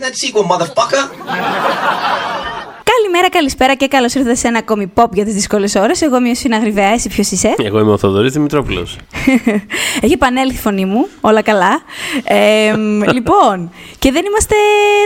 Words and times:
making 0.00 0.06
that 0.06 0.14
sequel, 0.14 0.44
motherfucker. 0.44 1.02
Καλημέρα, 2.84 3.28
καλησπέρα 3.30 3.74
και 3.74 3.88
καλώς 3.88 4.14
ήρθατε 4.14 4.34
σε 4.34 4.48
ένα 4.48 4.58
ακόμη 4.58 4.92
pop 4.94 5.10
για 5.12 5.24
τις 5.24 5.34
δύσκολες 5.34 5.74
ώρες. 5.74 6.02
Εγώ 6.02 6.16
είμαι 6.16 6.30
ο 6.30 6.34
Συναγριβέα, 6.34 6.92
εσύ 6.92 7.08
ποιος 7.08 7.30
είσαι; 7.30 7.54
Εγώ 7.68 7.78
είμαι 7.78 7.92
ο 7.92 7.98
Θοδωρής 7.98 8.32
Δημητρόπουλος. 8.32 8.96
Έχει 10.00 10.12
επανέλθει 10.12 10.54
η 10.54 10.58
φωνή 10.58 10.84
μου, 10.84 11.08
όλα 11.20 11.42
καλά. 11.42 11.80
Ε, 12.24 12.74
λοιπόν, 13.12 13.70
και 13.98 14.12
δεν 14.12 14.24
είμαστε, 14.26 14.54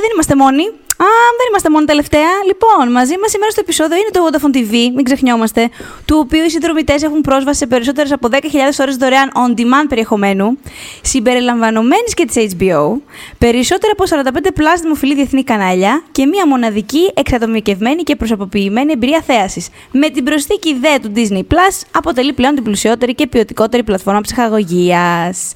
δεν 0.01 0.11
είμαστε 0.13 0.37
μόνοι. 0.37 0.63
Α, 0.97 1.07
δεν 1.39 1.47
είμαστε 1.49 1.71
μόνο 1.71 1.85
τελευταία. 1.85 2.33
Λοιπόν, 2.47 2.93
μαζί 2.93 3.15
μας 3.21 3.31
σήμερα 3.31 3.51
στο 3.51 3.61
επεισόδιο 3.61 3.97
είναι 3.97 4.13
το 4.17 4.21
Vodafone 4.25 4.57
TV, 4.57 4.73
μην 4.95 5.05
ξεχνιόμαστε, 5.05 5.71
του 6.05 6.17
οποίου 6.25 6.45
οι 6.45 6.51
συνδρομητές 6.51 7.03
έχουν 7.03 7.21
πρόσβαση 7.21 7.59
σε 7.59 7.67
περισσότερες 7.67 8.13
από 8.13 8.29
10.000 8.31 8.37
ώρες 8.81 8.97
δωρεάν 8.97 9.31
on-demand 9.35 9.87
περιεχομένου, 9.89 10.59
συμπεριλαμβανομένης 11.03 12.15
και 12.15 12.25
της 12.25 12.55
HBO, 12.55 13.01
περισσότερα 13.39 13.93
από 13.93 14.05
45 14.05 14.49
plus 14.49 14.81
δημοφιλή 14.83 15.15
διεθνή 15.15 15.45
κανάλια 15.45 16.03
και 16.13 16.27
μία 16.27 16.47
μοναδική, 16.47 17.11
εξατομικευμένη 17.15 18.03
και 18.03 18.17
προσωποποιημένη 18.17 18.93
εμπειρία 18.93 19.23
θέασης. 19.27 19.69
Με 19.91 20.09
την 20.09 20.25
προσθήκη 20.25 20.69
ιδέα 20.69 21.01
του 21.01 21.13
Disney 21.15 21.55
Plus, 21.55 21.83
αποτελεί 21.91 22.33
πλέον 22.33 22.55
την 22.55 22.65
πλουσιότερη 22.65 23.15
και 23.15 23.27
ποιοτικότερη 23.27 23.83
πλατφόρμα 23.83 24.21
ψυχαγωγίας. 24.21 25.53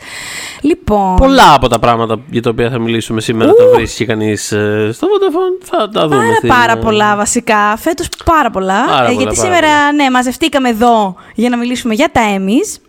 Λοιπόν. 0.60 1.16
Πολλά 1.16 1.54
από 1.54 1.68
τα 1.68 1.78
πράγματα 1.78 2.20
για 2.30 2.42
τα 2.42 2.50
οποία 2.50 2.70
θα 2.70 2.78
μιλήσουμε 2.78 3.20
σήμερα, 3.20 3.52
τα 3.52 3.64
βρίσκει 3.74 4.04
κανείς 4.04 4.52
ε, 4.52 4.90
στο 4.92 5.06
Vodafone 5.06 5.27
θα 5.62 5.88
τα 5.88 6.08
δούμε. 6.08 6.16
Πάρα, 6.16 6.54
πάρα 6.58 6.72
ε, 6.72 6.82
πολλά 6.82 7.16
βασικά. 7.16 7.76
Φέτος 7.76 8.08
πάρα 8.24 8.50
πολλά. 8.50 8.84
Πάρα 8.86 8.92
ε, 8.92 9.06
πολλά, 9.06 9.10
γιατί 9.22 9.36
πάρα 9.36 9.48
σήμερα 9.48 9.68
πολλά. 9.68 9.92
ναι, 9.92 10.10
μαζευτήκαμε 10.10 10.68
εδώ 10.68 11.16
για 11.34 11.48
να 11.48 11.56
μιλήσουμε 11.56 11.94
για 11.94 12.08
τα 12.12 12.20
Emmys. 12.36 12.80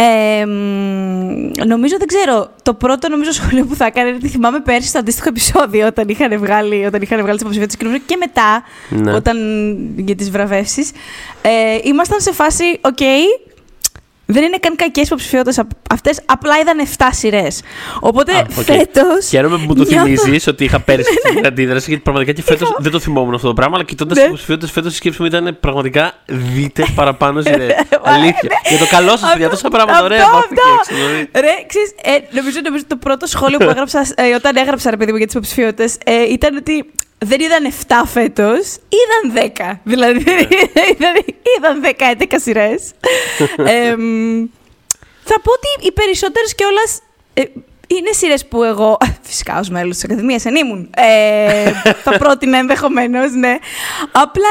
Ε, 0.00 0.44
μ, 0.46 1.50
νομίζω, 1.66 1.96
δεν 1.98 2.06
ξέρω, 2.06 2.50
το 2.62 2.74
πρώτο 2.74 3.08
νομίζω 3.08 3.32
σχόλιο 3.32 3.64
που 3.64 3.74
θα 3.74 3.84
έκανε 3.84 4.08
είναι 4.08 4.16
ότι 4.16 4.28
θυμάμαι 4.28 4.60
πέρσι 4.60 4.88
στο 4.88 4.98
αντίστοιχο 4.98 5.28
επεισόδιο 5.28 5.86
όταν 5.86 6.08
είχαν 6.08 6.38
βγάλει, 6.38 6.84
όταν 6.86 7.02
είχαν 7.02 7.20
βγάλει 7.20 7.38
τις 7.38 7.40
υποψηφιότητες 7.40 8.00
και 8.06 8.16
μετά 8.16 8.62
Ναι. 8.88 9.14
όταν, 9.14 9.36
για 9.96 10.14
τις 10.14 10.30
βραβεύσεις 10.30 10.90
ε, 11.42 11.78
ήμασταν 11.82 12.20
σε 12.20 12.32
φάση, 12.32 12.78
οκ, 12.80 12.98
δεν 14.30 14.42
είναι 14.42 14.56
καν 14.60 14.76
κακές 14.76 15.06
υποψηφιότητες 15.06 15.64
αυτές. 15.90 16.20
Απλά 16.26 16.58
είδαν 16.58 16.78
7 16.98 17.08
σειρές. 17.10 17.60
Οπότε 18.00 18.32
Α, 18.32 18.46
οκ. 18.58 18.64
φέτος. 18.64 19.26
Χαίρομαι 19.28 19.56
που 19.56 19.62
μου 19.66 19.74
το 19.74 19.84
θυμίζεις 19.84 20.46
ότι 20.46 20.64
είχα 20.64 20.80
πέρσι 20.80 21.10
την 21.34 21.46
αντίδραση, 21.46 21.84
γιατί 21.88 22.02
πραγματικά 22.02 22.32
και 22.32 22.42
φέτος 22.42 22.74
δεν 22.78 22.92
το 22.92 22.98
θυμόμουν 23.00 23.34
αυτό 23.34 23.46
το 23.48 23.54
πράγμα. 23.54 23.74
Αλλά 23.74 23.84
κοιτώντας 23.84 24.14
Ναι. 24.16 24.20
τις 24.22 24.28
υποψηφιότητες, 24.28 24.70
φέτος 24.70 24.92
η 24.92 24.96
σκέψη 24.96 25.20
μου 25.20 25.26
ήταν 25.26 25.56
πραγματικά 25.60 26.12
δείτε 26.26 26.84
παραπάνω 26.94 27.40
σειρές. 27.40 27.66
ναι. 27.68 27.74
Αλήθεια. 28.02 28.50
Για 28.68 28.78
το 28.78 28.86
καλό 28.90 29.16
σας, 29.16 29.32
παιδιά, 29.32 29.48
τόσα 29.48 29.68
πράγματα 29.68 30.04
ωραία 30.04 30.22
Αυτό, 30.24 30.36
υπάρχουν 30.38 30.56
αυτό. 30.58 30.90
εκεί 30.90 30.92
έξω. 30.94 31.06
δηλαδή. 31.06 31.30
Ρε, 31.46 31.64
ξέρεις, 31.66 31.90
ε, 32.02 32.36
νομίζω, 32.36 32.58
νομίζω 32.64 32.84
το 32.86 32.96
πρώτο 32.96 33.26
σχόλιο 33.26 33.58
που 33.58 33.68
έγραψα 33.74 34.06
ε, 34.14 34.34
όταν 34.34 34.56
έγραψα 34.56 34.90
ρε 34.90 34.96
παιδί 34.96 35.10
μου 35.10 35.16
για 35.16 35.26
τις 35.26 35.34
υποψηφιότητες 35.34 35.96
ε, 36.04 36.22
ήταν 36.32 36.56
ότι 36.56 36.90
δεν 37.18 37.40
είδαν 37.40 37.64
7 37.88 37.94
φέτος, 38.06 38.76
είδαν 38.88 39.52
10. 39.56 39.80
Δηλαδή 39.82 40.18
είδαν, 40.90 41.14
είδαν 41.58 41.82
10, 41.82 42.22
11 42.22 42.24
σειρές. 42.36 42.90
ε, 43.72 43.96
μ, 43.96 44.44
θα 45.24 45.40
πω 45.40 45.50
ότι 45.52 45.86
οι 45.86 45.92
περισσότερες 45.92 46.54
κιόλας. 46.54 47.00
Ε, 47.34 47.42
είναι 47.90 48.12
σειρές 48.12 48.46
που 48.46 48.62
εγώ, 48.62 48.96
φυσικά 49.28 49.58
ως 49.58 49.68
μέλος 49.68 49.94
της 49.94 50.04
Ακαδημίας 50.04 50.42
δεν 50.42 50.54
ήμουν. 50.56 50.90
Ε, 50.96 51.72
θα 52.04 52.18
πρότεινα 52.18 52.58
ενδεχομένως, 52.58 53.32
ναι. 53.32 53.56
Απλά 54.12 54.48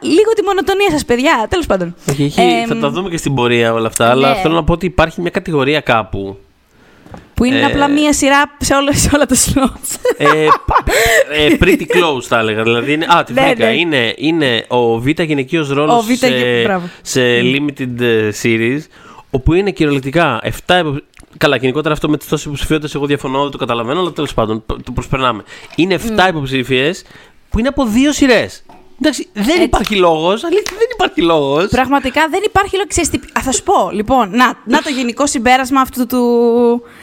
λίγο 0.00 0.32
τη 0.32 0.42
μονοτονία 0.42 0.90
σας, 0.90 1.04
παιδιά. 1.04 1.46
Τέλος 1.50 1.66
πάντων. 1.66 1.94
Όχι, 2.10 2.22
έχει- 2.24 2.40
Ε, 2.40 2.66
θα 2.66 2.76
τα 2.76 2.90
δούμε 2.90 3.08
και 3.10 3.16
στην 3.16 3.34
πορεία 3.34 3.72
όλα 3.72 3.86
αυτά, 3.86 4.10
αλλά 4.10 4.28
ναι. 4.34 4.40
θέλω 4.40 4.54
να 4.54 4.64
πω 4.64 4.72
ότι 4.72 4.86
υπάρχει 4.86 5.20
μια 5.20 5.30
κατηγορία 5.30 5.80
κάπου. 5.80 6.38
Που 7.38 7.44
είναι 7.44 7.58
Ε, 7.58 7.64
απλά 7.64 7.88
μία 7.88 8.12
σειρά 8.12 8.56
σε, 8.58 8.74
όλο, 8.74 8.92
σε 8.92 9.10
όλα 9.14 9.26
τα 9.26 9.34
slots. 9.36 9.96
ε, 10.16 10.26
ε, 11.46 11.56
pretty 11.60 11.80
close 11.96 12.22
θα 12.22 12.38
έλεγα. 12.38 12.62
Δηλαδή 12.62 12.92
είναι, 12.92 13.06
α, 13.16 13.22
τη 13.24 13.32
Ναι, 13.32 13.42
βρήκα. 13.46 13.66
ναι. 13.66 13.72
Είναι, 13.74 14.14
είναι 14.16 14.64
ο 14.68 14.98
β' 15.00 15.08
γυναικείος 15.20 15.68
ρόλος 15.68 15.94
Ο 15.94 16.02
β' 16.02 16.12
σε, 16.16 16.28
γυ- 16.28 16.64
μπράβο. 16.64 16.88
σε 17.02 17.20
limited 17.40 18.00
ε, 18.00 18.30
series, 18.42 18.80
όπου 19.30 19.52
είναι 19.54 19.70
κυριολεκτικά 19.70 20.40
7 20.44 20.48
υπο- 20.80 20.96
Καλά, 21.38 21.56
γενικότερα 21.56 21.94
αυτό 21.94 22.08
με 22.08 22.16
τις 22.16 22.28
τόσες 22.28 22.44
υποψηφιότητες 22.46 22.94
εγώ 22.94 23.06
διαφωνώ, 23.06 23.42
δεν 23.42 23.50
το 23.50 23.58
καταλαβαίνω, 23.58 24.00
αλλά 24.00 24.10
τέλος 24.12 24.34
πάντων 24.34 24.62
π- 24.66 24.82
το 24.84 24.92
προσπερνάμε. 24.92 25.42
Είναι 25.76 25.94
7 25.94 26.24
Mm. 26.26 26.28
υποψήφιε 26.28 26.92
που 27.50 27.58
είναι 27.58 27.68
από 27.68 27.84
δύο 27.86 28.12
σειρές. 28.12 28.64
Εντάξει, 29.00 29.28
δεν 29.32 29.62
υπάρχει 29.62 29.94
λόγος, 29.96 30.44
αλήθεια 30.44 30.76
δεν 30.78 30.86
υπάρχει 30.92 31.22
λόγος. 31.22 31.66
Πραγματικά 31.68 32.28
δεν 32.30 32.40
υπάρχει 32.44 32.74
λόγος. 32.76 32.88
Ξέρεις 32.88 33.08
τι, 33.10 33.18
α, 33.38 33.42
θα 33.42 33.52
σου 33.52 33.62
πω, 33.62 33.90
λοιπόν, 33.92 34.30
να, 34.30 34.52
να 34.64 34.82
το 34.82 34.90
γενικό 34.90 35.26
συμπέρασμα 35.26 35.80
αυτού 35.80 36.06
του. 36.06 36.18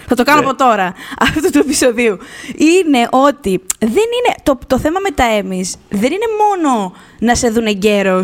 Θα 0.08 0.16
το 0.16 0.24
κάνω 0.24 0.40
Ναι. 0.42 0.46
από 0.48 0.56
τώρα, 0.56 0.94
αυτού 1.20 1.50
του 1.50 1.58
επεισοδίου. 1.60 2.18
Είναι 2.58 3.08
ότι 3.12 3.62
δεν 3.80 3.90
είναι. 3.92 4.36
Το, 4.44 4.60
το 4.68 4.80
θέμα 4.80 5.00
με 5.00 5.10
τα 5.12 5.24
Emmys 5.40 5.80
δεν 5.90 6.12
είναι 6.12 6.28
μόνο 6.48 6.94
να 7.20 7.36
σε 7.36 7.50
δουν 7.50 7.66
εγκαίρω. 7.66 8.24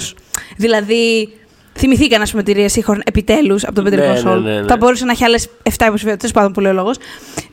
Δηλαδή, 0.58 1.34
θυμηθήκαν, 1.78 2.22
ας 2.22 2.32
πούμε, 2.32 2.44
τη 2.44 2.52
Ρία 2.52 2.70
Σίχορν 2.70 3.02
επιτέλους 3.06 3.64
από 3.64 3.74
τον 3.76 3.84
Πέτρο 3.84 4.00
Ναι, 4.00 4.08
Κονσόλ. 4.08 4.42
ναι, 4.42 4.52
ναι, 4.54 4.60
ναι. 4.62 4.68
Θα 4.68 4.78
μπορούσε 4.78 5.06
να 5.06 5.12
έχει 5.12 5.24
άλλες 5.24 5.48
7 5.64 5.86
υποψηφιότητες, 5.86 6.32
πάντων 6.32 6.52
που 6.52 6.60
λέει 6.60 6.72
ο 6.72 6.76
λόγος. 6.76 6.98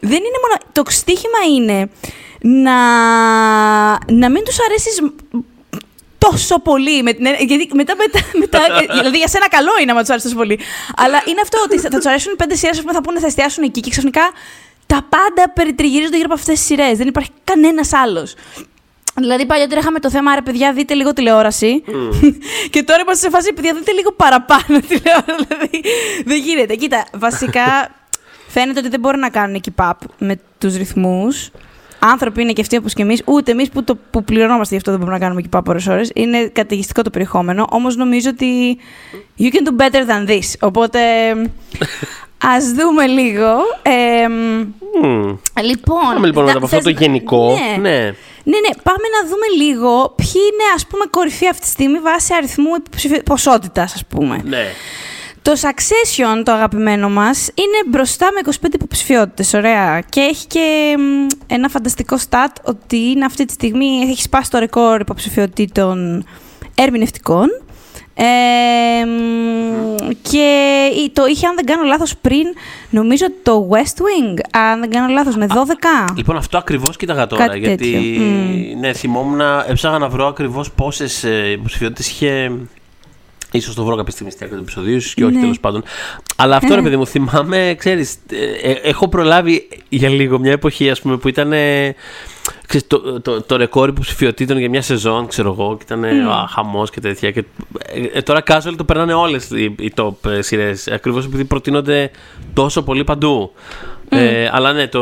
Δεν 0.01 0.11
είναι 0.19 0.39
μόνο. 0.49 0.73
Το 0.73 0.83
στίχημα 0.91 1.39
είναι 1.57 1.91
να, 2.41 2.73
να 4.13 4.31
μην 4.31 4.45
τους 4.45 4.57
αρέσεις 4.69 5.01
τόσο 6.19 6.59
πολύ. 6.59 7.03
Με, 7.03 7.13
την 7.13 7.27
έννοια- 7.27 7.45
γιατί 7.45 7.69
μετά, 7.75 7.95
μετά, 7.97 8.19
μετά 8.39 8.61
δηλαδή 8.99 9.17
για 9.19 9.29
σένα 9.29 9.49
καλό 9.49 9.71
είναι 9.83 9.93
να 9.93 10.01
τους 10.01 10.09
άρεσε 10.11 10.25
τόσο 10.25 10.37
πολύ. 10.39 10.59
Αλλά 10.97 11.23
είναι 11.27 11.41
αυτό 11.43 11.59
ότι 11.65 11.79
θα, 11.79 11.89
θα 11.91 11.97
τους 11.97 12.07
αρέσουν 12.07 12.37
πέντε 12.37 12.55
σειρές 12.55 12.83
που 12.83 12.93
θα 12.93 13.01
πούνε 13.03 13.21
θα 13.21 13.27
εστιάσουν 13.27 13.65
εκεί 13.65 13.81
και 13.81 13.91
ξαφνικά 13.91 14.31
τα 14.87 15.07
πάντα 15.09 15.51
περιτριγυρίζονται 15.55 16.17
γύρω 16.17 16.29
από 16.31 16.41
αυτές 16.41 16.55
τις 16.59 16.67
σειρές. 16.67 16.99
Δεν 16.99 17.09
υπάρχει 17.09 17.31
κανένας 17.45 17.93
άλλος. 17.93 18.35
Δηλαδή, 19.15 19.47
παλιότερα 19.47 19.81
είχαμε 19.81 19.99
το 19.99 20.11
θέμα, 20.11 20.35
ρε 20.35 20.41
παιδιά, 20.43 20.73
δείτε 20.73 20.95
λίγο 20.95 21.13
τηλεόραση. 21.13 21.83
και 22.73 22.83
τώρα 22.83 23.01
είμαστε 23.01 23.25
σε 23.29 23.31
φάση, 23.31 23.53
παιδιά, 23.53 23.75
δείτε 23.75 23.93
λίγο 23.93 24.13
παραπάνω 24.13 24.81
τηλεόραση. 24.89 25.47
Δηλαδή, 25.49 25.83
δεν 26.25 26.39
γίνεται. 26.39 26.75
Κοίτα, 26.75 27.07
βασικά 27.15 27.95
φαίνεται 28.49 28.79
ότι 28.79 28.89
δεν 28.89 29.01
μπορούν 29.01 29.21
να 29.21 29.29
κάνουν 29.31 29.61
keep 29.65 29.85
up 29.91 29.93
με 30.19 30.41
τους 30.59 30.77
ρυθμούς. 30.77 31.51
Άνθρωποι 31.99 32.43
είναι 32.43 32.53
και 32.53 32.61
αυτοί 32.61 32.77
όπως 32.77 32.93
και 32.95 33.03
εμείς. 33.03 33.23
Ούτε 33.25 33.51
εμείς 33.51 33.69
που, 33.69 33.85
το- 33.85 33.97
που 34.11 34.25
πληρωνόμαστε 34.25 34.69
γι' 34.75 34.77
αυτό 34.77 34.91
δεν 34.91 35.01
μπορούμε 35.01 35.19
να 35.19 35.25
κάνουμε 35.25 35.43
keep 35.51 35.59
up 35.59 35.63
ώρες 35.69 35.87
ώρε. 35.87 36.03
Είναι 36.15 36.51
καταιγιστικό 36.53 37.03
το 37.03 37.11
περιεχόμενο. 37.11 37.67
Όμως 37.71 37.97
νομίζω 37.97 38.31
ότι 38.31 38.79
you 39.39 39.43
can 39.45 39.69
do 39.69 39.83
better 39.83 40.01
than 40.09 40.31
this. 40.31 40.53
Οπότε 40.61 40.99
ας 42.57 42.73
δούμε 42.73 43.07
λίγο. 43.07 43.51
Ε, 43.83 44.29
Μμμ. 44.29 45.37
λοιπόν. 45.63 46.13
Πάμε 46.15 46.27
λοιπόν 46.27 46.45
να- 46.45 46.53
μετά 46.53 46.57
από 46.57 46.65
αυτό 46.65 46.77
θες 46.77 46.85
το 46.85 46.91
να- 46.93 47.01
γενικό. 47.01 47.51
Ναι. 47.53 47.89
ναι. 47.91 48.15
Ναι, 48.45 48.57
ναι, 48.59 48.75
πάμε 48.83 49.07
να 49.23 49.29
δούμε 49.29 49.65
λίγο 49.65 50.13
ποιοι 50.17 50.31
είναι 50.53 50.65
ας 50.75 50.87
πούμε 50.87 51.05
κορυφή 51.11 51.49
αυτή 51.49 51.63
τη 51.63 51.69
στιγμή 51.69 51.99
βάσει 51.99 52.35
αριθμού 52.35 52.75
υποψηφι- 52.77 53.23
ποσότητας 53.23 53.95
ας 53.95 54.05
πούμε. 54.07 54.41
ναι. 54.45 54.65
Το 55.49 55.55
Succession, 55.61 56.43
το 56.45 56.53
αγαπημένο 56.53 57.09
μας, 57.11 57.49
είναι 57.55 57.91
μπροστά 57.91 58.29
με 58.35 58.41
25 58.69 58.75
υποψηφιότητες, 58.75 59.55
ωραία. 59.55 60.01
Και 60.09 60.21
έχει 60.21 60.47
και 60.47 60.95
μ, 60.99 61.27
ένα 61.47 61.69
φανταστικό 61.69 62.17
stat 62.29 62.53
ότι 62.65 62.97
είναι 62.97 63.25
αυτή 63.25 63.45
τη 63.45 63.53
στιγμή, 63.53 63.87
έχει 64.11 64.23
σπάσει 64.23 64.51
το 64.51 64.59
ρεκόρ 64.59 65.01
υποψηφιότητων 65.01 66.25
ερμηνευτικών. 66.75 67.47
Ε, 68.15 68.25
μ, 69.05 70.09
και 70.23 70.89
η- 71.05 71.11
το 71.13 71.27
είχε, 71.27 71.47
αν 71.47 71.55
δεν 71.55 71.65
κάνω 71.65 71.83
λάθος, 71.83 72.17
πριν, 72.17 72.45
νομίζω 72.91 73.27
το 73.43 73.69
West 73.73 74.01
Wing, 74.03 74.39
αν 74.51 74.81
δεν 74.81 74.91
κάνω 74.91 75.13
λάθος, 75.13 75.37
με 75.37 75.47
12. 75.47 75.55
Λοιπόν, 76.17 76.37
αυτό 76.37 76.59
ακριβώς 76.59 76.97
κοίταγα 76.97 77.27
τώρα. 77.27 77.47
Κάτι 77.47 77.59
γιατί 77.59 77.77
τέτοιο. 77.93 78.01
Μμμ. 78.23 78.79
ναι, 78.81 78.93
θυμόμουν, 78.93 79.41
έψαγα 79.69 79.99
να 79.99 80.09
βρω 80.09 80.27
ακριβώς 80.27 80.71
πόσες 80.73 81.25
υποψηφιότητες 81.53 82.09
είχε. 82.11 82.51
Ίσως 83.53 83.75
το 83.75 83.85
βρω 83.85 83.97
κάποια 83.97 84.13
στιγμή 84.13 84.31
στη 84.31 84.39
διάρκεια 84.39 84.59
του 84.63 84.65
επεισοδίου, 84.69 84.97
ίσως 84.97 85.15
και 85.15 85.25
όχι 85.25 85.35
Ναι. 85.35 85.41
τέλος 85.41 85.61
πάντων. 85.61 85.83
Αλλά 86.37 86.57
αυτό 86.57 86.75
ρε 86.75 86.83
παιδί 86.83 86.97
μου, 86.97 87.07
θυμάμαι, 87.07 87.75
ξέρεις, 87.79 88.17
έχω 88.83 89.09
προλάβει 89.09 89.69
για 89.89 90.09
λίγο 90.09 90.39
μια 90.39 90.53
εποχή, 90.53 90.91
ας 90.91 91.01
πούμε, 91.01 91.17
που 91.17 91.29
ήταν. 91.29 91.53
ε, 91.53 91.95
ξέρεις, 92.67 92.87
το, 92.87 93.21
το, 93.21 93.43
το 93.43 93.57
ρεκόρ 93.57 93.89
υποψηφιότητων 93.89 94.59
για 94.59 94.69
μια 94.69 94.83
σεζόν, 94.83 95.27
ξέρω 95.27 95.51
εγώ, 95.59 95.77
και 95.77 95.85
ήταν 95.95 96.05
mm. 96.05 96.45
χαμός 96.49 96.91
και 96.91 97.01
τέτοια. 97.01 97.31
Και, 97.31 97.45
ε, 97.79 98.19
ε, 98.19 98.23
τώρα 98.23 98.43
casual 98.47 98.75
το 98.77 98.85
περνάνε 98.85 99.13
όλες 99.13 99.51
οι, 99.51 99.75
οι 99.79 99.93
top 99.97 100.31
ε, 100.31 100.43
σειρές. 100.43 100.89
Ακριβώς 100.89 101.25
επειδή 101.25 101.45
προτείνονται 101.45 102.11
τόσο 102.53 102.83
πολύ 102.83 103.05
παντού. 103.05 103.53
Ε, 104.11 104.49
αλλά 104.53 104.73
ναι, 104.73 104.87
το, 104.87 105.01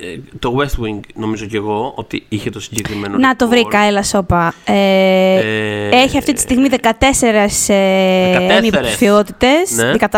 ε, 0.00 0.16
το 0.38 0.56
West 0.58 0.84
Wing 0.84 1.00
νομίζω 1.14 1.46
κι 1.46 1.56
εγώ 1.56 1.92
ότι 1.96 2.24
είχε 2.28 2.50
το 2.50 2.60
συγκεκριμένο. 2.60 3.18
Να 3.18 3.36
το 3.36 3.48
ρεκόρ. 3.50 3.58
βρήκα, 3.62 3.78
έλα 3.84 4.02
σώπα. 4.02 4.54
Ε, 4.64 4.72
Ε, 4.74 5.88
έχει 5.90 6.18
αυτή 6.18 6.32
τη 6.32 6.40
στιγμή 6.40 6.68
14 6.70 6.78
ε, 7.68 8.60
14. 8.60 8.64
υποψηφιότητες, 8.64 9.70
Ναι. 9.76 9.92
14. 10.00 10.08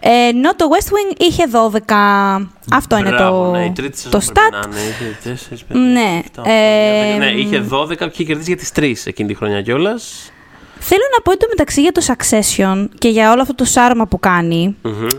Ε, 0.00 0.10
ενώ 0.28 0.54
το 0.54 0.64
West 0.70 0.88
Wing 0.88 1.16
είχε 1.18 1.44
12. 1.52 2.46
Αυτό 2.72 2.98
είναι 2.98 3.08
Μπράβο, 3.10 3.44
το, 3.44 3.50
ναι, 3.50 3.64
η 3.64 3.70
τρίτη 3.70 4.02
το 4.08 4.20
σεζόν 4.20 4.34
πρέπει 4.34 4.48
stat. 4.48 4.50
να 4.52 4.58
είναι, 4.80 4.88
είχε 4.88 5.18
τέσσερις, 5.28 5.64
πέντε, 5.64 5.80
Ναι, 5.80 6.20
εφτά, 6.24 6.40
οκτώ, 6.42 6.50
ε, 6.50 6.52
εννιά, 6.54 7.18
δέκα. 7.18 7.32
ναι, 7.32 7.40
είχε 7.40 7.60
12 7.70 7.96
και 7.98 8.04
είχε 8.12 8.24
κερδίσει 8.24 8.48
για 8.48 8.56
τις 8.56 8.72
τρεις 8.72 9.06
εκείνη 9.06 9.28
τη 9.28 9.34
χρονιά 9.34 9.62
κιόλας. 9.62 10.30
Θέλω 10.78 11.02
να 11.16 11.22
πω 11.22 11.32
εντωμεταξύ 11.32 11.80
για 11.80 11.92
το 11.92 12.02
Succession 12.06 12.88
και 12.98 13.08
για 13.08 13.32
όλο 13.32 13.40
αυτό 13.40 13.54
το 13.54 13.64
σάρμα 13.64 14.06
που 14.06 14.18
κάνει. 14.18 14.76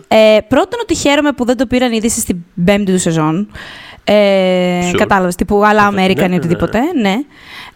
Ε, 0.08 0.38
πρώτον 0.48 0.80
ότι 0.82 0.96
χαίρομαι 0.96 1.32
που 1.32 1.46
δεν 1.46 1.58
το 1.58 1.66
πήραν 1.66 1.92
ήδη 1.92 2.10
στην 2.10 2.38
πέμπτη 2.66 2.92
του 2.92 3.00
σεζόν. 3.00 3.50
Ε, 4.04 4.90
Sure. 4.92 4.98
Κατάλαβες, 4.98 5.36
τύπου 5.36 5.66
άλλα 5.66 5.92
Ναι, 5.92 6.06
American 6.06 6.16
ναι, 6.16 6.26
ή 6.26 6.30
ναι. 6.30 6.36
οτιδήποτε. 6.36 6.80
Ναι. 7.02 7.14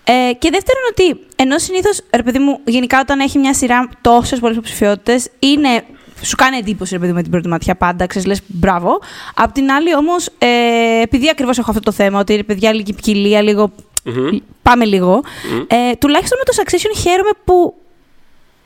Ε, 0.03 0.33
και 0.33 0.49
δεύτερον, 0.51 0.83
ότι 0.89 1.19
ενώ 1.35 1.57
συνήθως, 1.57 2.01
ρε 2.15 2.23
παιδί 2.23 2.39
μου, 2.39 2.59
γενικά 2.63 2.99
όταν 2.99 3.19
έχει 3.19 3.37
μια 3.37 3.53
σειρά 3.53 3.89
τόσες 4.01 4.39
πολλές 4.39 4.55
υποψηφιότητες, 4.55 5.29
είναι. 5.39 5.83
Σου 6.21 6.35
κάνει 6.35 6.57
εντύπωση, 6.57 6.93
ρε 6.93 6.99
παιδί 6.99 7.11
μου, 7.11 7.17
με 7.17 7.21
την 7.23 7.31
πρώτη 7.31 7.47
ματιά 7.47 7.75
πάντα, 7.75 8.05
ξέρεις, 8.05 8.27
λες 8.27 8.41
μπράβο. 8.47 8.99
Απ' 9.35 9.51
την 9.51 9.71
άλλη, 9.71 9.95
όμως, 9.95 10.27
ε, 10.37 11.01
επειδή 11.01 11.29
ακριβώς 11.29 11.57
έχω 11.57 11.69
αυτό 11.69 11.81
το 11.81 11.91
θέμα, 11.91 12.19
ότι 12.19 12.35
ρε 12.35 12.43
παιδιά, 12.43 12.73
λίγη 12.73 12.93
ποικιλία, 12.93 13.41
λίγο. 13.41 13.71
Μμμ. 14.03 14.37
Πάμε 14.61 14.85
λίγο. 14.85 15.21
Ε, 15.67 15.95
τουλάχιστον 15.99 16.37
με 16.37 16.43
το 16.43 16.61
Succession 16.63 16.99
χαίρομαι 17.01 17.29
που. 17.45 17.75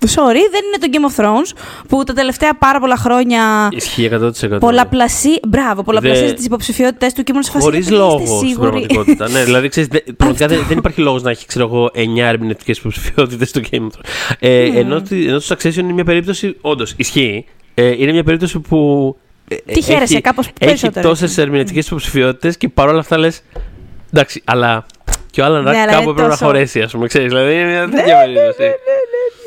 Sorry, 0.08 0.42
δεν 0.52 0.62
είναι 0.66 0.78
το 0.80 0.88
Game 0.92 1.12
of 1.12 1.24
Thrones 1.26 1.58
που 1.88 2.04
τα 2.04 2.14
τελευταία 2.14 2.54
πάρα 2.58 2.80
πολλά 2.80 2.96
χρόνια 2.98 3.68
Ισχύει 3.72 4.10
100%. 4.14 4.58
πολλαπλασί... 4.60 5.30
Μπράβο, 5.48 5.84
πολλαπλασίαζε 5.84 6.26
Δε- 6.28 6.34
τις 6.34 6.46
υποψηφιότητε 6.46 7.12
του 7.16 7.24
και 7.24 7.32
ήμουν 7.32 7.44
σε 7.44 7.52
φάση. 7.52 7.64
Χωρίς 7.64 7.86
«Δεν 7.86 7.94
είστε 7.94 8.06
λόγος 8.08 8.30
στην 8.30 8.48
σίγουροι». 8.48 8.70
πραγματικότητα. 8.70 9.30
ναι, 9.30 9.44
δηλαδή 9.44 9.68
ξέρεις, 9.68 9.90
δε- 9.90 10.00
πραγματικά 10.18 10.48
δεν, 10.48 10.66
δεν 10.68 10.78
υπάρχει 10.78 11.02
λόγος 11.02 11.22
να 11.24 11.30
έχει 11.30 11.46
ξέρω 11.46 11.66
εγώ, 11.66 11.90
9 11.94 12.18
ερμηνευτικές 12.18 12.78
υποψηφιότητες 12.78 13.50
στο 13.50 13.62
Game 13.72 13.76
of 13.76 13.86
Thrones. 13.88 14.36
Ε, 14.40 14.70
Ναι. 14.72 14.80
ενώ, 14.80 15.02
τη- 15.02 15.26
ενώ 15.28 15.40
το 15.40 15.46
Succession 15.50 15.76
είναι 15.76 15.94
μια 15.94 16.04
περίπτωση. 16.04 16.56
Όντως, 16.62 16.94
ισχύει. 16.98 17.46
Ε, 17.74 17.88
είναι 17.88 18.12
μια 18.12 18.24
περίπτωση 18.24 18.60
που. 18.60 19.16
ε, 19.48 19.56
Τι 19.56 19.82
χαίρεσαι, 19.82 20.14
έχει- 20.14 20.22
κάπως 20.22 20.46
Έχει 20.46 20.54
περισσότερο. 20.60 21.08
τόσες 21.10 21.38
ερμηνευτικές 21.38 21.88
υποψηφιότητες 21.88 22.58
και 22.58 22.70
παρόλα 22.70 23.00
αυτά 23.00 23.18
λες. 23.18 23.42
Εντάξει, 24.14 24.42
αλλά. 24.46 24.86
Και 25.36 25.42
ο 25.42 25.46
Άλλαν 25.46 25.64
Ναι, 25.64 25.70
Ρακ 25.72 25.78
αλλά 25.80 25.86
κάπου 25.92 26.02
είναι 26.02 26.12
έπρεπε 26.12 26.22
να 26.22 26.30
τόσο- 26.30 26.46
χωρέσει, 26.46 26.82
ας 26.82 26.92
πούμε. 26.92 27.08
Ξέρεις, 27.08 27.28
δηλαδή 27.28 27.54
είναι 27.54 27.66
μια 27.66 27.90
τέτοια 27.90 28.18
περίπτωση. 28.18 28.72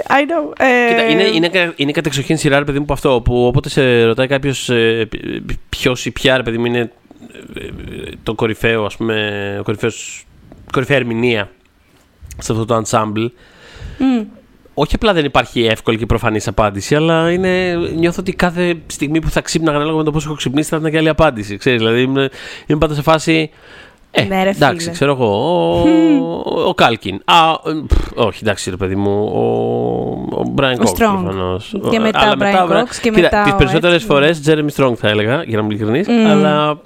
I 0.09 0.13
know. 0.13 0.53
Ε, 0.59 0.89
Κοίτα, 0.89 1.09
είναι, 1.09 1.23
είναι, 1.23 1.49
κα- 1.49 1.73
είναι 1.77 1.93
κατεξοχήν 1.93 2.37
σειρά, 2.37 2.59
ρε 2.59 2.65
παιδί 2.65 2.79
μου, 2.79 2.85
που 2.85 2.93
αυτό. 2.93 3.21
Που 3.25 3.47
όποτε 3.47 3.69
σε 3.69 4.05
ρωτάει 4.05 4.27
κάποιος 4.27 4.69
ε, 4.71 5.09
ποιος 5.69 6.07
ή 6.07 6.11
ποια, 6.11 6.37
ρε 6.37 6.43
παιδί 6.43 6.59
μου, 6.59 6.65
είναι 6.65 6.79
ε, 6.79 7.65
ε, 7.65 7.71
το 8.23 8.35
κορυφαίο, 8.35 8.85
ας 8.85 8.97
πούμε, 8.97 9.57
ο 9.61 9.63
κορυφαίος, 9.63 10.25
κορυφαία 10.73 10.97
ερμηνεία 10.97 11.51
σε 12.39 12.53
αυτό 12.53 12.65
το 12.65 12.83
ensemble. 12.87 13.31
μμ. 13.99 14.23
Όχι 14.75 14.95
απλά 14.95 15.13
δεν 15.13 15.25
υπάρχει 15.25 15.65
εύκολη 15.65 15.99
και 15.99 16.07
προφανής 16.07 16.49
απάντηση, 16.49 16.95
αλλά 16.95 17.31
είναι, 17.33 17.75
νιώθω 17.75 18.17
ότι 18.21 18.33
κάθε 18.33 18.75
στιγμή 18.87 19.21
που 19.21 19.31
θα 19.31 19.41
ξύπναγα 19.41 19.77
ανάλογα 19.77 19.99
με 19.99 20.05
το 20.05 20.11
πώς 20.11 20.25
έχω 20.25 20.35
ξυπνήσει 20.35 20.69
θα 20.69 20.77
ήταν 20.77 20.91
και 20.91 20.97
άλλη 20.97 21.09
απάντηση. 21.09 21.57
Ξέρεις, 21.57 21.79
δηλαδή 21.79 22.01
είμαι, 22.01 22.29
είμαι 22.67 22.79
πάντα 22.79 22.95
σε 22.95 23.03
φάση. 23.03 23.51
Ε, 24.11 24.23
Ναι, 24.25 24.43
ρε, 24.43 24.49
εντάξει, 24.49 24.81
φίλε. 24.81 24.93
ξέρω 24.93 25.13
εγώ. 25.13 25.27
Ο, 26.45 26.61
ο 26.69 26.75
Κάλκιν. 26.75 27.21
Α, 27.25 27.51
ε, 27.51 27.83
πφ, 27.87 28.11
όχι, 28.15 28.39
εντάξει, 28.43 28.71
ρε 28.71 28.77
παιδί 28.77 28.97
μου. 28.97 29.25
Ο, 29.25 29.41
ο 30.41 30.53
Brian 30.57 30.79
Ο 30.79 30.83
Cox 30.83 30.87
Strong. 30.87 31.21
προφανώς. 31.23 31.75
Και 31.91 31.99
Ο- 31.99 32.01
μετά 32.01 32.19
αλλά 32.21 32.31
ο 32.31 32.35
Brian 32.35 32.69
μετά, 32.69 32.85
Cox 32.87 32.89
και 33.03 33.11
κοίτα, 33.11 33.21
μετά 33.21 33.43
Τις 33.43 33.53
ο 33.53 33.57
περισσότερες 33.57 33.95
έτσι. 33.95 34.07
φορές 34.07 34.41
Jeremy 34.47 34.69
Strong 34.77 34.95
θα 34.97 35.09
έλεγα, 35.09 35.43
για 35.43 35.57
να 35.59 35.65
είμαι 35.65 35.75
ειλικρινής. 35.75 36.09
Μμ. 36.09 36.27
Αλλά 36.27 36.79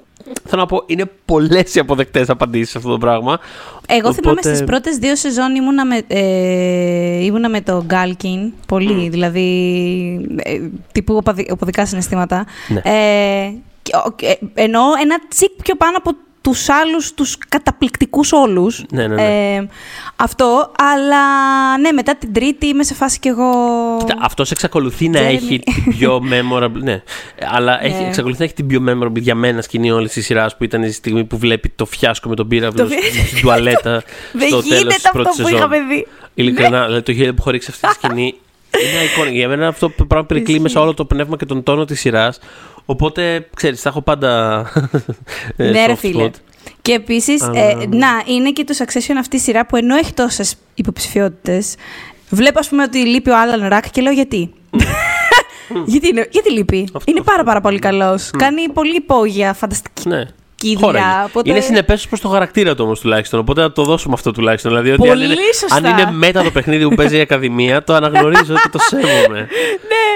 θέλω 0.43 0.61
να 0.61 0.67
πω, 0.67 0.83
είναι 0.85 1.03
πολλές 1.25 1.75
οι 1.75 1.79
αποδεκτές 1.79 2.29
απαντήσεις 2.29 2.69
σε 2.69 2.77
αυτό 2.77 2.89
το 2.89 2.97
πράγμα. 2.97 3.39
Εγώ 3.87 4.13
θυμάμαι 4.13 4.37
Οπότε- 4.39 4.55
στις 4.55 4.63
πρώτες 4.67 4.97
δύο 4.97 5.15
σεζόν 5.15 5.55
ήμουνα 5.55 5.85
με, 5.85 6.01
ε, 6.07 7.23
ήμουνα 7.23 7.49
με 7.49 7.61
το 7.61 7.83
Γκάλκιν. 7.85 8.53
Πολύ, 8.67 9.09
δηλαδή. 9.09 9.45
Ε, 10.43 10.59
τύπου 10.91 11.15
οπαδι- 11.15 11.51
οπαδικά 11.51 11.85
συναισθήματα. 11.85 12.45
Ναι. 12.67 12.79
Ε, 12.83 13.53
και 13.81 13.91
ο- 14.05 14.11
και- 14.15 14.39
ενώ 14.53 14.79
ένα 15.01 15.19
τσικ 15.29 15.51
πιο 15.63 15.75
πάνω 15.75 15.97
από 15.97 16.11
τους 16.43 16.69
άλλους, 16.69 17.13
τους 17.13 17.37
καταπληκτικούς 17.49 18.31
όλους. 18.31 18.83
Ναι, 18.91 19.07
ναι, 19.07 19.15
ναι. 19.15 19.55
Ε, 19.55 19.67
αυτό, 20.15 20.71
αλλά 20.79 21.17
ναι, 21.77 21.91
μετά 21.91 22.15
την 22.15 22.33
τρίτη 22.33 22.67
είμαι 22.67 22.83
σε 22.83 22.93
φάση 22.93 23.19
κι 23.19 23.27
εγώ... 23.27 23.51
Κοίτα, 23.99 24.17
αυτός 24.21 24.51
εξακολουθεί 24.51 25.09
να 25.09 25.19
Jeremy. 25.19 25.23
έχει 25.33 25.59
την 25.59 25.97
πιο 25.97 26.21
memorable. 26.31 26.81
Ναι, 26.81 27.01
αλλά 27.55 27.83
έχει, 27.83 28.01
Ναι. 28.01 28.07
εξακολουθεί 28.07 28.39
να 28.39 28.45
έχει 28.45 28.53
την 28.53 28.67
πιο 28.67 28.83
memorable 28.89 29.19
για 29.19 29.35
μένα 29.35 29.61
σκηνή 29.61 29.91
όλης 29.91 30.11
της 30.11 30.25
σειράς 30.25 30.57
που 30.57 30.63
ήταν 30.63 30.83
η 30.83 30.91
στιγμή 30.91 31.23
που 31.23 31.37
βλέπει 31.37 31.69
το 31.69 31.85
φιάσκο 31.85 32.29
με 32.29 32.35
τον 32.35 32.47
πύραυλο 32.47 32.83
Το 32.83 32.89
φι- 32.89 33.25
στην 33.27 33.41
τουαλέτα 33.41 34.03
Δεν 34.33 34.47
στο 34.47 34.61
τέλος 34.61 34.65
γίνεται 34.77 34.95
της 34.95 35.05
αυτό 35.05 35.09
πρώτης 35.21 35.35
που 35.37 35.43
σεζόν. 35.43 35.57
είχαμε 35.57 35.77
δει. 35.79 36.07
Ειλικρινά, 36.33 36.85
δηλαδή 36.85 37.01
το 37.01 37.11
γέλιο 37.11 37.31
που 37.33 37.37
έχω 37.39 37.49
ρίξει 37.49 37.69
αυτή 37.71 37.87
τη 37.87 37.93
σκηνή 37.93 38.25
είναι 38.83 39.27
iconic. 39.29 39.33
Για 39.33 39.47
μένα 39.47 39.67
αυτό 39.67 39.89
το 39.89 40.05
πράγμα 40.05 40.25
περικλεί 40.27 40.59
μέσα 40.59 40.81
όλο 40.81 40.93
το 40.93 41.05
πνεύμα 41.05 41.37
και 41.37 41.45
τον 41.45 41.63
τόνο 41.63 41.85
της 41.85 41.99
σειράς. 41.99 42.39
Οπότε, 42.85 43.47
ξέρεις, 43.55 43.81
θα 43.81 43.89
έχω 43.89 44.01
πάντα. 44.01 44.59
ε, 45.57 45.69
Ναι, 45.71 45.85
ρε 45.85 45.93
soft 45.93 45.97
φίλε. 45.97 46.25
spot. 46.25 46.31
Και 46.81 46.93
επίσης, 46.93 47.41
Αλλά- 47.41 47.75
να, 47.89 48.07
είναι 48.25 48.51
και 48.51 48.63
το 48.63 48.73
Succession 48.77 49.15
αυτή 49.19 49.35
η 49.35 49.39
σειρά 49.39 49.65
που 49.65 49.75
ενώ 49.75 49.95
έχει 49.95 50.13
τόσες 50.13 50.55
υποψηφιότητες, 50.73 51.75
βλέπω 52.29 52.59
ας 52.59 52.69
πούμε 52.69 52.83
ότι 52.83 52.97
λείπει 52.97 53.29
ο 53.29 53.37
Άλαν 53.39 53.67
Ρακ 53.67 53.89
και 53.89 54.01
λέω 54.01 54.13
γιατί; 54.13 54.53
γιατί, 55.85 56.07
είναι, 56.07 56.27
γιατί 56.31 56.51
λείπει; 56.51 56.87
Αυτό, 56.93 57.11
είναι 57.11 57.19
πάρα 57.21 57.31
αυτό. 57.39 57.43
πάρα 57.47 57.61
πολύ 57.61 57.79
καλός. 57.79 58.29
Κάνει 58.37 58.69
πολύ 58.69 58.95
υπόγεια, 58.95 59.53
φανταστική 59.53 60.07
Ναι. 60.07 60.23
Δουλειά. 60.67 60.79
Χώραγε. 60.87 61.23
Οπότε... 61.25 61.49
Είναι 61.49 61.59
συνεπές 61.59 62.07
προς 62.07 62.19
το 62.21 62.27
χαρακτήρα 62.27 62.75
του 62.75 62.83
όμως 62.85 62.99
τουλάχιστον. 62.99 63.39
Οπότε 63.39 63.61
να 63.61 63.71
το 63.71 63.83
δώσουμε 63.83 64.13
αυτό 64.13 64.31
τουλάχιστον. 64.31 64.71
Δηλαδή, 64.71 64.91
ότι 64.91 65.01
αν 65.01 65.07
Πολύ 65.17 65.25
είναι, 65.25 65.35
σωστά. 65.59 65.75
αν 65.75 65.85
είναι 65.85 66.11
μετά 66.11 66.43
το 66.43 66.51
παιχνίδι 66.51 66.83
που 66.89 66.95
παίζει 66.95 67.17
η 67.17 67.19
Ακαδημία, 67.19 67.83
το 67.83 67.93
αναγνωρίζω 67.93 68.53
και 68.53 68.69
το 68.71 68.79
σέβομαι. 68.79 69.39
ναι. 69.91 70.07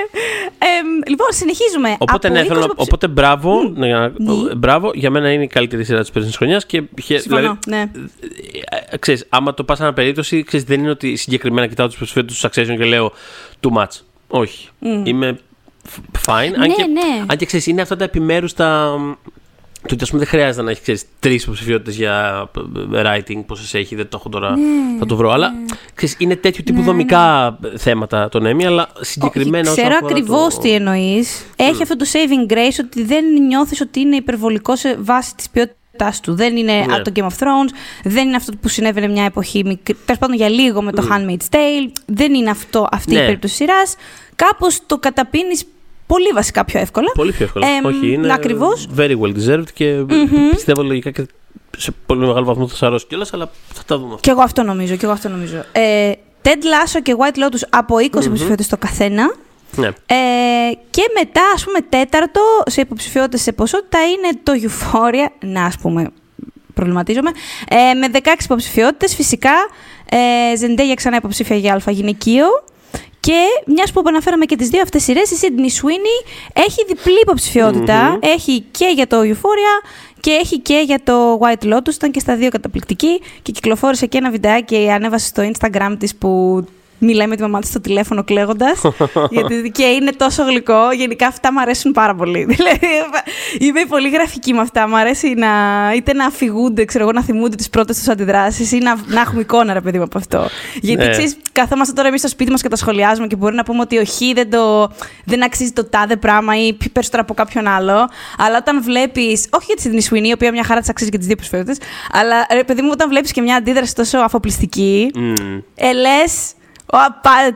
Εμ, 0.60 0.88
λοιπόν, 1.08 1.28
συνεχίζουμε. 1.30 1.96
Οπότε, 2.00 2.28
Από 2.28 2.38
ναι, 2.38 2.44
θέλω 2.44 2.56
20 2.56 2.60
να- 2.60 2.66
υποψη- 2.66 2.82
οπότε 2.94 3.08
μπράβο, 3.08 3.72
ναι, 3.76 3.88
να- 3.88 4.08
Ναι. 4.18 4.56
μπράβο. 4.58 4.92
Για 4.94 5.10
μένα 5.10 5.32
είναι 5.32 5.44
η 5.44 5.48
καλύτερη 5.48 5.84
σειρά 5.84 6.00
της 6.00 6.12
περσινής 6.12 6.38
χρονιάς. 6.38 6.66
Και, 6.66 6.84
χε- 7.04 7.20
Συμφωνώ, 7.22 7.58
ναι. 7.68 7.86
ε, 8.92 8.98
ξέρεις, 8.98 9.26
άμα 9.30 9.54
το 9.54 9.64
πας 9.64 9.80
ένα 9.80 9.94
περίπτωση, 9.94 10.44
ξέρεις, 10.44 10.66
δεν 10.66 10.80
είναι 10.80 10.90
ότι 10.90 11.16
συγκεκριμένα 11.16 11.68
κοιτάω 11.68 11.88
τους 11.88 11.98
προσφέρου 11.98 12.26
τους 12.26 12.46
Succession 12.46 12.76
και 12.78 12.86
λέω 12.86 13.12
too 13.62 13.78
much. 13.78 13.88
Όχι. 14.28 14.68
Είμαι 15.04 15.40
f- 15.88 16.30
fine. 16.30 16.52
αν 16.54 16.60
Ναι, 16.60 16.68
και, 16.68 16.86
ναι. 16.86 17.24
αν 17.28 17.38
και 17.38 17.46
ξέρεις, 17.46 17.68
είναι 17.68 17.82
αυτά 17.82 17.96
τα 17.96 18.04
επιμέρους 18.04 18.54
τα. 18.54 18.96
Το 19.88 19.94
ότι 19.94 20.04
ας 20.04 20.10
πούμε 20.10 20.22
δεν 20.22 20.30
χρειάζεται 20.32 20.64
να 20.64 20.72
έχει 20.72 20.82
ξέρεις, 20.82 21.04
τρεις 21.20 21.44
υποψηφιότητες 21.44 21.96
για 21.96 22.48
ε, 22.94 23.02
writing, 23.04 23.44
πόσες 23.46 23.74
έχει, 23.74 23.96
δεν 23.96 24.10
το 24.10 24.18
έχω 24.20 24.30
τώρα, 24.30 24.50
Ναι, 24.58 24.98
θα 25.00 25.06
το 25.06 25.16
βρω. 25.16 25.32
Αλλά 25.32 25.54
ξέρεις, 25.96 26.16
είναι 26.18 26.36
τέτοιου 26.36 26.64
τύπου 26.66 26.82
δομικά 26.82 27.58
θέματα 27.78 28.30
τον 28.30 28.44
Emmy, 28.46 28.64
αλλά 28.64 28.90
συγκεκριμένα 29.00 29.72
Όχι, 29.72 29.80
όσον 29.80 29.84
ξέρω 29.84 29.96
αφορά 29.96 30.16
ακριβώς 30.16 30.56
το- 30.56 30.62
τι 30.62 30.72
εννοείς. 30.72 31.46
Έχει 31.56 31.82
αυτό 31.82 31.96
το 31.96 32.06
saving 32.12 32.52
grace 32.54 32.78
ότι 32.84 33.04
δεν 33.04 33.26
νιώθεις 33.48 33.82
ότι 33.82 34.00
είναι 34.00 34.16
υπερβολικό 34.16 34.76
σε 34.76 34.98
βάση 35.00 35.36
της 35.36 35.50
ποιότητάς 35.50 36.20
του. 36.22 36.36
Δεν 36.36 36.58
είναι 36.58 36.74
Ναι. 36.88 36.94
από 36.94 37.04
το 37.04 37.12
Game 37.16 37.24
of 37.24 37.44
Thrones, 37.44 37.72
δεν 38.04 38.28
είναι 38.28 38.36
αυτό 38.36 38.52
που 38.62 38.68
συνέβαινε 38.68 39.08
μια 39.08 39.24
εποχή, 39.24 39.64
τέλος 39.84 40.20
πάντων 40.20 40.36
για 40.36 40.50
λίγο 40.50 40.82
με 40.82 40.92
το 40.92 41.08
Handmaid's 41.12 41.56
Tale. 41.56 41.92
Δεν 42.06 42.34
είναι 42.34 42.50
αυτό, 42.50 42.88
αυτή 42.92 43.14
η 43.14 43.18
Ναι. 43.18 43.26
περίπτωση 43.26 43.56
σειράς. 43.56 43.96
Κάπως 44.36 44.80
το 44.86 44.98
καταπίνεις 44.98 45.64
πολύ 46.08 46.30
βασικά 46.34 46.66
πιο 46.66 46.80
εύκολα. 46.80 47.12
Πολύ 47.14 47.32
πιο 47.32 47.46
εύκολα. 47.46 47.68
Εμ, 47.68 47.86
Όχι, 47.86 48.12
είναι 48.12 48.34
ακριβώς. 48.34 48.88
very 48.98 49.16
well 49.22 49.34
deserved 49.36 49.72
και 49.74 50.06
πιστεύω 50.52 50.84
λογικά 50.84 51.12
και 51.12 51.26
σε 51.78 51.92
πολύ 52.06 52.20
μεγάλο 52.20 52.46
βαθμό 52.46 52.68
θα 52.68 52.76
σα 52.76 52.88
αρέσει 52.88 53.06
κιόλας, 53.08 53.34
αλλά 53.34 53.50
θα 53.74 53.84
τα 53.86 53.98
δούμε. 53.98 54.16
Και 54.20 54.30
εγώ 54.30 54.42
αυτό 54.42 54.64
νομίζω. 54.64 54.96
Και 54.96 55.06
εγώ 55.06 55.14
αυτό 55.14 55.30
νομίζω. 55.30 55.64
Ε, 55.72 56.12
Ted 56.42 56.48
Lasso 56.50 57.00
και 57.04 57.16
White 57.20 57.38
Lotus 57.38 57.62
από 57.70 57.96
20 57.96 58.02
υποψηφιότητες 58.04 58.68
το 58.68 58.78
καθένα. 58.78 59.36
Ναι. 59.76 59.88
Ε, 59.88 60.16
και 60.90 61.02
μετά, 61.20 61.42
ας 61.54 61.64
πούμε, 61.64 61.80
τέταρτο 61.90 62.42
σε 62.66 62.82
υποψηφιότητες 62.82 63.42
σε 63.42 63.52
ποσότητα 63.52 64.00
είναι 64.08 64.40
το 64.44 64.52
Euphoria. 64.62 65.32
Να, 65.40 65.66
ας 65.66 65.78
πούμε, 65.78 66.10
προβληματίζομαι. 66.74 67.32
Ε, 67.70 67.94
με 67.94 68.08
16 68.14 68.44
υποψηφιότητες, 68.44 69.16
φυσικά. 69.16 69.54
Ε, 70.10 70.56
Ζεντέγια 70.56 70.94
ξανά 70.94 71.16
υποψήφια 71.16 71.56
για 71.56 71.74
αλφα 71.74 71.92
γυναικείο. 71.92 72.46
Και 73.28 73.64
μιας 73.66 73.92
που 73.92 74.02
αναφέραμε 74.06 74.46
και 74.46 74.56
τις 74.56 74.70
δύο 74.70 74.82
αυτές 74.82 75.04
σειρές, 75.04 75.32
η 75.32 75.36
Sydney 75.42 75.82
Sweeney 75.82 76.30
έχει 76.54 76.86
διπλή 76.88 77.20
υποψηφιότητα. 77.22 78.20
Έχει 78.22 78.64
και 78.72 78.92
για 78.96 79.08
το 79.08 79.22
Euphoria 79.22 79.88
και 80.20 80.32
έχει 80.32 80.60
και 80.60 80.84
για 80.86 81.00
το 81.04 81.40
White 81.42 81.74
Lotus. 81.74 81.94
Ήταν 81.94 82.12
και 82.12 82.20
στα 82.20 82.36
δύο 82.36 82.50
καταπληκτική 82.50 83.22
και 83.42 83.52
κυκλοφόρησε 83.52 84.06
και 84.06 84.18
ένα 84.18 84.30
βιντεάκι, 84.30 84.90
ανέβασε 84.90 85.28
στο 85.28 85.52
Instagram 85.52 85.96
της 86.00 86.16
που 86.16 86.64
μιλάει 86.98 87.28
με 87.28 87.36
τη 87.36 87.42
μαμά 87.42 87.60
της 87.60 87.70
στο 87.70 87.82
τηλέφωνο 87.82 88.24
κλαίγοντας. 88.24 88.82
γιατί 89.32 89.72
και 89.74 89.84
είναι 89.84 90.12
τόσο 90.12 90.44
γλυκό. 90.44 90.92
Γενικά 90.96 91.28
αυτά 91.28 91.54
μου 91.54 91.60
αρέσουν 91.62 91.92
πάρα 91.92 92.16
πολύ. 92.16 92.44
Δηλαδή, 92.56 92.80
είμαι 93.60 93.86
πολύ 93.90 94.10
γραφική 94.10 94.54
με 94.54 94.60
αυτά. 94.62 94.88
Μου 94.88 94.98
αρέσει 94.98 95.34
να, 95.34 95.48
είτε 95.96 96.14
να 96.14 96.26
αφηγούνται, 96.26 96.86
ξέρω 96.86 97.04
εγώ, 97.04 97.12
να 97.14 97.24
θυμούνται 97.24 97.56
τις 97.56 97.70
πρώτες 97.70 97.98
τους 97.98 98.08
αντιδράσεις 98.08 98.72
ή 98.72 98.78
να, 98.78 98.96
να 99.08 99.22
έχουμε 99.22 99.42
εικόνα, 99.42 99.74
ρε 99.74 99.82
παιδί 99.82 99.98
μου, 99.98 100.04
από 100.04 100.18
αυτό. 100.18 100.48
Γιατί 100.82 101.04
Ναι. 101.04 101.10
ξέρεις, 101.10 101.38
καθόμαστε 101.52 101.94
τώρα 101.94 102.08
εμείς 102.08 102.20
στο 102.20 102.30
σπίτι 102.30 102.52
μας 102.52 102.62
και 102.62 102.70
τα 102.70 102.76
σχολιάζουμε 102.76 103.28
και 103.28 103.36
μπορεί 103.36 103.56
να 103.56 103.64
πούμε 103.64 103.82
ότι 103.82 103.98
ο 103.98 104.04
Χ 104.06 104.18
δεν, 104.34 104.50
το, 104.50 104.92
δεν 105.26 105.44
αξίζει 105.44 105.72
το 105.72 105.86
τάδε 105.86 106.16
πράγμα 106.16 106.66
ή 106.66 106.74
πιο 106.74 106.90
περισσότερο 106.94 107.22
από 107.24 107.34
κάποιον 107.34 107.68
άλλο. 107.68 108.10
Αλλά 108.38 108.58
όταν 108.58 108.84
βλέπεις. 108.84 109.48
Όχι 109.52 109.66
για 109.68 109.76
τη 109.76 109.84
Sydney 110.10 110.14
Sweeney, 110.14 110.28
η 110.28 110.32
οποία 110.32 110.52
μια 110.52 110.64
χαρά 110.64 110.80
της 110.80 110.90
αξίζει 110.90 111.10
και 111.10 111.18
τις 111.18 111.28
δύο 111.28 111.36
προσφέροντες. 111.36 111.78
Αλλά 112.12 112.46
ρε 112.54 112.64
παιδί 112.64 112.82
μου, 112.82 112.90
όταν 112.92 113.10
βλέπεις 113.10 113.32
και 113.32 113.42
μια 113.42 113.56
αντίδραση 113.56 113.96
τόσο 113.96 114.18
αφοπλιστική. 114.18 115.12
Μμμ. 115.16 115.34
Ε, 115.76 115.92
λες, 115.94 116.34
«Ω, 116.42 116.48
πα- 116.48 116.57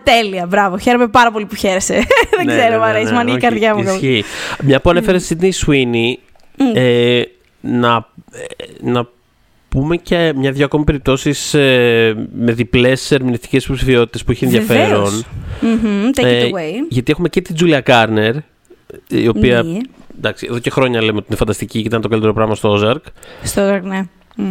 τέλεια, 0.03 0.45
μπράβο. 0.45 0.77
Χαίρομαι 0.77 1.07
πάρα 1.07 1.31
πολύ 1.31 1.45
που 1.45 1.55
χαίρεσαι. 1.55 1.93
δεν 2.38 2.45
Ναι, 2.45 2.53
ξέρω, 2.55 2.69
ναι, 2.71 2.77
μου 2.77 2.83
ναι, 2.83 2.89
αρέσει. 2.89 3.05
ναι, 3.05 3.11
Μου 3.11 3.17
ανοίγει 3.19 3.35
η 3.35 3.38
όχι, 3.38 3.47
καρδιά 3.47 3.75
μου. 3.75 3.81
Ισχύει. 3.81 4.23
Μια 4.63 4.81
που 4.81 4.89
ανέφερε 4.89 5.17
Sydney 5.29 5.51
Sweeney, 5.65 6.13
ε, 6.73 7.21
να, 7.61 8.07
ε, 8.31 8.65
να 8.81 9.07
πούμε 9.69 9.97
και 9.97 10.33
μια-δυο 10.35 10.65
ακόμη 10.65 10.83
περιπτώσεις 10.83 11.51
με 12.33 12.51
διπλές 12.51 13.11
ερμηνευτικές 13.11 13.63
υποψηφιότητες 13.65 14.23
που 14.23 14.31
έχει 14.31 14.43
ενδιαφέρον. 14.45 14.88
Βεβαίως. 14.89 15.23
Μμμ, 15.61 16.09
Take 16.15 16.23
Ε, 16.23 16.43
it 16.43 16.45
away. 16.45 16.85
γιατί 16.89 17.11
έχουμε 17.11 17.29
και 17.29 17.41
την 17.41 17.55
Julia 17.59 17.81
Garner, 17.85 18.33
η 19.07 19.27
οποία 19.27 19.63
Ναι. 19.63 19.77
εντάξει, 20.17 20.47
εδώ 20.50 20.59
και 20.59 20.69
χρόνια 20.69 21.01
λέμε 21.01 21.17
ότι 21.17 21.25
είναι 21.27 21.38
φανταστική 21.38 21.81
και 21.81 21.88
ήταν 21.88 22.01
το 22.01 22.07
καλύτερο 22.07 22.33
πράγμα 22.33 22.55
στο 22.55 22.77
Ozark. 22.79 23.11
Στο 23.43 23.61
Ozark, 23.69 23.81
ναι. 23.83 24.01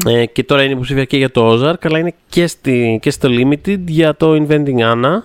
Ε, 0.07 0.27
και 0.27 0.45
τώρα 0.45 0.63
είναι 0.63 0.73
υποψήφια 0.73 1.05
και 1.05 1.17
για 1.17 1.31
το 1.31 1.51
Ozark, 1.53 1.75
αλλά 1.87 1.99
είναι 1.99 2.15
και, 2.29 2.47
στη, 2.47 2.99
και 3.03 3.11
στο 3.11 3.29
Limited 3.33 3.79
για 3.87 4.15
το 4.17 4.33
Inventing 4.33 4.79
Anna. 4.79 5.23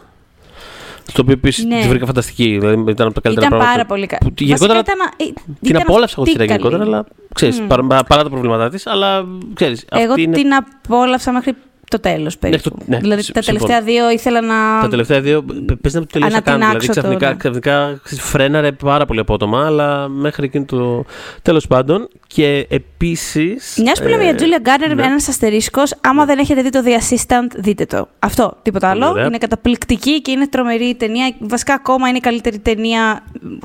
Στο 1.08 1.22
οποίο 1.22 1.34
επίσης 1.34 1.64
Ναι. 1.66 1.82
τη 1.82 1.88
βρήκα 1.88 2.06
φανταστική. 2.06 2.58
Δηλαδή 2.60 2.92
ήταν 2.92 3.06
από 3.06 3.16
τα 3.16 3.22
καλύτερα 3.22 3.48
Ήταν 3.48 3.58
πράγματα. 3.60 3.72
πάρα 3.72 3.86
πολύ 3.86 4.06
καλή. 4.06 4.32
που- 4.34 4.44
γενικότερα 4.44 4.80
Ήταν, 4.80 4.98
ε, 5.18 5.24
την 5.24 5.36
ήταν 5.62 5.82
απόλαυσα 5.82 6.14
εγώ 6.18 6.26
τη 6.26 6.32
αυτή 6.32 6.44
σειρά 6.44 6.46
καλή. 6.46 6.60
γενικότερα, 6.76 6.84
αλλά 6.84 7.06
ξέρεις, 7.34 7.60
Μμ. 7.60 7.68
παρά, 7.68 7.84
παρά 8.04 8.24
τα 8.24 8.30
προβλήματά 8.30 8.70
της, 8.70 8.88
αλλά 8.88 9.26
ξέρεις. 9.54 9.86
Εγώ 9.90 10.10
αυτή 10.10 10.22
είναι 10.22 10.36
την 10.36 10.50
απόλαυσα 10.54 11.32
μέχρι 11.32 11.54
το 11.90 12.00
τέλος 12.00 12.38
περίπου. 12.38 12.70
το- 12.70 12.76
ναι, 12.86 12.98
δηλαδή 12.98 13.22
συ- 13.22 13.34
τα 13.34 13.42
συμφωνώ. 13.42 13.66
τελευταία 13.68 13.94
δύο 13.96 14.12
ήθελα 14.12 14.42
να. 14.42 14.82
Τα 14.82 14.88
τελευταία 14.90 15.22
δύο 15.22 15.46
πες 15.82 15.94
να 15.94 16.00
το 16.00 16.06
τελείωσα 16.06 16.42
καν. 16.42 16.44
Δηλαδή 16.44 16.64
Ανατινάξω 16.64 16.94
το, 16.94 17.00
ξαφνικά, 17.00 17.30
ναι. 17.30 17.36
ξαφνικά 17.36 18.00
ξέρεις, 18.04 18.24
φρέναρε 18.24 18.72
πάρα 18.72 19.06
πολύ 19.06 19.20
απότομα, 19.20 19.66
αλλά 19.66 20.08
μέχρι 20.08 20.46
εκείνο 20.46 20.66
το 20.66 21.06
τέλος 21.42 21.68
πάντων. 21.68 22.08
Και 22.28 22.68
επίσης. 22.70 23.78
Μιας 23.82 24.02
που 24.02 24.08
λέμε 24.08 24.24
για 24.24 24.34
Julia 24.38 24.68
Garner, 24.68 24.96
ναι. 24.96 25.04
ένας 25.04 25.28
αστερίσκος. 25.28 25.94
Άμα 26.02 26.26
δεν 26.26 26.38
έχετε 26.40 26.62
δει 26.62 26.70
το 26.70 26.80
The 26.86 26.90
Assistant, 26.90 27.52
δείτε 27.56 27.86
το. 27.86 28.08
Αυτό, 28.20 28.58
τίποτα 28.62 28.92
Πολύ 28.92 29.04
άλλο. 29.04 29.12
ωραία. 29.12 29.26
Είναι 29.26 29.38
καταπληκτική 29.38 30.22
και 30.22 30.32
είναι 30.32 30.48
τρομερή 30.48 30.86
η 30.86 30.96
ταινία. 30.96 31.36
Βασικά, 31.40 31.74
ακόμα 31.74 32.08
είναι 32.08 32.18
η 32.18 32.22
καλύτερη 32.22 32.60
ταινία 32.60 33.24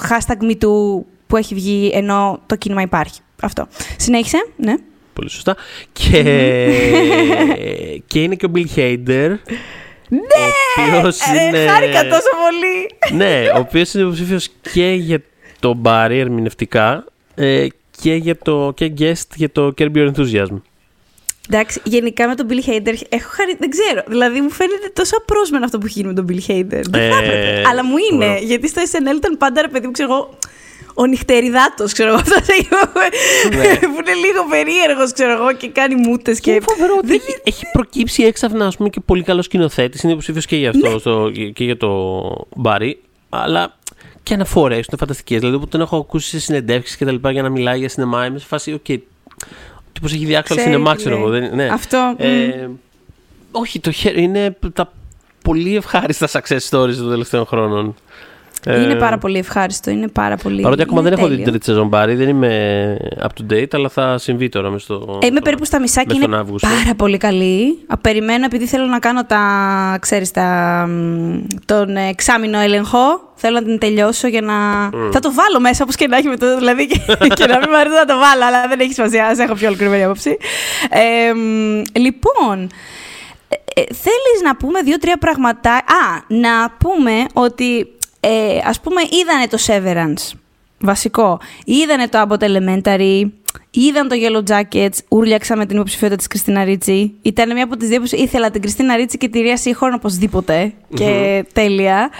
hashtag 0.08 0.50
MeToo 0.50 1.02
που 1.26 1.36
έχει 1.36 1.54
βγει 1.54 1.90
ενώ 1.94 2.40
το 2.46 2.56
κίνημα 2.56 2.82
υπάρχει. 2.82 3.20
Αυτό. 3.42 3.66
Συνέχισε, 3.96 4.36
ναι. 4.56 4.74
Πολύ 5.20 5.30
σωστά. 5.32 5.56
Και, 5.92 6.22
και 8.06 8.22
είναι 8.22 8.34
και 8.34 8.46
ο 8.46 8.50
Bill 8.54 8.66
Hader. 8.76 9.36
Ναι! 10.08 10.46
Ο 10.92 10.96
οποίος 10.98 11.18
Ε, 11.20 11.44
είναι... 11.46 11.66
χάρηκα 11.66 12.02
τόσο 12.02 12.28
πολύ. 12.42 13.16
ναι, 13.16 13.48
ο 13.54 13.58
οποίος 13.58 13.94
είναι 13.94 14.02
υποψήφιος 14.04 14.48
και 14.72 14.86
για 14.92 15.22
το 15.60 15.80
Barry 15.84 16.10
ερμηνευτικά 16.10 17.04
ε, 17.34 17.66
και 18.00 18.14
για 18.14 18.36
το 18.38 18.72
και 18.76 18.92
guest 18.98 19.26
για 19.34 19.50
το 19.50 19.72
Curb 19.78 19.92
Your 19.94 20.10
Enthusiasm. 20.14 20.60
Εντάξει, 21.52 21.80
γενικά 21.84 22.28
με 22.28 22.34
τον 22.34 22.46
Bill 22.50 22.68
Hader 22.70 22.94
έχω 23.08 23.28
χαρεί. 23.30 23.56
Δεν 23.58 23.70
ξέρω. 23.70 24.02
Δηλαδή 24.06 24.40
μου 24.40 24.50
φαίνεται 24.50 24.88
τόσο 24.92 25.16
απρόσμενο 25.16 25.64
αυτό 25.64 25.78
που 25.78 25.86
έχει 25.86 25.98
γίνει 26.00 26.12
με 26.12 26.14
τον 26.14 26.26
Bill 26.28 26.50
Hader. 26.50 26.82
Δεν 26.90 27.12
θα 27.12 27.18
Ε, 27.18 27.24
έπρεπε. 27.24 27.62
Αλλά 27.68 27.84
μου 27.84 27.94
είναι. 28.12 28.24
ωραίο. 28.24 28.42
Γιατί 28.42 28.68
στο 28.68 28.82
SNL 28.92 29.16
ήταν 29.16 29.36
πάντα 29.36 29.60
ρε 29.60 29.68
παιδί 29.68 29.86
μου, 29.86 29.92
ξέρω 29.92 30.12
εγώ. 30.12 30.38
Ο 31.00 31.06
νυχτεριδάτος, 31.06 31.92
ξέρω 31.92 32.08
εγώ. 32.08 32.18
Αυτό 32.22 32.34
Ναι. 33.56 33.74
που 33.78 34.00
είναι 34.00 34.14
λίγο 34.26 34.44
περίεργος, 34.50 35.12
ξέρω 35.12 35.32
εγώ, 35.32 35.52
και 35.52 35.68
κάνει 35.68 35.94
μούτες. 35.94 36.40
Και 36.40 36.50
είναι 36.50 36.60
φοβερό 36.68 36.94
ότι 37.02 37.12
έχει, 37.14 37.40
έχει 37.44 37.64
προκύψει 37.72 38.22
έξαφνα 38.22 38.66
ας 38.66 38.76
πούμε, 38.76 38.88
και 38.88 39.00
πολύ 39.00 39.22
καλός 39.22 39.44
σκηνοθέτης. 39.44 40.02
Είναι 40.02 40.12
υποψήφιος 40.12 40.46
και 40.46 40.56
για 40.56 40.70
Ναι. 40.74 40.86
αυτό 40.88 40.98
στο, 40.98 41.30
και 41.54 41.64
για 41.64 41.76
το 41.76 42.30
Barry. 42.64 42.92
Αλλά 43.28 43.76
και 44.22 44.34
αναφορές 44.34 44.78
του 44.78 44.86
είναι 44.88 44.96
φανταστικές. 45.00 45.38
Δηλαδή, 45.40 45.58
που 45.58 45.68
τον 45.68 45.80
έχω 45.80 45.96
ακούσει 45.96 46.28
σε 46.28 46.40
συνεντεύξεις 46.40 46.96
και 46.96 47.04
τα 47.04 47.12
λοιπά 47.12 47.30
για 47.30 47.42
να 47.42 47.48
μιλάει 47.48 47.78
για 47.78 47.88
σινεμά. 47.88 48.26
Είμαι 48.26 48.38
σε 48.38 48.46
φάση, 48.46 48.72
οκ. 48.72 48.84
Τύπος 49.92 50.12
έχει 50.12 50.24
διαβάσει 50.24 50.52
όλο 50.52 50.60
Ξέρει 50.60 50.74
σινεμά, 50.76 50.92
τι 50.92 50.96
ξέρω 50.96 51.14
λέει. 51.14 51.24
εγώ. 51.24 51.32
δεν- 51.32 51.54
Ναι. 51.54 51.68
Αυτό. 51.72 52.14
μ. 52.18 52.22
Ε, 52.22 52.70
όχι, 53.50 53.80
το 53.80 53.90
Barry 53.90 54.22
είναι 54.22 54.56
τα 54.72 54.92
πολύ 55.44 55.76
ευχάριστα 55.76 56.28
success 56.32 56.58
stories 56.70 56.94
των 56.96 57.08
τελευταίων 57.10 57.46
χρόνων. 57.46 57.94
Είναι 58.66 58.92
Ε, 58.92 58.94
πάρα 58.94 59.18
πολύ 59.18 59.38
ευχάριστο. 59.38 59.90
Είναι 59.90 60.08
πάρα 60.08 60.36
πολύ. 60.36 60.62
Παρότι 60.62 60.82
ακόμα 60.82 61.00
είναι 61.00 61.08
δεν 61.10 61.18
έχω 61.18 61.28
δει 61.28 61.34
την 61.34 61.44
τέλειο. 61.44 61.58
τρίτη 61.60 61.64
σεζόν 61.64 61.90
Barry, 61.92 62.14
δεν 62.16 62.28
είμαι 62.28 62.96
up 63.22 63.26
to 63.42 63.52
date, 63.52 63.66
αλλά 63.72 63.88
θα 63.88 64.18
συμβεί 64.18 64.48
τώρα 64.48 64.70
μες 64.70 64.82
στο. 64.82 64.94
Ε, 65.22 65.26
είμαι 65.26 65.34
στο- 65.36 65.44
περίπου 65.44 65.64
στα 65.64 65.80
μισά 65.80 66.00
και 66.00 66.06
μες 66.06 66.16
είναι 66.16 66.24
στον 66.24 66.38
Αύγουστο. 66.38 66.68
πάρα 66.68 66.94
πολύ 66.96 67.16
καλή. 67.16 67.78
Α, 67.86 67.96
Περιμένω 67.98 68.44
επειδή 68.44 68.66
θέλω 68.66 68.84
να 68.86 68.98
κάνω 68.98 69.24
τα, 69.24 69.40
ξέρεις, 70.00 70.30
τα, 70.30 70.84
μ, 70.88 71.38
τον 71.64 71.96
εξάμεινο 71.96 72.58
έλεγχο. 72.60 73.28
Θέλω 73.42 73.54
να 73.60 73.64
την 73.64 73.78
τελειώσω 73.78 74.28
για 74.28 74.40
να... 74.40 74.54
Θα 75.12 75.20
το 75.20 75.32
βάλω 75.32 75.60
μέσα 75.60 75.82
όπως 75.82 75.94
και 75.94 76.06
να 76.06 76.16
έχει 76.16 76.28
με 76.28 76.36
το... 76.36 76.56
Δηλαδή 76.58 76.86
και, 76.86 76.98
και 77.38 77.46
να 77.46 77.58
μην 77.58 77.66
μου 77.70 77.76
αρέσει 77.76 77.94
να 77.94 78.04
το 78.04 78.14
βάλω, 78.18 78.44
αλλά 78.46 78.68
δεν 78.68 78.80
έχει 78.80 78.92
σημασία. 78.92 79.26
Ας 79.26 79.38
έχω 79.38 79.54
πιο 79.54 79.66
ολοκληρωμένη 79.66 80.04
άποψη. 80.04 80.36
Ε, 80.90 81.32
μ, 81.34 81.82
λοιπόν, 82.00 82.68
ε, 83.48 83.80
ε, 83.80 83.84
θέλεις 83.84 84.38
να 84.44 84.56
πούμε 84.56 84.80
δύο-τρία 84.80 85.16
πραγματά... 85.16 85.72
Α, 85.72 86.22
να 86.28 86.70
πούμε 86.78 87.12
ότι 87.32 87.86
ε, 88.20 88.58
ας 88.64 88.80
πούμε 88.80 89.00
είδανε 89.00 89.46
το 89.46 89.58
Severance, 89.66 90.38
βασικό. 90.78 91.40
Είδανε 91.64 92.08
το 92.08 92.26
Abbott 92.28 92.42
Elementary, 92.42 93.24
είδαν 93.70 94.08
το 94.08 94.16
Yellow 94.18 94.50
Jackets, 94.50 94.98
ούρλιαξα 95.08 95.56
με 95.56 95.66
την 95.66 95.76
υποψηφιότητα 95.76 96.16
της 96.16 96.26
Κριστίνα 96.26 96.64
Ρίτσι. 96.64 97.14
Ήταν 97.22 97.52
μια 97.52 97.64
από 97.64 97.76
τις 97.76 97.88
δύο 97.88 98.00
που 98.00 98.08
ήθελα 98.10 98.50
την 98.50 98.60
Κριστίνα 98.60 98.96
Ρίτσι 98.96 99.18
και 99.18 99.28
τη 99.28 99.40
Ρία 99.40 99.56
Σίχορν 99.56 99.94
οπωσδήποτε 99.94 100.72
και 100.94 101.44
τέλεια. 101.52 102.10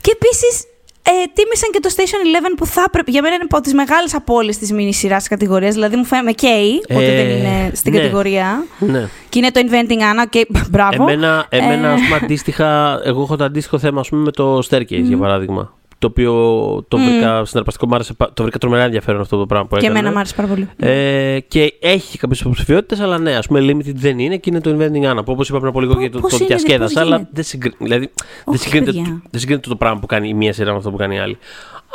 Και 0.00 0.10
επίσης 0.14 0.64
ε, 1.04 1.10
τίμησαν 1.34 1.70
και 1.72 1.80
το 1.80 1.88
Station 1.96 2.50
11 2.52 2.54
που 2.56 2.66
θα 2.66 2.84
έπρεπε. 2.86 3.10
Για 3.10 3.22
μένα 3.22 3.34
είναι 3.34 3.44
από 3.50 3.60
τις 3.60 3.74
μεγάλες 3.74 4.14
απώλειες 4.14 4.58
της 4.58 4.72
μήνυ 4.72 4.94
σειρά 4.94 5.22
κατηγορίας. 5.28 5.74
Δηλαδή 5.74 5.96
μου 5.96 6.04
φαίνεται 6.04 6.26
με 6.26 6.32
καίει 6.32 6.82
ότι 6.90 7.04
Ε, 7.04 7.16
δεν 7.16 7.28
είναι 7.36 7.70
στην 7.74 7.92
ναι. 7.92 7.98
κατηγορία. 7.98 8.64
Ναι. 8.78 9.08
Και 9.28 9.38
είναι 9.38 9.50
το 9.50 9.60
Inventing 9.64 10.22
Anna. 10.22 10.26
Και 10.30 10.46
μπράβο. 10.70 11.02
Εμένα, 11.02 11.46
εμένα 11.48 11.88
Ε, 11.88 11.92
ας 11.92 12.00
πούμε, 12.00 12.16
αντίστοιχα, 12.22 13.00
εγώ 13.04 13.22
έχω 13.22 13.36
το 13.36 13.44
αντίστοιχο 13.44 13.78
θέμα 13.78 14.00
ας 14.00 14.08
πούμε, 14.08 14.22
με 14.22 14.30
το 14.30 14.58
Staircase, 14.70 15.02
για 15.02 15.16
παράδειγμα. 15.16 15.72
Το 16.02 16.08
οποίο 16.08 16.32
το 16.88 16.98
βρήκα 16.98 17.44
συναρπαστικό, 17.44 17.86
μου 17.86 17.94
άρεσε, 17.94 18.12
πα- 18.12 18.30
το 18.34 18.42
βρήκα 18.42 18.58
τρομερά 18.58 18.82
ενδιαφέρον 18.84 19.20
αυτό 19.20 19.36
το 19.38 19.46
πράγμα 19.46 19.66
που 19.68 19.74
και 19.76 19.80
έκανε. 19.84 19.98
εμένα 19.98 20.12
μου 20.12 20.18
άρεσε 20.18 20.34
πάρα 20.34 20.48
πολύ. 20.48 20.68
Ε, 20.76 21.38
και 21.48 21.74
έχει 21.80 22.18
κάποιες 22.18 22.40
υποψηφιότητες, 22.40 23.00
αλλά 23.00 23.18
ναι, 23.18 23.36
ας 23.36 23.46
πούμε, 23.46 23.60
limited 23.60 23.94
δεν 23.94 24.18
είναι 24.18 24.36
και 24.36 24.50
είναι 24.50 24.60
το 24.60 24.70
Inventing 24.78 25.10
Anna. 25.12 25.24
Που 25.24 25.32
όπως 25.32 25.48
είπα 25.48 25.56
πριν 25.58 25.68
από 25.68 25.80
λίγο 25.80 25.94
Πο- 25.94 26.00
και 26.00 26.08
το, 26.10 26.20
πώς 26.20 26.30
το 26.30 26.36
είναι, 26.36 26.46
διασκέδασα, 26.46 26.92
πώς 26.92 27.02
αλλά 27.02 27.10
γίνεται; 27.16 27.30
δεν, 27.34 27.44
συγκρι... 27.44 27.72
δηλαδή, 27.78 28.10
δεν, 28.14 28.24
Όχι, 28.44 28.58
συγκρίνεται, 28.58 28.92
παιδιά. 28.92 29.22
δεν 29.30 29.40
συγκρίνεται 29.40 29.68
το 29.68 29.76
πράγμα 29.76 30.00
που 30.00 30.06
κάνει 30.06 30.28
η 30.28 30.34
μία 30.34 30.52
σειρά 30.52 30.70
με 30.70 30.76
αυτό 30.76 30.90
που 30.90 30.96
κάνει 30.96 31.14
η 31.14 31.18
άλλη. 31.18 31.38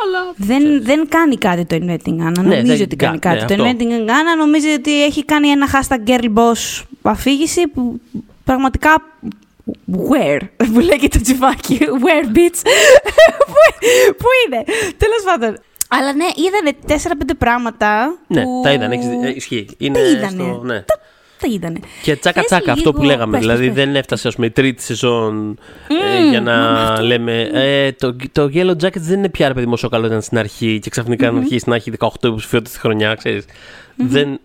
Αλλά. 0.05 0.33
Δεν, 0.37 0.83
δεν 0.83 1.07
κάνει 1.09 1.35
κάτι 1.37 1.65
το 1.65 1.75
Inventing 1.75 2.27
Anna. 2.27 2.31
Ναι, 2.37 2.41
Νομίζει 2.41 2.65
δεν 2.65 2.81
ότι 2.81 2.95
κάνει 2.95 3.19
κα- 3.19 3.29
κάτι. 3.29 3.53
ναι, 3.53 3.57
το 3.57 3.63
αυτό. 3.63 3.75
Inventing 3.79 4.09
Anna 4.09 4.37
νομίζει 4.37 4.69
ότι 4.69 5.03
έχει 5.03 5.25
κάνει 5.25 5.47
ένα 5.47 5.67
hashtag 5.71 6.09
girl 6.09 6.25
boss 6.37 6.83
αφήγηση 7.01 7.67
που 7.67 7.99
πραγματικά. 8.43 9.03
Where, 9.91 10.39
που 10.73 10.79
λέει 10.79 10.97
και 10.99 11.07
το 11.07 11.21
τσιφάκι. 11.21 11.77
Where, 11.79 12.25
bitch; 12.37 12.59
Πού- 13.47 13.85
Πού 14.17 14.25
είναι; 14.45 14.63
Τέλος 14.97 15.23
πάντων. 15.25 15.57
Αλλά 15.89 16.13
ναι, 16.13 16.25
είδανε 16.35 17.01
4-5 17.27 17.29
πράγματα. 17.37 18.17
Ναι, 18.27 18.41
που... 18.43 18.61
τα 18.63 18.71
είδαν, 18.71 18.91
έχεις, 18.91 19.07
δει- 19.07 19.23
ε, 19.23 19.29
ισχύει. 19.35 19.67
Είναι 19.77 19.99
Τα 19.99 20.05
είδανε. 20.07 20.27
στο- 20.29 20.61
ναι. 20.65 20.79
Τα, 20.81 20.95
τα 21.41 21.47
είδανε. 21.47 21.79
Και 22.03 22.15
τσάκα 22.15 22.39
Θες 22.41 22.49
τσάκα 22.49 22.71
αυτό 22.71 22.91
που 22.93 23.01
λίγο- 23.01 23.11
λέγαμε. 23.11 23.31
πες, 23.31 23.39
δηλαδή 23.39 23.65
πες, 23.65 23.73
πες. 23.75 23.83
δεν 23.85 23.95
έφτασε 23.95 24.27
ας 24.27 24.35
πούμε, 24.35 24.47
η 24.47 24.51
τρίτη 24.51 24.81
σεζόν 24.83 25.59
ε, 25.87 26.19
Μμμ, 26.21 26.29
για 26.29 26.41
να 26.41 26.51
μα 26.57 26.81
αυτό- 26.81 27.03
λέμε 27.05 27.41
ε, 27.53 27.91
το, 27.91 28.15
το 28.31 28.49
Yellow 28.53 28.71
Jacket 28.83 28.97
δεν 28.97 29.17
είναι 29.17 29.29
πια 29.29 29.47
ρε 29.47 29.53
παιδί 29.53 29.65
μου 29.65 29.73
όσο 29.73 29.89
καλό 29.89 30.05
ήταν 30.05 30.21
στην 30.21 30.37
αρχή 30.37 30.79
και 30.79 30.89
ξαφνικα 30.89 31.31
να 31.31 31.39
αρχίσει 31.39 31.69
να 31.69 31.75
έχει 31.75 31.91
18 31.99 32.07
υποψηφιότητες 32.23 32.73
τη 32.73 32.79
χρονιά, 32.79 33.15
ξέρεις. 33.15 33.45
Δεν, 33.95 34.39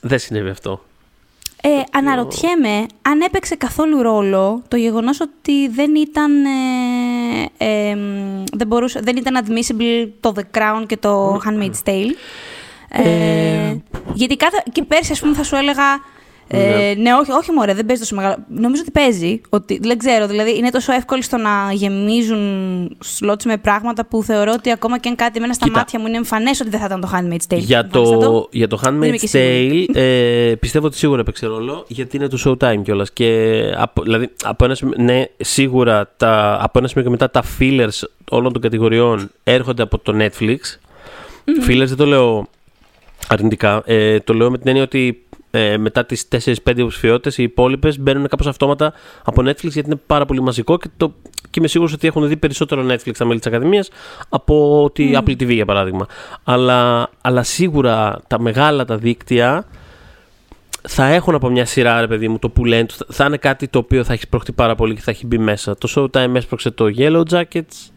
δεν 0.00 0.18
συνέβη 0.18 0.48
αυτό. 0.48 0.84
Ε, 1.62 1.68
αναρωτιέμαι 1.92 2.86
αν 3.02 3.20
έπαιξε 3.20 3.54
καθόλου 3.54 4.02
ρόλο 4.02 4.62
το 4.68 4.76
γεγονός 4.76 5.20
ότι 5.20 5.68
δεν 5.68 5.94
ήταν, 5.94 6.44
ε, 6.44 7.90
ε, 7.90 7.94
μ, 7.94 8.44
δεν, 8.52 8.66
μπορούσε, 8.66 9.00
δεν 9.02 9.16
ήταν 9.16 9.44
admissible 9.44 10.08
το 10.20 10.34
The 10.36 10.58
Crown 10.58 10.86
και 10.86 10.96
το 10.96 11.40
Handmaid's 11.44 11.88
Tale. 11.88 12.10
Ε, 12.88 13.76
γιατί 14.14 14.36
κάθε, 14.36 14.62
και 14.72 14.82
πέρσι, 14.82 15.12
ας 15.12 15.20
πούμε, 15.20 15.34
θα 15.34 15.42
σου 15.42 15.56
έλεγα 15.56 15.84
ε, 16.52 16.94
ναι, 16.96 17.14
όχι, 17.14 17.30
όχι 17.30 17.52
μωρέ, 17.52 17.74
δεν 17.74 17.86
παίζει 17.86 18.02
τόσο 18.02 18.14
μεγάλο. 18.14 18.36
Νομίζω 18.48 18.82
ότι 18.82 18.90
παίζει. 18.90 19.40
Ότι, 19.48 19.78
δεν 19.82 19.98
ξέρω, 19.98 20.26
δηλαδή 20.26 20.56
είναι 20.56 20.70
τόσο 20.70 20.92
εύκολο 20.92 21.22
στο 21.22 21.36
να 21.36 21.72
γεμίζουν 21.72 22.96
σλότς 23.00 23.44
με 23.44 23.56
πράγματα 23.56 24.06
που 24.06 24.22
θεωρώ 24.22 24.52
ότι 24.56 24.70
ακόμα 24.70 24.98
και 24.98 25.08
αν 25.08 25.14
κάτι 25.16 25.36
εμένα 25.38 25.52
στα 25.52 25.64
Κοίτα. 25.64 25.78
μάτια 25.78 25.98
μου 26.00 26.06
είναι 26.06 26.16
εμφανές 26.16 26.60
ότι 26.60 26.70
δεν 26.70 26.80
θα 26.80 26.86
ήταν 26.86 27.00
το 27.00 27.10
Handmaid's 27.14 27.54
Tale. 27.54 27.58
Για 27.58 27.88
Βάλεις 27.92 28.10
να 28.10 28.18
το, 28.18 28.48
για 28.50 28.68
το 28.68 28.76
Δεν 28.76 28.94
είμαι 28.94 29.08
Handmaid's 29.08 29.18
και 29.18 29.26
σίγουρη. 29.26 29.88
Tale 29.92 29.96
ε, 29.96 30.54
πιστεύω 30.60 30.86
ότι 30.86 30.96
σίγουρα 30.96 31.20
έπαιξε 31.20 31.46
ρόλο 31.46 31.84
γιατί 31.88 32.16
είναι 32.16 32.28
το 32.28 32.38
Showtime 32.44 32.80
κιόλας. 32.82 33.12
Και 33.12 33.60
από, 33.76 34.02
δηλαδή, 34.02 34.28
από 34.44 34.64
ένα, 34.64 34.74
σημείο- 34.74 34.96
ναι, 34.98 35.24
σίγουρα 35.36 36.12
τα, 36.16 36.58
από 36.62 36.78
ένα 36.78 36.88
σημείο 36.88 37.04
και 37.04 37.10
μετά 37.10 37.30
τα 37.30 37.42
fillers 37.58 38.08
όλων 38.30 38.52
των 38.52 38.62
κατηγοριών 38.62 39.30
έρχονται 39.44 39.82
από 39.82 39.98
το 39.98 40.14
Netflix. 40.18 40.58
Fillers 41.68 41.86
δεν 41.86 41.96
το 41.96 42.06
λέω 42.06 42.46
αρνητικά. 43.28 43.82
Ε, 43.84 44.20
το 44.20 44.34
λέω 44.34 44.50
με 44.50 44.58
την 44.58 44.68
έννοια 44.68 44.82
ότι 44.82 45.22
ε, 45.50 45.76
μετά 45.76 46.04
τις 46.06 46.28
4-5 46.44 46.54
υποψηφιότητες 46.76 47.38
οι 47.38 47.42
υπόλοιπες 47.42 47.98
μπαίνουν 47.98 48.28
κάπως 48.28 48.46
αυτόματα 48.46 48.92
από 49.24 49.42
Netflix 49.42 49.62
γιατί 49.70 49.82
είναι 49.86 50.00
πάρα 50.06 50.24
πολύ 50.24 50.42
μαζικό 50.42 50.76
και, 50.78 50.88
το, 50.96 51.14
και 51.42 51.58
είμαι 51.58 51.68
σίγουρος 51.68 51.92
ότι 51.92 52.06
έχουν 52.06 52.28
δει 52.28 52.36
περισσότερο 52.36 52.86
Netflix 52.88 53.12
τα 53.18 53.24
μέλη 53.24 53.38
της 53.38 53.46
Ακαδημίας 53.48 53.90
από 54.28 54.90
τη 54.94 55.10
Apple 55.14 55.30
TV 55.30 55.52
για 55.52 55.64
παράδειγμα. 55.64 56.06
Αλλά, 56.44 57.10
αλλά 57.20 57.42
σίγουρα 57.42 58.20
τα 58.26 58.40
μεγάλα 58.40 58.84
τα 58.84 58.96
δίκτυα 58.96 59.66
θα 60.88 61.06
έχουν 61.06 61.34
από 61.34 61.48
μια 61.50 61.64
σειρά, 61.64 62.00
ρε 62.00 62.06
παιδί 62.06 62.28
μου, 62.28 62.38
το 62.38 62.48
που 62.48 62.64
λένε, 62.64 62.86
του. 62.86 62.94
θα 63.08 63.24
είναι 63.24 63.36
κάτι 63.36 63.68
το 63.68 63.78
οποίο 63.78 64.04
θα 64.04 64.12
έχει 64.12 64.22
σπρωχτεί 64.22 64.52
πάρα 64.52 64.74
πολύ 64.74 64.94
και 64.94 65.00
θα 65.00 65.10
έχει 65.10 65.26
μπει 65.26 65.38
μέσα. 65.38 65.76
Το 65.76 65.92
Showtime 65.96 66.34
έσπρωξε 66.34 66.70
το 66.70 66.84
Yellow 66.96 67.22
Jackets, 67.30 67.90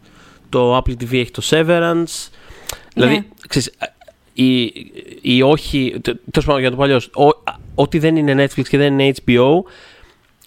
το 0.48 0.76
Apple 0.76 0.90
TV 0.90 1.12
έχει 1.12 1.30
το 1.30 1.42
Severance. 1.50 2.28
Δηλαδή, 2.94 3.14
Ναι. 3.14 3.24
ξέρεις, 3.48 3.70
η, 4.34 4.72
η 5.20 5.42
όχι. 5.42 5.90
τε- 6.02 6.16
Τέλος 6.30 6.46
πάντων, 6.46 6.60
για 6.60 6.70
το 6.70 6.76
παλιό. 6.76 7.00
Ό,τι 7.74 7.98
δεν 7.98 8.16
είναι 8.16 8.44
Netflix 8.44 8.62
και 8.68 8.78
δεν 8.78 8.98
είναι 8.98 9.14
HBO, 9.26 9.50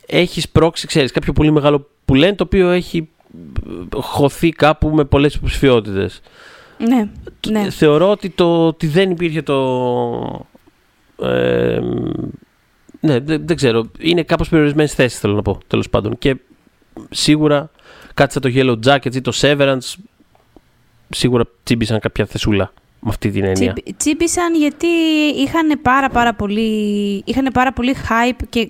έχεις 0.06 0.44
σπρώξει, 0.44 0.88
ξέρεις, 0.88 1.12
κάποιο 1.12 1.34
πολύ 1.34 1.51
μεγάλο 1.51 1.89
που 2.06 2.15
λένε 2.15 2.36
το 2.36 2.44
οποίο 2.44 2.70
έχει 2.70 3.10
ε, 3.67 3.98
χωθεί 4.00 4.50
κάπου 4.50 4.89
με 4.89 5.06
πολλές 5.06 5.34
υποψηφιότητες. 5.36 6.22
Ναι, 6.77 7.10
ναι. 7.51 7.70
Θεωρώ 7.70 8.10
ότι, 8.12 8.29
το, 8.29 8.67
ότι 8.67 8.88
δεν 8.88 9.12
υπήρχε 9.12 9.41
το. 9.41 9.56
Ε, 11.22 11.79
ναι, 13.00 13.20
δεν, 13.20 13.48
δεν 13.48 13.56
ξέρω. 13.56 13.91
Είναι 14.00 14.24
κάπως 14.24 14.50
περιορισμένες 14.50 14.94
θέσεις, 14.94 15.20
θέλω 15.20 15.34
να 15.34 15.41
πω, 15.41 15.58
τέλος 15.67 15.89
πάντων. 15.89 16.17
Και 16.17 16.36
σίγουρα 17.10 17.72
κάτι 18.13 18.34
σαν 18.34 18.41
το 18.41 18.50
Yellow 18.53 18.79
Jackets 18.86 19.15
ή 19.15 19.22
το 19.22 19.32
Severance 19.36 19.94
σίγουρα 21.10 21.44
τσίμπησαν 21.63 22.00
κάποια 22.00 22.25
θεσούλα 22.25 22.74
με 23.00 23.10
αυτή 23.10 23.30
την 23.32 23.44
έννοια. 23.44 23.74
Τσίπ- 23.74 23.98
Τσίπησαν 23.98 24.56
γιατί 24.56 24.88
είχαν 25.38 25.80
πάρα, 25.82 26.10
πάρα 26.10 26.34
πολύ, 26.34 26.72
είχαν 27.25 27.50
πάρα 27.54 27.74
πολύ 27.74 27.96
hype 28.10 28.39
και 28.50 28.70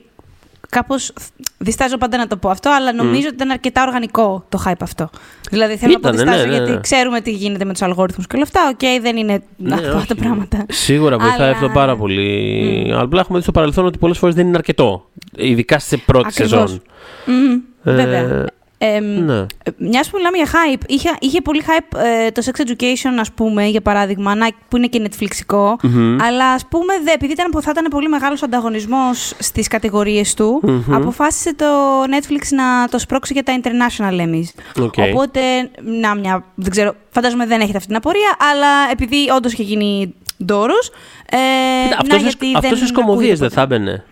κάπως 0.70 1.14
διστάζω 1.58 1.98
πάντα 1.98 2.18
να 2.18 2.28
το 2.28 2.38
πω 2.38 2.50
αυτό, 2.50 2.70
αλλά 2.72 2.94
νομίζω 2.94 3.26
ότι 3.28 3.36
ήταν 3.36 3.50
αρκετά 3.52 3.84
οργανικό 3.88 4.46
το 4.50 4.64
hype 4.66 4.72
αυτό. 4.82 5.10
Δηλαδή 5.50 5.78
θέλω 5.78 5.94
να 5.94 6.00
πω 6.00 6.08
Ήτανε, 6.10 6.24
διστάζω 6.24 6.44
ναι, 6.46 6.52
ναι, 6.52 6.56
γιατί 6.58 6.72
ναι. 6.72 6.80
ξέρουμε 6.80 7.22
τι 7.22 7.32
γίνεται 7.32 7.66
με 7.66 7.72
τους 7.72 7.82
αλγόριθμους 7.82 8.28
και 8.28 8.36
όλα 8.36 8.44
αυτά. 8.44 8.62
Οκ, 8.74 9.02
δεν 9.02 9.18
είναι 9.18 9.42
Ναι, 9.58 9.74
αυτά 9.74 9.96
όχι. 9.96 10.08
τα 10.08 10.16
πράγματα. 10.16 10.66
Σίγουρα 10.70 11.18
βοηθάει 11.18 11.40
Αλλά- 11.42 11.50
αυτό 11.52 11.70
πάρα 11.70 11.96
πολύ. 11.96 12.88
Αλλά 12.92 13.02
απλά 13.02 13.20
έχουμε 13.20 13.38
δει 13.38 13.44
στο 13.44 13.52
παρελθόν 13.52 13.86
ότι 13.86 13.98
πολλές 13.98 14.18
φορές 14.18 14.36
δεν 14.36 14.48
είναι 14.48 14.58
αρκετό. 14.58 15.10
Ειδικά 15.36 15.80
σε 15.80 15.98
πρώτη 15.98 16.28
Ακριβώς. 16.28 16.50
σεζόν. 16.70 16.82
Μμμ, 17.26 17.52
Ε, 17.84 17.92
βέβαια. 17.96 18.46
Εμ, 18.80 19.06
Ναι. 19.26 19.46
Μιας 19.78 20.10
που 20.10 20.18
μιλάμε 20.18 20.38
για 20.38 20.46
hype, 20.46 20.82
είχε, 20.88 21.10
είχε 21.20 21.42
πολύ 21.42 21.64
hype 21.68 21.98
ε, 22.26 22.32
το 22.32 22.42
Sex 22.46 22.62
Education, 22.68 23.16
ας 23.20 23.32
πούμε, 23.32 23.66
για 23.66 23.82
παράδειγμα, 23.82 24.36
να- 24.36 24.48
που 24.68 24.78
είναι 24.78 24.88
και 24.88 25.02
Netflixικό. 25.10 25.76
Μμμ. 25.84 26.22
Αλλά 26.22 26.46
ας 26.52 26.66
πούμε, 26.70 26.94
δε, 27.04 27.12
επειδή 27.12 27.32
ήταν, 27.32 27.52
που 27.52 27.62
θα 27.62 27.72
ήταν 27.72 27.86
πολύ 27.90 28.08
μεγάλος 28.10 28.44
ανταγωνισμός 28.44 29.34
στις 29.40 29.68
κατηγορίες 29.68 30.34
του, 30.34 30.60
Μμμ. 30.64 30.94
αποφάσισε 30.96 31.56
το 31.56 31.66
Netflix 32.04 32.42
να 32.50 32.88
το 32.90 33.00
σπρώξει 33.00 33.34
για 33.34 33.44
τα 33.44 33.60
International 33.64 34.20
Emmys. 34.22 34.82
OK. 34.84 34.94
Οπότε, 35.12 35.40
να 36.02 36.16
μια, 36.16 36.44
δεν 36.56 36.72
ξέρω, 36.72 36.96
φαντάζομαι 37.10 37.46
δεν 37.46 37.60
έχετε 37.62 37.78
αυτή 37.78 37.88
την 37.90 37.98
απορία, 37.98 38.36
αλλά 38.52 38.68
επειδή 38.92 39.18
όντως 39.36 39.54
είχε 39.54 39.64
γίνει 39.64 40.14
ντόρος, 40.46 40.90
ε, 41.30 41.38
Αυτός 42.00 42.22
να 42.22 42.28
γιατί 42.30 42.52
αυτός 42.56 42.80
δεν 42.80 42.88
στις 42.88 42.92
κωμωδίες 42.96 43.16
ακούγεται 43.32 43.36
δεν 43.48 43.50
θα 43.50 43.62
έμπαινε. 43.62 44.04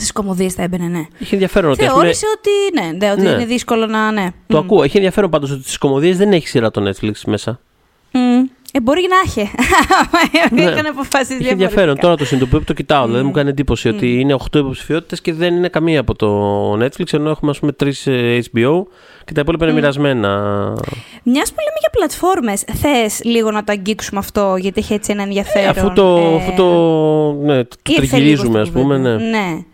Στις 0.00 0.12
κωμωδίες 0.12 0.54
θα 0.54 0.62
έμπαινε, 0.62 0.86
ναι. 0.86 1.06
Είχε 1.18 1.34
ενδιαφέρον 1.34 1.70
ότι. 1.70 1.80
ας 1.84 1.88
πούμε, 1.90 2.00
Θεώρησε 2.02 2.26
ότι, 2.36 2.80
ναι, 2.80 3.06
ναι, 3.06 3.12
ότι 3.12 3.20
Ναι. 3.20 3.28
είναι 3.28 3.44
δύσκολο 3.44 3.86
να, 3.86 4.10
ναι. 4.12 4.26
το 4.46 4.56
Μμ. 4.56 4.60
ακούω. 4.64 4.82
Έχει 4.82 4.96
ενδιαφέρον 4.96 5.30
πάντως 5.30 5.50
ότι 5.50 5.62
στις 5.62 5.78
κωμωδίες 5.78 6.16
δεν 6.16 6.32
έχει 6.32 6.48
σειρά 6.48 6.70
το 6.70 6.88
Netflix 6.88 7.12
μέσα. 7.26 7.60
Μμ. 8.12 8.42
Ε, 8.72 8.80
μπορεί 8.80 9.00
να 9.08 9.16
έχει. 9.26 9.50
Ναι. 10.50 10.62
Είχαν 10.62 10.86
αποφασίσει 10.86 11.38
Έχει 11.40 11.48
ενδιαφέρον. 11.48 11.98
Τώρα 11.98 12.16
το 12.16 12.24
συνειδητοποιώ 12.24 12.58
που 12.58 12.64
το 12.64 12.72
κοιτάω. 12.72 13.06
Δηλαδή 13.06 13.24
μου 13.24 13.30
κάνει 13.30 13.48
εντύπωση 13.48 13.88
Μμ. 13.90 13.94
ότι 13.94 14.20
είναι 14.20 14.34
8 14.34 14.58
υποψηφιότητες 14.58 15.20
και 15.20 15.32
δεν 15.32 15.54
είναι 15.56 15.68
καμία 15.68 16.00
από 16.00 16.14
το 16.14 16.72
Netflix. 16.72 17.12
Ενώ 17.12 17.30
έχουμε, 17.30 17.50
ας 17.50 17.58
πούμε, 17.58 17.72
3 17.72 17.84
HBO 18.52 18.82
και 19.24 19.32
τα 19.32 19.40
υπόλοιπα 19.40 19.64
είναι 19.64 19.74
μοιρασμένα. 19.74 20.28
Μιας 21.22 21.48
που 21.52 21.56
λέμε 21.60 21.78
για 21.80 21.90
πλατφόρμες, 21.92 22.60
θες 22.60 23.20
λίγο 23.24 23.50
να 23.50 23.64
το 23.64 23.72
αγγίξουμε 23.72 24.20
αυτό, 24.20 24.56
γιατί 24.58 24.80
έχει 24.80 24.92
έτσι 24.94 25.12
ένα 25.12 25.22
ενδιαφέρον. 25.22 25.66
Ε, 25.76 25.80
αφού 25.80 25.92
το, 25.92 26.16
ε, 26.16 26.36
αφού 26.36 26.52
το, 26.56 26.66
ναι, 27.32 27.64
το 27.64 27.76
ήρθε 27.88 28.06
τριγυρίζουμε, 28.06 28.48
λίγο 28.48 28.60
ας 28.60 28.68
στο 28.68 28.78
πούμε. 28.78 28.96
κουβέντα. 28.96 29.18
Ναι. 29.18 29.64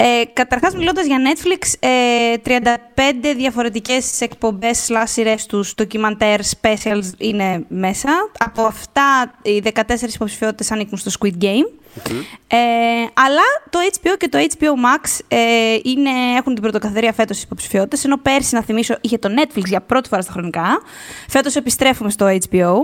Ναι. 0.00 0.06
Ε, 0.06 0.24
Καταρχάς, 0.32 0.74
μιλώντας 0.74 1.06
για 1.06 1.18
Netflix, 1.18 1.72
ε, 1.78 2.36
35 2.36 3.34
διαφορετικές 3.36 4.20
εκπομπές 4.20 4.88
slash 4.88 5.02
σειρές 5.06 5.46
τους, 5.46 5.74
ντοκιμαντέρ, 5.74 6.40
specials 6.60 7.04
είναι 7.18 7.64
μέσα. 7.68 8.10
Από 8.38 8.62
αυτά, 8.62 9.34
οι 9.42 9.60
14 9.60 10.14
υποψηφιότητες 10.14 10.70
ανήκουν 10.70 10.98
στο 10.98 11.10
Squid 11.18 11.44
Game. 11.44 11.81
Ε, 12.48 12.56
αλλά 13.14 13.42
το 13.70 13.78
HBO 13.92 14.16
και 14.18 14.28
το 14.28 14.38
HBO 14.38 14.66
Max 14.66 15.18
ε, 15.28 15.38
είναι, 15.82 16.10
έχουν 16.36 16.52
την 16.54 16.62
πρωτοκαθεδρία 16.62 17.12
φέτος 17.12 17.36
στις 17.36 17.46
υποψηφιότητες, 17.46 18.04
ενώ 18.04 18.16
πέρσι, 18.18 18.54
να 18.54 18.62
θυμίσω, 18.62 18.96
είχε 19.00 19.18
το 19.18 19.28
Netflix 19.36 19.64
για 19.64 19.80
πρώτη 19.80 20.08
φορά 20.08 20.22
στα 20.22 20.32
χρονικά. 20.32 20.82
Φέτος 21.28 21.56
επιστρέφουμε 21.56 22.10
στο 22.10 22.26
HBO. 22.26 22.74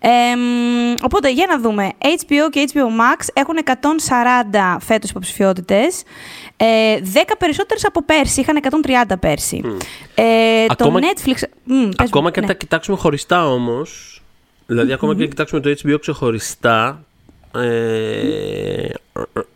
Ε, 0.00 0.36
μ, 0.36 0.94
οπότε, 1.02 1.32
για 1.32 1.46
να 1.48 1.58
δούμε. 1.60 1.90
HBO 2.02 2.50
και 2.50 2.70
HBO 2.72 2.86
Max 2.86 3.26
έχουν 3.32 3.56
140 3.64 4.76
φέτος 4.80 5.10
υποψηφιότητες. 5.10 6.02
Ε, 6.56 6.98
10 7.14 7.34
περισσότερες 7.38 7.84
από 7.84 8.02
πέρσι. 8.04 8.40
Είχαν 8.40 8.56
130 9.10 9.18
πέρσι. 9.20 9.62
Ε, 10.14 10.64
Ακόμα- 10.68 11.00
το 11.00 11.06
Netflix... 11.06 11.42
Μ, 11.64 11.88
πες 11.88 12.06
Ακόμα 12.08 12.22
μου, 12.22 12.30
και 12.30 12.38
αν 12.40 12.46
ναι. 12.46 12.52
τα 12.52 12.58
κοιτάξουμε 12.58 12.96
χωριστά 12.96 13.48
όμως. 13.48 14.22
Δηλαδή, 14.66 14.92
ακόμα 14.92 15.14
και 15.14 15.22
αν 15.22 15.28
κοιτάξουμε 15.28 15.60
το 15.60 15.70
HBO 15.70 15.96
ξεχωριστά. 16.00 17.04
Ε, 17.54 17.60
ε, 17.60 18.92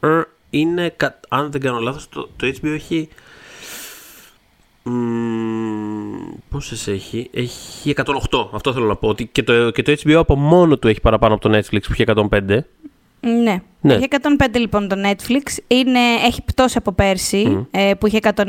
ε, 0.01 0.09
ε, 0.09 0.23
είναι, 0.51 0.93
κα- 0.97 1.21
αν 1.29 1.51
δεν 1.51 1.61
κάνω 1.61 1.79
λάθος, 1.79 2.09
το, 2.09 2.29
το 2.37 2.47
HBO 2.47 2.67
έχει. 2.75 3.09
Μ, 4.83 4.91
πόσες 6.51 6.87
έχει, 6.89 7.31
έχει 7.33 7.95
108. 8.31 8.49
Αυτό 8.53 8.73
θέλω 8.73 8.87
να 8.87 8.97
πω. 8.97 9.09
Ότι 9.09 9.27
και, 9.27 9.43
το, 9.43 9.71
και 9.71 9.83
το 9.83 9.93
HBO 9.93 10.13
από 10.13 10.37
μόνο 10.37 10.79
του 10.79 10.89
έχει 10.89 11.01
παραπάνω 11.01 11.35
από 11.35 11.49
το 11.49 11.57
Netflix 11.59 11.81
που 11.83 11.93
έχει 11.93 12.05
105. 12.07 12.41
Ναι. 13.21 13.63
Ναι. 13.81 13.95
Έχει 13.95 14.07
105 14.39 14.47
λοιπόν 14.59 14.89
το 14.89 14.97
Netflix. 15.05 15.59
Είναι, 15.67 16.01
έχει 16.25 16.43
πτώσει 16.43 16.79
από 16.79 16.93
πέρσι, 16.93 17.67
ε, 17.71 17.93
που 17.99 18.07
είχε 18.07 18.19
129. 18.23 18.43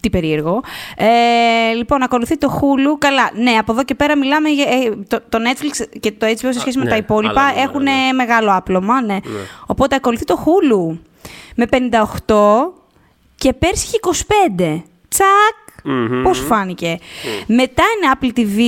Τι 0.00 0.10
περίεργο. 0.10 0.62
Ε, 0.96 1.72
λοιπόν, 1.74 2.02
ακολουθεί 2.02 2.38
το 2.38 2.60
Hulu. 2.60 2.98
Καλά, 2.98 3.30
ναι, 3.34 3.50
από 3.50 3.72
εδώ 3.72 3.84
και 3.84 3.94
πέρα 3.94 4.16
μιλάμε 4.16 4.48
για. 4.48 4.64
ε, 4.64 4.90
το, 5.08 5.20
το 5.28 5.38
Netflix 5.38 5.98
και 6.00 6.12
το 6.12 6.26
HBO 6.26 6.48
σε 6.50 6.60
σχέση 6.60 6.78
με 6.78 6.84
ναι, 6.84 6.90
τα 6.90 6.96
υπόλοιπα 6.96 7.40
άλλα 7.40 7.48
νούμερα, 7.50 7.62
έχουν 7.68 7.82
ναι. 7.82 8.12
μεγάλο 8.14 8.54
άπλωμα. 8.54 9.02
Ναι. 9.02 9.16
Οπότε 9.66 9.94
ακολουθεί 9.94 10.24
το 10.24 10.44
Hulu 10.44 10.98
με 11.54 11.66
58 11.70 12.34
και 13.34 13.52
πέρσι 13.52 13.86
είχε 13.86 14.24
25. 14.58 14.82
Τσακ! 15.08 15.62
Μμμ. 15.86 16.22
Πώς 16.22 16.36
σου 16.36 16.44
φάνηκε. 16.44 16.98
Μετά 17.46 17.82
είναι 17.96 18.12
Apple 18.20 18.38
TV 18.38 18.58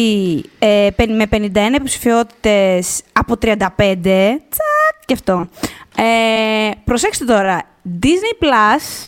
ε, 0.58 0.88
πεν- 0.96 1.14
με 1.14 1.26
51 1.30 1.74
υποψηφιότητες 1.74 3.02
από 3.12 3.34
35. 3.42 3.56
Τσακ! 4.02 5.04
Και 5.04 5.12
αυτό. 5.14 5.48
Ε, 5.96 6.70
προσέξτε 6.84 7.24
τώρα. 7.24 7.62
Disney 8.02 8.44
Plus, 8.44 9.06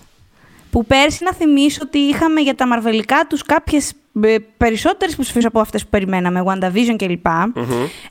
που 0.71 0.85
πέρσι 0.87 1.25
να 1.25 1.33
θυμίσω 1.33 1.81
ότι 1.83 1.99
είχαμε 1.99 2.41
για 2.41 2.55
τα 2.55 2.67
μαρβελικά 2.67 3.27
τους 3.29 3.43
κάποιες 3.43 3.93
ε, 4.23 4.37
περισσότερες 4.57 5.13
υποψηφίες 5.15 5.45
από 5.45 5.61
αυτές 5.61 5.83
που 5.83 5.89
περιμέναμε, 5.91 6.43
WandaVision 6.47 6.95
κλπ. 6.97 7.27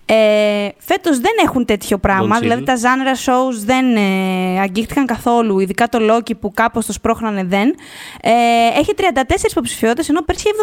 Ε, 0.06 0.70
φέτος 0.78 1.20
δεν 1.20 1.32
έχουν 1.44 1.66
τέτοιο 1.66 1.98
πράγμα, 1.98 2.38
Don't 2.38 2.42
δηλαδή 2.42 2.62
chill. 2.62 2.66
τα 2.66 2.76
genre 2.76 3.30
shows 3.30 3.54
δεν 3.66 3.96
ε, 3.96 4.60
αγγίχτηκαν 4.60 5.06
καθόλου, 5.06 5.60
ειδικά 5.60 5.88
το 5.90 6.00
Loki 6.02 6.40
που 6.40 6.52
κάπως 6.54 6.86
το 6.86 6.94
σπρώχνανε 6.94 7.44
δεν. 7.44 7.76
Ε, 8.22 8.32
έχει 8.80 8.94
34 8.98 9.02
υποψηφιότητες, 9.50 10.10
ενώ 10.10 10.22
πέρσι 10.22 10.44
είχε 10.48 10.56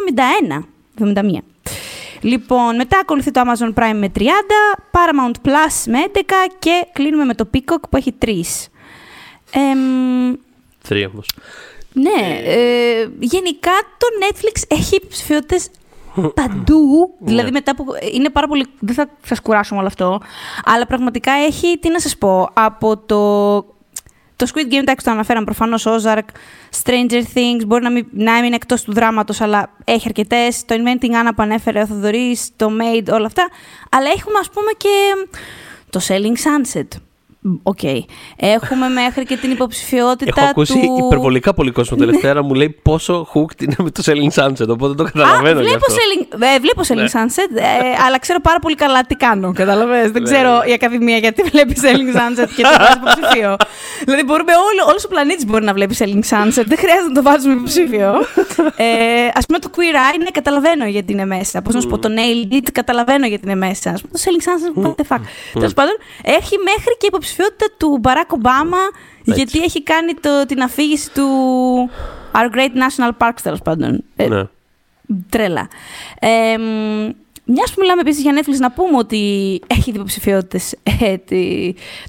71. 0.98 1.14
71. 1.14 1.38
Λοιπόν, 2.20 2.76
μετά 2.76 2.98
ακολουθεί 2.98 3.30
το 3.30 3.40
Amazon 3.40 3.72
Prime 3.74 3.94
με 3.94 4.11
30, 4.18 4.22
Paramount 4.90 5.48
Plus 5.48 5.83
με 5.87 5.98
11 6.12 6.20
και 6.59 6.87
κλείνουμε 6.92 7.24
με 7.24 7.35
το 7.35 7.50
Peacock 7.54 7.80
που 7.90 7.96
έχει 7.96 8.14
3. 8.24 8.28
εμ, 9.50 10.35
Θρίαμβος. 10.78 11.30
Ναι, 11.96 12.40
ε, 12.44 13.09
γενικά 13.18 13.72
το 13.98 14.07
Netflix 14.20 14.62
έχει 14.68 15.07
ψηφιότητες 15.09 15.70
παντού. 16.35 17.14
δηλαδή 17.18 17.50
μετά 17.50 17.74
που. 17.74 17.85
Είναι 18.12 18.30
πάρα 18.30 18.46
πολύ. 18.46 18.66
Δεν 18.78 18.94
θα 18.94 19.09
σας 19.26 19.40
κουράσω 19.40 19.74
με 19.74 19.78
όλο 19.80 19.88
αυτό. 19.88 20.20
Αλλά 20.64 20.87
πραγματικά 20.87 21.33
έχει. 21.33 21.78
Τι 21.78 21.88
να 21.88 22.00
σας 22.00 22.16
πω. 22.16 22.48
Από 22.52 22.96
το. 22.96 23.72
Το 24.37 24.46
Squid 24.54 24.72
Game, 24.72 24.78
εντάξει, 24.78 25.04
το 25.04 25.11
αναφέραμε 25.11 25.44
προφανώς. 25.44 25.87
Ozark, 25.87 26.28
Stranger 26.83 27.22
Things, 27.35 27.66
μπορεί 27.66 27.83
να 27.83 27.90
μην, 27.90 28.07
να 28.11 28.33
μην 28.33 28.44
είναι 28.44 28.54
εκτός 28.54 28.83
του 28.83 28.92
δράματος, 28.92 29.40
αλλά 29.40 29.70
έχει 29.85 30.04
αρκετές. 30.07 30.64
Το 30.64 30.74
Inventing 30.74 31.11
Anna 31.11 31.30
που 31.37 31.42
ανέφερε 31.42 31.80
ο 31.80 31.87
Θοδωρής, 31.87 32.50
το 32.57 32.66
Maid, 32.66 33.12
όλα 33.12 33.26
αυτά. 33.26 33.48
Αλλά 33.90 34.11
έχουμε, 34.16 34.38
ας 34.38 34.50
πούμε, 34.50 34.70
και 34.76 34.88
το 35.90 36.00
Selling 36.09 36.37
Sunset. 36.46 36.88
OK. 37.62 37.78
Έχουμε 38.37 38.88
μέχρι 38.88 39.24
και 39.24 39.37
την 39.37 39.50
υποψηφιότητα 39.50 40.33
Έχω 40.37 40.48
ακούσει 40.50 40.72
του... 40.72 41.04
υπερβολικά 41.07 41.54
πολύ 41.54 41.70
κόσμο 41.70 41.96
τελευταία 41.96 42.35
να 42.35 42.42
μου 42.42 42.54
λέει 42.54 42.68
πόσο 42.83 43.28
hooked 43.35 43.62
είναι 43.62 43.74
με 43.78 43.90
το 43.90 44.02
Selling 44.07 44.42
Sunset. 44.42 44.68
Οπότε 44.68 44.94
το 44.94 45.04
καταλαβαίνω 45.04 45.59
Α, 45.59 45.62
γι' 45.62 45.68
βλέπω 45.68 45.85
αυτό. 45.88 45.94
Selling, 45.94 46.42
ε, 46.54 46.59
βλέπω 46.61 46.83
Selling 46.88 47.16
Sunset, 47.18 47.57
ε, 47.57 48.04
αλλά 48.07 48.18
ξέρω 48.18 48.40
πάρα 48.40 48.59
πολύ 48.59 48.74
καλά 48.74 49.00
τι 49.02 49.14
κάνω. 49.14 49.52
Καταλαβαίνεις. 49.52 50.11
Δεν 50.11 50.22
Ναι, 50.22 50.30
ξέρω 50.30 50.59
ναι. 50.59 50.70
η 50.70 50.72
Ακαδημία 50.72 51.16
γιατί 51.16 51.42
βλέπει 51.42 51.74
Selling 51.83 52.16
Sunset 52.18 52.48
και 52.57 52.62
το 52.62 52.68
βάζεις 52.78 52.94
υποψήφιο. 52.96 53.57
δηλαδή, 54.04 54.24
μπορούμε 54.24 54.52
όλο, 54.52 54.88
όλος 54.88 55.04
ο 55.04 55.09
πλανήτης 55.09 55.46
μπορεί 55.46 55.64
να 55.64 55.72
βλέπει 55.72 55.94
Selling 55.98 56.24
Sunset. 56.33 56.64
Δεν 56.66 56.78
χρειάζεται 56.78 57.09
να 57.09 57.14
το 57.14 57.22
βάζουμε 57.22 57.52
υποψήφιο. 57.54 58.09
ε, 58.76 58.87
Α 59.26 59.40
πούμε 59.46 59.59
το 59.59 59.70
Queer 59.76 59.94
Eye, 60.04 60.18
ναι, 60.18 60.30
καταλαβαίνω 60.33 60.85
γιατί 60.87 61.12
είναι 61.12 61.24
μέσα. 61.26 61.62
Πώς 61.62 61.74
να 61.74 61.80
σου 61.80 61.88
πω, 61.88 61.98
το 61.98 62.09
Nailed 62.16 62.52
It, 62.54 62.66
καταλαβαίνω 62.72 63.26
γιατί 63.26 63.42
είναι 63.44 63.54
μέσα. 63.66 63.90
Α 63.90 63.94
πούμε 64.00 64.12
το 64.12 64.20
Selling 64.24 64.42
Sunset, 64.48 64.72
what 64.85 64.94
the 65.00 65.16
fuck. 65.16 65.20
Τέλος 65.52 65.74
πάντων, 65.74 65.94
έχει 66.22 66.54
μέχρι 66.70 66.96
και 66.98 67.07
υποψηφιότητα 67.35 67.66
του 67.79 68.01
Barack 68.03 68.37
Obama, 68.42 68.97
γιατί 69.23 69.59
έχει 69.62 69.83
κάνει 69.83 70.14
το, 70.14 70.47
την 70.47 70.62
αφήγηση 70.62 71.12
του 71.12 71.29
Our 72.33 72.55
Great 72.57 72.70
National 72.73 73.11
Parks, 73.18 73.38
τέλος 73.42 73.61
πάντων. 73.62 74.05
Ε, 74.16 74.29
Ναι. 74.29 74.42
Τρέλα. 75.29 75.68
Ε, 76.18 76.57
μ, 76.59 77.11
μιας 77.44 77.70
που 77.75 77.81
μιλάμε 77.81 78.01
επίσης 78.01 78.23
για 78.23 78.33
Netflix, 78.40 78.59
να 78.59 78.70
πούμε 78.70 78.97
ότι 78.97 79.61
έχει 79.66 79.90
υποψηφιότητε 79.90 80.61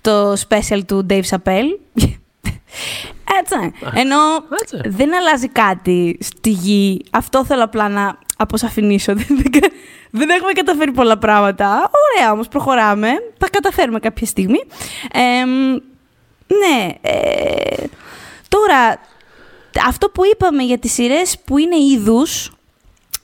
το 0.01 0.31
special 0.31 0.79
του 0.87 1.05
Dave 1.09 1.23
Chappelle. 1.29 1.77
Έτσι. 3.39 3.73
Ενώ 3.93 4.17
Έτσι. 4.61 4.81
δεν 4.85 5.15
αλλάζει 5.15 5.47
κάτι 5.47 6.17
στη 6.21 6.49
γη. 6.49 7.01
Αυτό 7.11 7.45
θέλω 7.45 7.63
απλά 7.63 7.89
να, 7.89 8.17
αποσαφηνίσω. 8.35 9.13
Δεν, 9.19 9.27
δεν, 9.29 9.61
δεν 10.09 10.29
έχουμε 10.29 10.51
καταφέρει 10.51 10.91
πολλά 10.91 11.17
πράγματα. 11.17 11.91
Ωραία 12.15 12.31
όμως, 12.31 12.47
προχωράμε. 12.47 13.09
Θα 13.37 13.49
καταφέρουμε 13.49 13.99
κάποια 13.99 14.27
στιγμή. 14.27 14.59
Ε, 15.11 15.45
ναι. 16.47 16.89
Ε, 17.01 17.83
τώρα, 18.47 18.99
αυτό 19.87 20.09
που 20.09 20.21
είπαμε 20.33 20.63
για 20.63 20.77
τις 20.77 20.93
σειρές 20.93 21.39
που 21.45 21.57
είναι 21.57 21.75
είδους, 21.75 22.51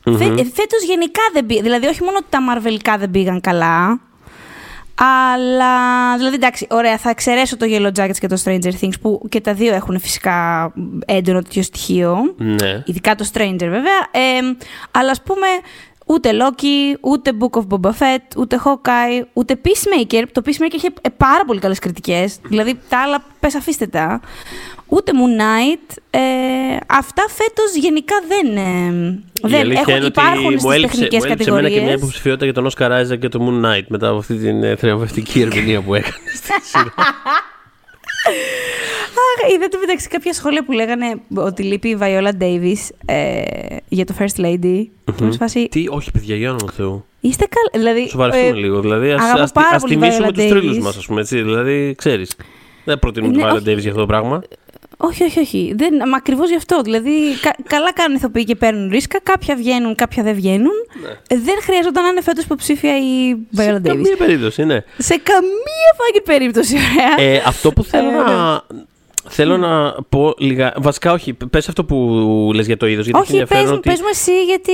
Μμμ. 0.05 0.17
Φε, 0.17 0.25
φέτος 0.25 0.83
γενικά 0.85 1.21
δεν 1.33 1.45
πήγαν. 1.45 1.63
Δηλαδή, 1.63 1.87
όχι 1.87 2.03
μόνο 2.03 2.17
ότι 2.17 2.25
τα 2.29 2.41
μαρβελικά 2.41 2.97
δεν 2.97 3.11
πήγαν 3.11 3.41
καλά, 3.41 3.99
αλλά. 4.95 6.17
Δηλαδή, 6.17 6.35
εντάξει, 6.35 6.67
ωραία, 6.69 6.97
θα 6.97 7.09
εξαιρέσω 7.09 7.57
το 7.57 7.65
Yellow 7.69 7.91
Jackets 7.99 8.17
και 8.19 8.27
το 8.27 8.41
Stranger 8.43 8.71
Things 8.81 8.93
που 9.01 9.21
και 9.29 9.41
τα 9.41 9.53
δύο 9.53 9.73
έχουν 9.73 9.99
φυσικά 9.99 10.71
έντονο 11.05 11.41
τέτοιο 11.41 11.63
στοιχείο. 11.63 12.35
Ναι. 12.37 12.83
Ειδικά 12.85 13.15
το 13.15 13.29
Stranger, 13.33 13.57
βέβαια. 13.57 14.07
Ε, 14.11 14.39
αλλά 14.91 15.11
ας 15.11 15.21
πούμε, 15.21 15.47
ούτε 16.05 16.29
Loki, 16.33 16.97
ούτε 17.01 17.31
Book 17.39 17.59
of 17.59 17.63
Boba 17.69 17.89
Fett, 17.89 18.37
ούτε 18.37 18.59
Hawkeye, 18.65 19.23
ούτε 19.33 19.61
Peacemaker. 19.65 20.23
Το 20.31 20.41
Peacemaker 20.45 20.73
είχε 20.73 20.89
ε, 21.01 21.09
πάρα 21.09 21.45
πολύ 21.45 21.59
καλές 21.59 21.79
κριτικές. 21.79 22.37
Δηλαδή, 22.43 22.79
τα 22.89 23.01
άλλα 23.01 23.23
πες 23.39 23.55
αφήστε 23.55 23.87
τα. 23.87 24.21
Ούτε 24.93 25.11
Moon 25.15 25.41
Knight. 25.41 25.95
Ε, 26.09 26.19
αυτά 26.87 27.23
φέτος 27.29 27.75
γενικά 27.75 28.15
δεν. 28.27 28.57
Ε, 28.57 28.61
Η 29.33 29.49
δεν 29.51 29.59
αλήθεια 29.59 29.81
έχουν, 29.81 29.95
είναι 29.95 30.05
ότι 30.05 30.19
υπάρχουν 30.19 30.53
μου 30.53 30.59
στις 30.59 30.71
έλειψε, 30.73 30.95
τεχνικές 30.97 31.19
μου 31.19 31.25
έλειψε 31.25 31.49
εμένα 31.49 31.67
και 31.67 31.73
μια 31.73 31.79
κατηγορίες. 31.79 32.01
υποψηφιότητα 32.01 32.45
για 32.45 32.53
τον 32.53 32.69
Oscar 32.69 32.89
Isaac 33.01 33.19
και 33.19 33.27
το 33.29 33.39
Moon 33.47 33.65
Knight 33.65 33.85
μετά 33.87 34.07
από 34.07 34.17
αυτή 34.17 34.35
την 34.35 34.63
ε, 34.63 34.75
θριαμβευτική 34.75 35.41
ερμηνεία 35.41 35.81
που 35.81 35.95
έκανες 35.95 36.37
στη 36.37 36.51
σειρά. 36.69 36.93
Αχ, 39.21 39.51
είδατε 39.53 39.77
μεταξύ 39.77 40.07
κάποια 40.07 40.33
σχόλια 40.33 40.63
που 40.65 40.71
λέγανε 40.71 41.13
ότι 41.35 41.63
λείπει 41.63 41.89
η 41.89 41.97
Viola 42.01 42.31
Davis 42.41 42.89
ε, 43.05 43.41
για 43.89 44.05
το 44.05 44.13
First 44.19 44.41
Lady. 44.41 44.85
Και 45.15 45.23
μου 45.23 45.33
φάση, 45.33 45.67
Τι, 45.67 45.85
όχι 45.89 46.11
παιδιά, 46.11 46.35
για 46.35 46.49
όνομα 46.49 46.65
του 46.65 46.73
Θεού. 46.73 47.05
είστε 47.19 47.45
καλά. 47.49 47.83
Δηλαδή, 47.85 48.09
Σοβαρευτούμε 48.09 48.47
ε, 48.57 48.61
λίγο. 48.61 48.79
Δηλαδή, 48.81 49.11
ας, 49.11 49.21
αγαπώ 49.23 49.41
ας, 49.41 49.51
πάρα 49.51 49.67
ας 49.75 49.81
πολύ 49.81 49.93
τιμήσουμε 49.93 50.27
Viola 50.27 50.33
τους 50.33 50.47
τρίλους 50.47 50.77
Davis. 50.77 50.81
μας, 50.81 50.97
ας 50.97 51.05
πούμε, 51.05 51.21
έτσι. 51.21 51.41
Δηλαδή, 51.41 51.95
ξέρεις. 51.97 52.35
Δεν 52.85 52.99
προτείνουμε 52.99 53.35
Ναι, 53.35 53.41
τον 53.41 53.51
Viola 53.51 53.55
όχι. 53.55 53.63
Davis 53.75 53.79
για 53.79 53.89
αυτό 53.89 53.99
το 54.01 54.07
πράγμα. 54.07 54.41
Όχι, 55.03 55.23
όχι, 55.23 55.39
όχι. 55.39 55.73
Δεν, 55.77 55.93
μα 56.07 56.17
ακριβώς 56.17 56.49
γι' 56.49 56.55
αυτό. 56.55 56.81
Δηλαδή, 56.81 57.11
κα- 57.41 57.55
καλά 57.67 57.93
κάνουν 57.93 58.13
οι 58.15 58.17
ηθοποιοί 58.21 58.43
και 58.43 58.55
παίρνουν 58.55 58.89
ρίσκα. 58.89 59.19
Κάποια 59.23 59.55
βγαίνουν, 59.55 59.95
κάποια 59.95 60.23
δεν 60.23 60.33
βγαίνουν. 60.35 60.71
Ε, 61.27 61.37
δεν 61.37 61.55
χρειαζόταν 61.61 62.03
να 62.03 62.09
είναι 62.09 62.21
φέτος 62.21 62.43
υποψήφια 62.43 62.97
η 62.97 63.35
Viola 63.55 63.59
Σε 63.61 63.75
Davis. 63.75 63.81
καμία 63.87 64.15
περίπτωση, 64.17 64.63
ναι. 64.65 64.79
Σε 64.97 65.15
καμία 65.23 65.91
φάγη 65.97 66.21
περίπτωση, 66.25 66.75
ωραία. 66.75 67.27
Ε, 67.29 67.41
αυτό 67.45 67.71
που 67.73 67.83
θέλω 67.83 68.09
Ε, 68.09 68.13
να... 68.13 68.61
Θέλω 69.29 69.57
να 69.57 69.93
πω 70.09 70.33
λίγα. 70.37 70.73
Βασικά, 70.77 71.11
όχι. 71.11 71.33
Πες 71.33 71.67
αυτό 71.69 71.85
που 71.85 71.95
λες 72.53 72.65
για 72.65 72.77
το 72.77 72.85
είδος. 72.87 73.05
Γιατί 73.05 73.19
έχει 73.21 73.31
Όχι, 73.31 73.39
πες, 73.41 73.41
ενδιαφέρον 73.41 73.71
μου- 73.71 73.77
ότι. 73.77 73.89
πες 73.89 73.99
μου 74.01 74.07
εσύ, 74.11 74.43
γιατί 74.43 74.71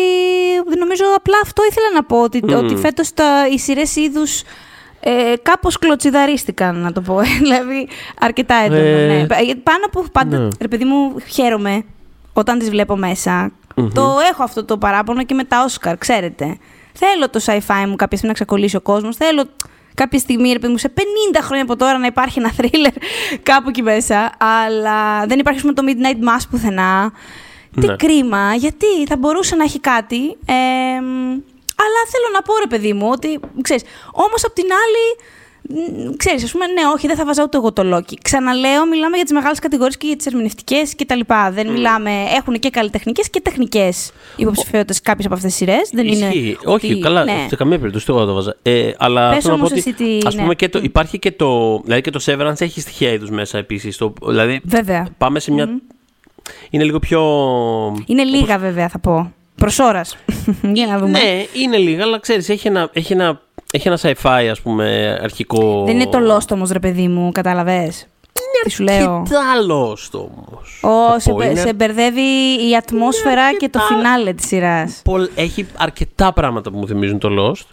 νομίζω 0.80 1.04
απλά 1.16 1.36
αυτό 1.44 1.64
ήθελα 1.70 1.86
να 1.94 2.04
πω, 2.04 2.22
ότι, 2.22 2.40
Μμμ. 2.44 2.54
ότι 2.56 2.76
φέτος 2.76 3.14
τα, 3.14 3.48
οι 3.54 3.60
σειρές 3.60 3.96
είδους 3.96 4.42
ε, 5.10 5.34
κάπως 5.42 5.78
κλωτσιδαρίστηκαν, 5.80 6.76
να 6.76 6.92
το 6.92 7.02
πω. 7.02 7.20
δηλαδή, 7.42 7.88
αρκετά 8.20 8.56
έντονα, 8.56 8.80
Ε, 8.82 9.08
ναι. 9.08 9.26
Πα- 9.28 9.42
γιατί 9.42 9.60
Πάνω 9.60 9.86
από 9.86 10.06
πάντα, 10.12 10.38
ναι. 10.38 10.48
ρε 10.62 10.68
παιδί 10.68 10.86
μου, 10.86 11.16
χαίρομαι 11.32 11.84
όταν 12.34 12.60
τις 12.60 12.70
βλέπω 12.70 12.96
μέσα. 12.96 13.52
Μμμ. 13.76 13.90
Το 13.94 14.16
έχω 14.32 14.44
αυτό 14.44 14.66
το 14.66 14.78
παράπονο 14.78 15.24
και 15.24 15.34
με 15.34 15.44
τα 15.44 15.64
Όσκαρ, 15.64 15.98
ξέρετε. 15.98 16.58
Θέλω 16.94 17.30
το 17.30 17.40
sci-fi 17.46 17.86
μου 17.88 17.96
κάποια 17.96 18.18
στιγμή 18.18 18.28
να 18.28 18.34
ξεκολλήσει 18.34 18.76
ο 18.76 18.82
κόσμος. 18.82 19.16
Θέλω 19.16 19.44
κάποια 19.94 20.20
στιγμή, 20.20 20.52
ρε 20.52 20.60
παιδί 20.60 20.72
μου, 20.72 20.78
σε 20.78 20.94
50 20.96 21.02
χρόνια 21.42 21.64
από 21.64 21.76
τώρα 21.76 21.98
να 21.98 22.06
υπάρχει 22.06 22.40
ένα 22.40 22.52
θρίλερ 22.52 22.92
κάπου 23.50 23.70
εκεί 23.70 23.82
μέσα. 23.82 24.32
Αλλά 24.38 25.26
δεν 25.26 25.40
υπάρχει, 25.40 25.60
ας 25.60 25.66
πούμε, 25.66 25.74
το 25.74 25.84
Midnight 25.88 26.28
Mass 26.30 26.42
πουθενά. 26.50 27.12
Τι 27.80 27.88
Ναι. 27.88 27.96
κρίμα, 27.96 28.54
γιατί 28.56 28.86
θα 29.08 29.18
μπορούσε 29.18 29.56
να 29.56 29.64
έχει 29.64 29.80
κάτι. 29.80 30.38
Ε, 30.46 30.54
αλλά 31.84 32.02
θέλω 32.12 32.28
να 32.34 32.42
πω, 32.42 32.54
ρε 32.60 32.68
παιδί 32.68 32.94
μου, 32.94 33.08
ότι 33.12 33.40
ξέρεις, 33.62 33.84
όμως 34.12 34.46
απ' 34.46 34.54
την 34.54 34.66
άλλη. 34.84 35.06
μ, 35.70 36.16
Ξέρεις, 36.18 36.44
ας 36.44 36.52
πούμε, 36.52 36.66
ναι, 36.66 36.82
όχι, 36.94 37.08
δεν 37.08 37.16
θα 37.16 37.26
βάζα 37.26 37.44
ούτε 37.44 37.58
εγώ 37.58 37.74
το 37.74 37.96
Loki. 37.98 38.14
Ξαναλέω, 38.22 38.86
μιλάμε 38.86 39.16
για 39.16 39.24
τις 39.26 39.34
μεγάλες 39.34 39.60
κατηγορίες 39.60 39.98
και 39.98 40.08
για 40.08 40.16
τις 40.16 40.26
ερμηνευτικές 40.26 40.96
και 40.96 41.06
τα 41.06 41.16
λοιπά. 41.16 41.52
Δεν 41.52 41.72
μιλάμε, 41.72 42.12
έχουν 42.38 42.60
και 42.60 42.70
καλλιτεχνικές 42.70 43.30
και 43.30 43.42
τεχνικές 43.42 44.12
υποψηφιότητες 44.36 45.02
κάποιες 45.02 45.26
από 45.26 45.36
αυτές 45.36 45.50
τις 45.56 45.60
σειρές. 45.60 45.90
Δεν 45.94 46.08
είναι 46.08 46.26
Ισχύει. 46.26 46.58
ότι- 46.66 46.86
Όχι, 46.92 47.00
καλά. 47.00 47.24
ναι. 47.24 47.46
Σε 47.50 47.56
καμία 47.56 47.78
περίπτωση 47.78 48.06
το 48.06 48.14
εγώ 48.14 48.26
το 48.26 48.34
βάζα. 48.34 48.56
Ε, 48.62 48.92
αλλά 48.98 49.30
Πες 49.30 49.44
θέλω 49.44 49.56
να 49.56 49.60
πω 49.60 49.66
όμως 49.66 49.72
ότι. 49.72 49.80
εσύ 49.80 49.94
τι- 50.20 50.28
ας 50.28 50.36
πούμε 50.36 50.48
ναι. 50.48 50.54
και 50.54 50.70
το, 50.70 50.80
υπάρχει 50.84 51.20
και 51.20 51.32
το. 51.32 51.80
Δηλαδή 51.84 52.02
και 52.02 52.12
το 52.12 52.20
Severance 52.26 52.62
έχει 52.62 52.82
στοιχεία 52.82 53.12
είδους 53.12 53.30
μέσα 53.30 53.58
επίσης. 53.58 54.00
Δηλαδή 54.28 54.60
Βέβαια. 54.64 55.08
πάμε 55.18 55.40
σε 55.40 55.52
μια. 55.52 55.80
Είναι 56.70 56.84
λίγο 56.84 57.00
πιο. 57.00 57.22
Είναι 58.06 58.24
λίγα, 58.24 58.58
βέβαια, 58.58 58.88
θα 58.90 59.00
πω. 59.00 59.32
Προς 59.58 59.80
ώρας. 59.80 60.18
για 60.74 60.88
να 60.88 60.98
δούμε. 60.98 61.12
Ναι, 61.20 61.46
είναι 61.54 61.78
λίγα, 61.78 62.04
αλλά 62.04 62.20
ξέρεις, 62.20 62.50
έχει 62.50 62.68
ένα, 62.68 62.90
έχει 62.94 63.14
ένα, 63.14 63.42
έχει 63.72 63.88
ένα 63.88 64.00
sci-fi, 64.02 64.48
ας 64.52 64.62
πούμε, 64.62 65.18
αρχικό. 65.24 65.84
Δεν 65.86 65.96
είναι 66.00 66.08
το 66.10 66.36
Lost 66.36 66.52
όμως, 66.52 66.70
ρε 66.72 66.80
παιδί 66.80 67.08
μου, 67.08 67.32
κατάλαβες; 67.32 68.08
Τι 68.64 68.70
σου 68.70 68.84
λέω; 68.84 69.24
Και 69.30 69.36
άλλο 69.56 69.98
όμως. 70.14 70.80
Ω, 70.82 71.20
σε, 71.20 71.34
μπε- 71.34 71.58
σε 71.58 71.74
μπερδεύει 71.74 72.22
η 72.70 72.76
ατμόσφαιρα 72.78 73.54
και 73.54 73.70
το 73.70 73.80
αρκετά- 73.80 73.96
φινάλε 73.96 74.34
της 74.34 74.48
σειράς. 74.48 75.02
Έχει 75.36 75.68
αρκετά 75.78 76.34
πράγματα 76.34 76.72
που 76.72 76.78
μου 76.78 76.88
θυμίζουν 76.88 77.20
το 77.20 77.30
Lost. 77.40 77.66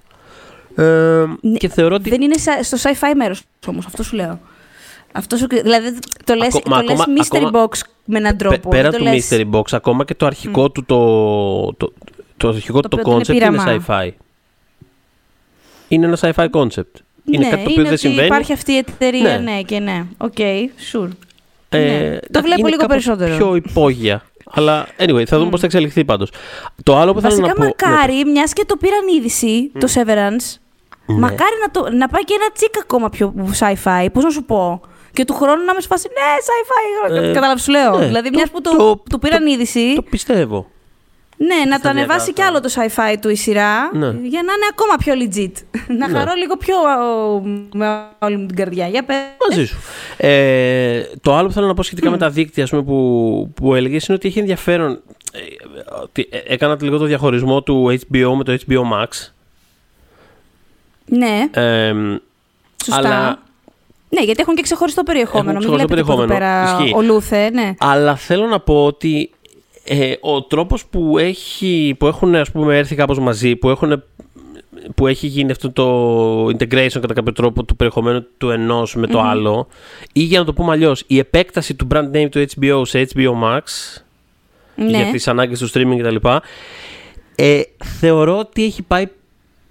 Ε, 0.77 1.25
Ναι, 1.40 1.57
και 1.59 1.68
θεωρώ 1.68 1.94
ότι. 1.94 2.11
Δεν 2.11 2.20
είναι 2.23 2.37
σα- 2.38 2.62
στο 2.62 2.77
sci-fi 2.90 3.12
μέρος 3.16 3.42
όμως, 3.66 3.87
αυτό 3.87 4.03
σου 4.03 4.16
λέω. 4.16 4.40
Αυτό 5.16 5.37
σου, 5.37 5.46
δηλαδή 5.48 5.98
το 6.24 6.35
λες, 6.35 6.55
Ακο- 6.55 6.68
μα 6.70 6.77
το 6.77 6.83
λες 6.83 7.00
ακόμα- 7.00 7.16
mystery 7.22 7.37
ακόμα- 7.46 7.68
box 7.68 7.79
με 8.05 8.18
έναν 8.18 8.37
πε- 8.37 8.48
τρόπο. 8.48 8.68
πέρα 8.68 8.90
δεν 8.90 8.98
του 8.98 9.05
το 9.05 9.11
λες- 9.12 9.29
Mystery 9.33 9.50
Box, 9.50 9.62
ακόμα 9.70 10.05
και 10.05 10.14
το 10.14 10.27
αρχικό 10.27 10.70
του 10.70 10.85
το. 10.85 11.72
το, 11.72 11.92
το 12.37 12.48
αρχικό 12.48 12.81
Το 12.81 12.88
του 12.88 12.96
το 12.96 13.03
οποίο 13.03 13.12
είναι 13.12 13.22
concept 13.27 13.29
είναι 13.35 13.50
πείραμα. 13.50 13.83
sci-fi. 13.87 14.09
Είναι 15.88 16.07
ένα 16.07 16.18
sci-fi 16.20 16.46
concept. 16.50 16.94
Είναι 17.31 17.44
ναι, 17.44 17.50
κάτι 17.50 17.62
το 17.64 17.70
οποίο 17.70 17.72
είναι 17.72 17.83
δεν 17.83 17.92
ότι 17.92 17.96
συμβαίνει. 17.98 18.27
Υπάρχει 18.27 18.53
αυτή 18.53 18.72
η 18.72 18.77
εταιρεία, 18.77 19.38
Ναι. 19.38 19.53
ναι, 19.53 19.62
και 19.62 19.79
ναι. 19.81 20.05
Οκέι, 20.16 20.33
sure. 20.92 21.09
Ε, 21.68 21.79
ναι. 21.79 22.18
Το 22.31 22.40
βλέπω 22.42 22.59
είναι 22.61 22.68
λίγο 22.68 22.77
κάπως 22.81 22.87
περισσότερο. 22.88 23.37
Πιο 23.37 23.55
υπόγεια. 23.55 24.22
Αλλά 24.50 24.87
anyway, 24.98 25.24
θα 25.27 25.38
δούμε 25.38 25.50
πώς 25.50 25.61
θα 25.61 25.66
εξελιχθεί 25.66 26.05
πάντως. 26.05 26.31
Το 26.83 26.96
άλλο 26.98 27.12
που 27.14 27.20
θέλω 27.20 27.31
Βασικά, 27.37 27.48
να 27.48 27.55
πω. 27.55 27.62
ναι, 27.62 27.66
μακάρι, 27.66 28.24
μιας 28.24 28.53
και 28.53 28.64
το 28.66 28.77
πήραν 28.77 29.00
είδηση, 29.16 29.70
το 29.79 29.88
Severance, 29.94 30.57
μακάρι 31.07 31.55
να, 31.64 31.70
το, 31.70 31.90
να 31.96 32.09
πάει 32.09 32.24
και 32.24 32.35
ένα 32.40 32.50
τσικ 32.53 32.74
ακόμα 32.83 33.09
πιο 33.11 33.35
sci-fi. 33.59 34.07
Πώς 34.12 34.24
να 34.24 34.31
σου 34.31 34.44
πω. 34.44 34.81
Και 35.14 35.24
του 35.24 35.35
χρόνου 35.35 35.64
να 35.64 35.72
είμαι 35.72 35.81
σε 35.81 35.87
φάση, 35.88 36.09
ναι, 36.09 36.31
sci-fi. 36.46 37.22
Ε, 37.24 37.33
Κατάλαβες, 37.33 37.62
σου 37.62 37.70
λέω. 37.70 37.98
ναι, 37.98 38.07
δηλαδή, 38.07 38.31
το- 38.31 38.37
μιας 38.37 38.50
που 38.50 38.61
το, 38.61 38.77
το- 38.77 39.03
του 39.11 39.18
πήραν 39.18 39.44
το- 39.44 39.50
είδηση, 39.50 39.92
Το 39.94 40.03
πιστεύω. 40.03 40.70
ναι, 41.37 41.55
να 41.55 41.62
το 41.62 41.68
σταδιακά 41.79 41.88
ανεβάσει 41.90 42.27
θα- 42.27 42.33
κι 42.33 42.42
άλλο 42.42 42.61
το 42.61 42.68
sci-fi 42.74 43.16
του 43.20 43.29
η 43.29 43.35
σειρά, 43.37 43.90
Ναι. 43.92 44.07
για 44.07 44.42
να 44.42 44.53
είναι 44.53 44.66
ακόμα 44.70 44.94
πιο 44.98 45.14
legit. 45.14 45.53
να 45.98 46.09
Ναι. 46.09 46.18
χαρώ 46.18 46.33
λίγο 46.35 46.57
πιο 46.57 46.77
ο, 46.77 47.40
με 47.72 48.05
όλη 48.18 48.37
μου 48.37 48.46
την 48.46 48.57
καρδιά. 48.57 48.87
Για 48.88 49.05
πες. 49.05 49.16
Μαζί 49.50 49.66
σου. 49.66 49.77
Ε, 50.16 51.03
το 51.22 51.35
άλλο 51.37 51.46
που 51.48 51.55
θέλω 51.55 51.66
να 51.66 51.74
πω 51.74 51.83
σχετικά 51.83 52.11
με 52.11 52.18
τα 52.18 52.31
δίκτυα 52.31 52.64
ας 52.64 52.70
πούμε, 52.70 52.83
που, 52.83 53.50
που 53.55 53.74
έλεγες 53.74 54.07
είναι 54.07 54.16
ότι 54.16 54.29
έχει 54.29 54.38
ενδιαφέρον. 54.38 55.00
ε, 55.33 55.40
ότι 56.03 56.29
ε, 56.31 56.38
έκανα 56.46 56.77
λίγο 56.81 56.98
το 56.98 57.05
διαχωρισμό 57.05 57.62
του 57.62 57.98
HBO 58.11 58.33
με 58.37 58.44
το 58.44 58.59
HBO 58.66 58.81
Max. 58.92 59.09
Ναι, 61.07 61.48
Ε, 61.53 61.92
σωστά. 62.85 62.96
αλλά, 62.96 63.42
Ναι, 64.14 64.22
γιατί 64.22 64.40
έχουν 64.40 64.55
και 64.55 64.62
ξεχωριστό 64.62 65.03
περιεχόμενο. 65.03 65.59
Έχουν 65.59 65.68
Μην 65.68 65.79
ξεχωριστό 65.79 66.05
βλέπετε 66.05 66.12
από 66.12 66.22
εδώ 66.22 66.33
περιεχόμενο. 66.33 66.72
πέρα 66.72 66.85
Ισχύει. 66.85 66.96
ο 66.96 67.03
Λούθε, 67.03 67.50
ναι. 67.50 67.74
αλλά 67.79 68.16
θέλω 68.16 68.46
να 68.46 68.61
πω 68.61 68.85
ότι 68.85 69.31
ε, 69.85 70.12
ο 70.20 70.42
τρόπος 70.42 70.87
που, 70.87 71.18
έχει, 71.18 71.94
που 71.98 72.07
έχουν 72.07 72.35
ας 72.35 72.50
πούμε, 72.50 72.79
έρθει 72.79 72.94
κάπως 72.94 73.18
μαζί, 73.18 73.57
που, 73.57 73.68
έχουν, 73.70 74.03
που 74.94 75.07
έχει 75.07 75.27
γίνει 75.27 75.50
αυτό 75.50 75.72
το 75.72 76.46
integration 76.46 77.00
κατά 77.00 77.14
κάποιο 77.14 77.33
τρόπο 77.33 77.64
του 77.64 77.77
περιεχομένου 77.77 78.27
του 78.38 78.50
ενός 78.50 78.94
με 78.94 79.07
το 79.07 79.20
άλλο, 79.20 79.66
ή 80.12 80.20
για 80.20 80.38
να 80.38 80.44
το 80.44 80.53
πούμε 80.53 80.72
αλλιώς, 80.72 81.05
η 81.07 81.18
επέκταση 81.18 81.74
του 81.74 81.87
brand 81.90 82.11
name 82.12 82.29
του 82.31 82.44
HBO 82.57 82.83
σε 82.87 83.09
HBO 83.14 83.33
Max, 83.42 83.61
ναι. 84.74 84.87
για 84.87 85.11
τις 85.12 85.29
ανάγκες 85.29 85.59
του 85.59 85.70
streaming 85.70 85.98
κτλ. 85.98 86.29
Ε, 87.37 87.61
θεωρώ 88.00 88.38
ότι 88.38 88.64
έχει 88.64 88.83
πάει 88.83 89.07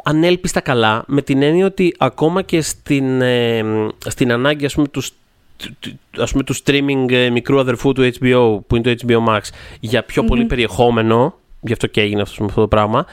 ανέλπιστα 0.03 0.59
καλά 0.59 1.03
με 1.07 1.21
την 1.21 1.41
έννοια 1.41 1.65
ότι 1.65 1.95
ακόμα 1.97 2.41
και 2.41 2.61
στην, 2.61 3.21
ε, 3.21 3.63
στην 4.07 4.31
ανάγκη 4.31 4.65
ας 4.65 4.73
πούμε, 4.73 4.87
του, 4.87 5.01
του- 5.57 5.75
του- 5.79 6.21
ας 6.21 6.31
πούμε, 6.31 6.43
του 6.43 6.55
streaming 6.55 7.05
ε, 7.11 7.29
μικρού 7.29 7.59
αδερφού 7.59 7.93
του 7.93 8.11
HBO 8.19 8.59
που 8.67 8.75
είναι 8.75 8.95
το 8.95 9.05
HBO 9.07 9.25
Max 9.27 9.39
για 9.79 10.03
πιο 10.03 10.23
πολύ 10.23 10.45
περιεχόμενο 10.45 11.35
γι' 11.61 11.73
αυτό 11.73 11.87
και 11.87 12.01
έγινε 12.01 12.21
αυτός, 12.21 12.39
αυτό 12.41 12.61
το 12.61 12.67
πράγμα 12.67 13.05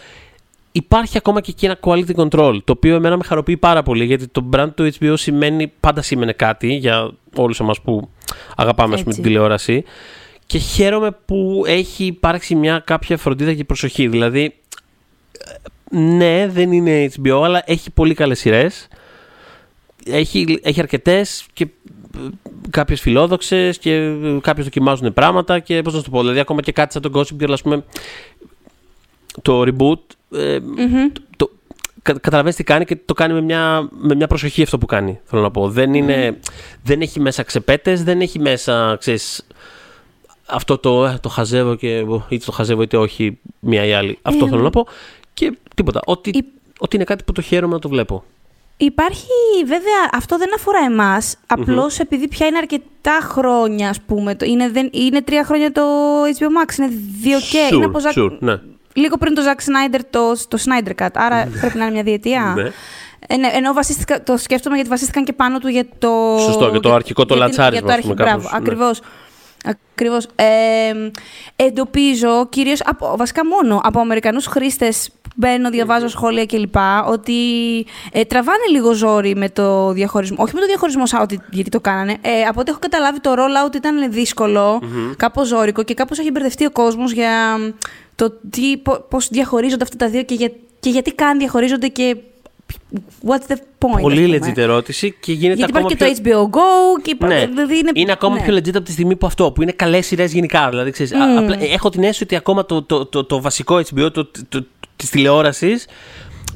υπάρχει 0.73 1.17
ακόμα 1.17 1.41
και 1.41 1.51
εκεί 1.51 1.65
ένα 1.67 1.79
quality 1.81 2.15
control 2.15 2.59
το 2.65 2.73
οποίο 2.73 2.95
εμένα 2.95 3.17
με 3.17 3.25
χαροποιεί 3.25 3.57
πάρα 3.57 3.83
πολύ 3.83 4.05
γιατί 4.05 4.27
το 4.29 4.49
brand 4.53 4.69
του 4.75 4.91
HBO 4.99 5.13
σημαίνει, 5.17 5.73
πάντα 5.81 6.03
σήμαινε 6.03 6.33
κάτι 6.33 6.75
για 6.75 7.11
όλους 7.37 7.61
εμάς 7.61 7.81
που 7.81 8.09
αγαπάμε 8.57 8.95
ας 8.95 9.01
πούμε, 9.01 9.11
Έτσι. 9.11 9.23
την 9.23 9.31
τηλεόραση 9.33 9.85
και 10.47 10.59
χαίρομαι 10.59 11.11
που 11.27 11.63
έχει 11.67 12.05
υπάρξει 12.05 12.55
μια 12.55 12.83
κάποια 12.87 13.17
φροντίδα 13.17 13.55
και 13.55 13.65
προσοχή. 13.65 14.09
Δηλαδή, 14.09 14.55
ε, 15.39 15.53
ναι, 15.91 16.49
δεν 16.49 16.73
είναι 16.73 17.11
HBO, 17.17 17.43
αλλά 17.45 17.63
έχει 17.67 17.91
πολύ 17.91 18.15
καλές 18.15 18.39
σειρές. 18.39 18.89
Έχει, 20.05 20.61
έχει 20.63 20.81
αρκετές 20.81 21.47
και 21.53 21.67
κάποιες 22.71 23.01
φιλόδοξες 23.01 23.79
και 23.79 24.15
κάποιες 24.41 24.65
δοκιμάζουν 24.65 25.13
πράγματα 25.13 25.59
και 25.59 25.83
πώς 25.83 25.93
να 25.93 25.99
σου 25.99 26.05
το 26.05 26.11
πω. 26.11 26.21
Δηλαδή, 26.21 26.39
ακόμα 26.39 26.61
και 26.61 26.73
κάτι 26.73 26.93
σαν 26.93 27.03
τον 27.03 27.13
Gossip 27.15 27.43
Girl, 27.43 27.53
ας 27.53 27.63
πούμε. 27.63 27.85
το 29.43 29.63
reboot. 29.63 30.01
Ε, 30.39 30.61
το, 30.61 31.21
το, 31.37 31.51
κα, 32.03 32.13
καταλαβαίνεις 32.13 32.57
τι 32.57 32.65
κάνει 32.65 32.85
και 32.85 32.97
το 33.05 33.15
κάνει 33.15 33.33
με 33.33 33.41
μια, 33.41 33.89
με 33.91 34.15
μια 34.15 34.27
προσοχή 34.27 34.63
αυτό 34.63 34.79
που 34.79 34.87
κάνει. 34.87 35.21
Θέλω 35.25 35.43
να 35.43 35.51
πω. 35.51 35.69
Δεν, 35.69 35.95
είναι, 35.95 36.39
δεν 36.83 37.01
έχει 37.01 37.21
μέσα 37.21 37.43
ξεπέτες, 37.43 38.05
δεν 38.05 38.21
έχει 38.21 38.39
μέσα, 38.39 38.97
ξέρεις, 38.99 39.47
αυτό 40.47 40.79
το, 40.79 41.07
ε, 41.07 41.19
το 41.23 41.29
χαζεύω 41.29 41.75
και 41.75 42.05
είτε 42.29 42.45
το 42.45 42.53
χαζεύω 42.53 42.83
είτε 42.83 42.97
όχι 42.97 43.39
μία 43.61 43.85
ή 43.85 43.93
άλλη. 43.93 44.19
Αυτό 44.23 44.47
Ε, 44.47 44.49
θέλω 44.49 44.63
να 44.63 44.71
πω. 44.71 44.87
Και 45.49 45.57
τίποτα. 45.75 46.01
Ότι, 46.05 46.31
η- 46.31 46.45
ότι 46.79 46.97
είναι 46.97 47.05
κάτι 47.05 47.25
που 47.25 47.33
το 47.33 47.41
χαίρομαι 47.41 47.73
να 47.75 47.79
το 47.81 47.89
βλέπω. 47.89 48.25
Υπάρχει, 48.77 49.27
βέβαια, 49.67 50.11
αυτό 50.13 50.39
δεν 50.39 50.55
αφορά 50.55 50.79
εμάς, 50.87 51.37
απλώς 51.47 51.99
επειδή 51.99 52.29
πια 52.29 52.47
είναι 52.47 52.59
αρκετά 52.59 53.19
χρόνια, 53.23 53.89
ας 53.89 54.01
πούμε, 54.01 54.35
το, 54.35 54.45
είναι, 54.47 54.69
δεν, 54.71 54.89
είναι 54.93 55.23
τρία 55.23 55.45
χρόνια 55.45 55.73
το 55.73 55.83
HBO 56.39 56.45
Max, 56.67 56.79
είναι 56.79 56.89
δύο 57.21 57.39
και, 57.39 57.69
Sure, 57.71 57.75
είναι 57.75 57.85
από 57.85 57.99
Zack- 57.99 58.19
sure, 58.19 58.37
ναι. 58.39 58.55
λίγο 58.93 59.17
πριν 59.17 59.35
το 59.35 59.43
Zack 59.45 59.59
Snyder, 59.59 60.01
το, 60.11 60.33
το 60.49 60.59
Snyder 60.65 61.05
Cut, 61.05 61.09
άρα 61.15 61.49
πρέπει 61.61 61.77
να 61.79 61.83
είναι 61.85 61.93
μια 61.93 62.03
διετία. 62.03 62.53
Ναι. 62.57 62.71
Ε, 63.27 63.37
ναι, 63.37 63.49
ενώ 63.53 63.73
βασίστηκα, 63.73 64.23
το 64.23 64.37
σκέφτομαι 64.37 64.75
γιατί 64.75 64.91
βασίστηκαν 64.91 65.25
και 65.25 65.33
πάνω 65.33 65.59
του 65.59 65.69
για 65.69 65.85
το. 65.99 66.37
Σωστό, 66.41 66.69
για 66.69 66.81
το 66.81 66.95
αρχικό 66.95 67.25
το 67.27 67.35
για 67.35 67.45
την- 67.45 67.55
λατσάρισμα, 67.57 67.87
Για 67.87 67.97
ας 67.97 68.01
το 68.03 68.09
πούμε, 68.09 68.23
αρχικό, 68.23 68.39
μπράβο, 68.39 68.49
κάπως, 68.49 68.53
ναι. 68.53 68.59
ακριβώς. 68.59 69.01
Ακριβώς. 69.65 70.27
Ε, 70.35 71.11
εντοπίζω 71.57 72.47
κυρίως, 72.49 72.81
από, 72.85 73.15
βασικά 73.17 73.47
μόνο 73.47 73.81
από 73.83 74.01
Αμερικανούς 74.01 74.47
χρήστες 74.47 75.11
που 75.20 75.20
μπαίνω, 75.37 75.71
διαβάζω 75.71 76.09
σχόλια 76.09 76.47
κλπ. 76.47 76.75
Ότι 77.09 77.33
ε, 78.13 78.25
τραβάνε 78.25 78.65
λίγο 78.71 78.93
ζόρι 78.93 79.37
με 79.37 79.49
το 79.51 79.93
διαχωρισμό. 79.93 80.37
Όχι 80.41 80.55
με 80.55 80.61
το 80.61 80.67
διαχωρισμό 80.67 81.07
σαν 81.07 81.21
ότι 81.23 81.41
γιατί 81.51 81.71
το 81.71 81.81
κάνανε. 81.81 82.17
Ε, 82.21 82.43
από 82.43 82.61
ό,τι 82.61 82.71
έχω 82.71 82.79
καταλάβει 82.79 83.21
το 83.21 83.33
rollout 83.33 83.75
ήταν 83.75 84.13
δύσκολο, 84.13 84.83
κάπως 85.17 85.49
ζώρικο 85.49 85.83
και 85.83 85.95
κάπως 85.95 86.19
έχει 86.19 86.31
μπερδευτεί 86.31 86.65
ο 86.65 86.71
κόσμος 86.71 87.13
για 87.13 87.59
το 88.15 88.33
τι, 88.51 88.77
πο- 88.77 89.05
πώς 89.09 89.29
διαχωρίζονται 89.29 89.83
αυτά 89.85 89.97
τα 89.97 90.09
δύο 90.09 90.23
και, 90.23 90.35
για, 90.35 90.51
και 90.81 90.91
γιατί 90.91 91.13
καν 91.13 91.39
διαχωρίζονται 91.39 91.89
και 91.89 92.17
what's 93.27 93.47
the 93.53 93.55
point. 93.79 94.01
Πολύ 94.01 94.25
ας 94.35 94.39
πούμε. 94.39 94.53
legit 94.53 94.57
ερώτηση 94.57 95.15
και 95.21 95.33
γίνεται 95.33 95.55
Γιατί 95.55 95.73
ακόμα 95.77 95.91
υπάρχει 95.93 96.15
και 96.15 96.29
πιο... 96.29 96.49
το 96.51 96.51
HBO 96.51 96.57
Go 96.59 97.03
και 97.03 97.17
Ναι. 97.27 97.47
δηλαδή 97.47 97.79
είναι, 97.79 97.91
είναι 97.95 98.13
ακόμα 98.13 98.35
ναι. 98.35 98.43
πιο 98.43 98.55
legit 98.55 98.69
από 98.77 98.85
τη 98.85 98.93
στιγμή 98.93 99.17
που 99.17 99.27
αυτό, 99.27 99.53
που 99.53 99.63
είναι 99.63 99.73
καλές 99.73 100.07
σειρές 100.07 100.33
γενικά. 100.33 100.69
Δηλαδή, 100.69 100.91
ξέρεις, 100.91 101.13
α- 101.13 101.39
απλά, 101.39 101.57
ε, 101.61 101.65
έχω 101.65 101.89
την 101.91 102.03
αίσθηση 102.03 102.23
ότι 102.23 102.37
ακόμα 102.37 102.67
το, 102.67 102.83
το, 102.83 103.07
το, 103.07 103.25
το 103.25 103.41
βασικό 103.41 103.81
HBO 103.95 104.13
το, 104.13 104.31
το, 104.49 104.65
της 105.01 105.11
τηλεόρασης 105.11 105.87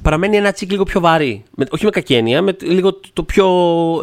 παραμένει 0.02 0.36
ένα 0.36 0.52
τσικ 0.52 0.70
λίγο 0.70 0.82
πιο 0.82 1.00
βαρύ. 1.00 1.42
Με, 1.56 1.66
όχι 1.70 1.84
με 1.84 1.90
κακή 1.90 2.14
έννοια, 2.14 2.42
με 2.42 2.56
λίγο 2.60 2.92
το, 2.92 3.08
το 3.12 3.22
πιο. 3.22 3.46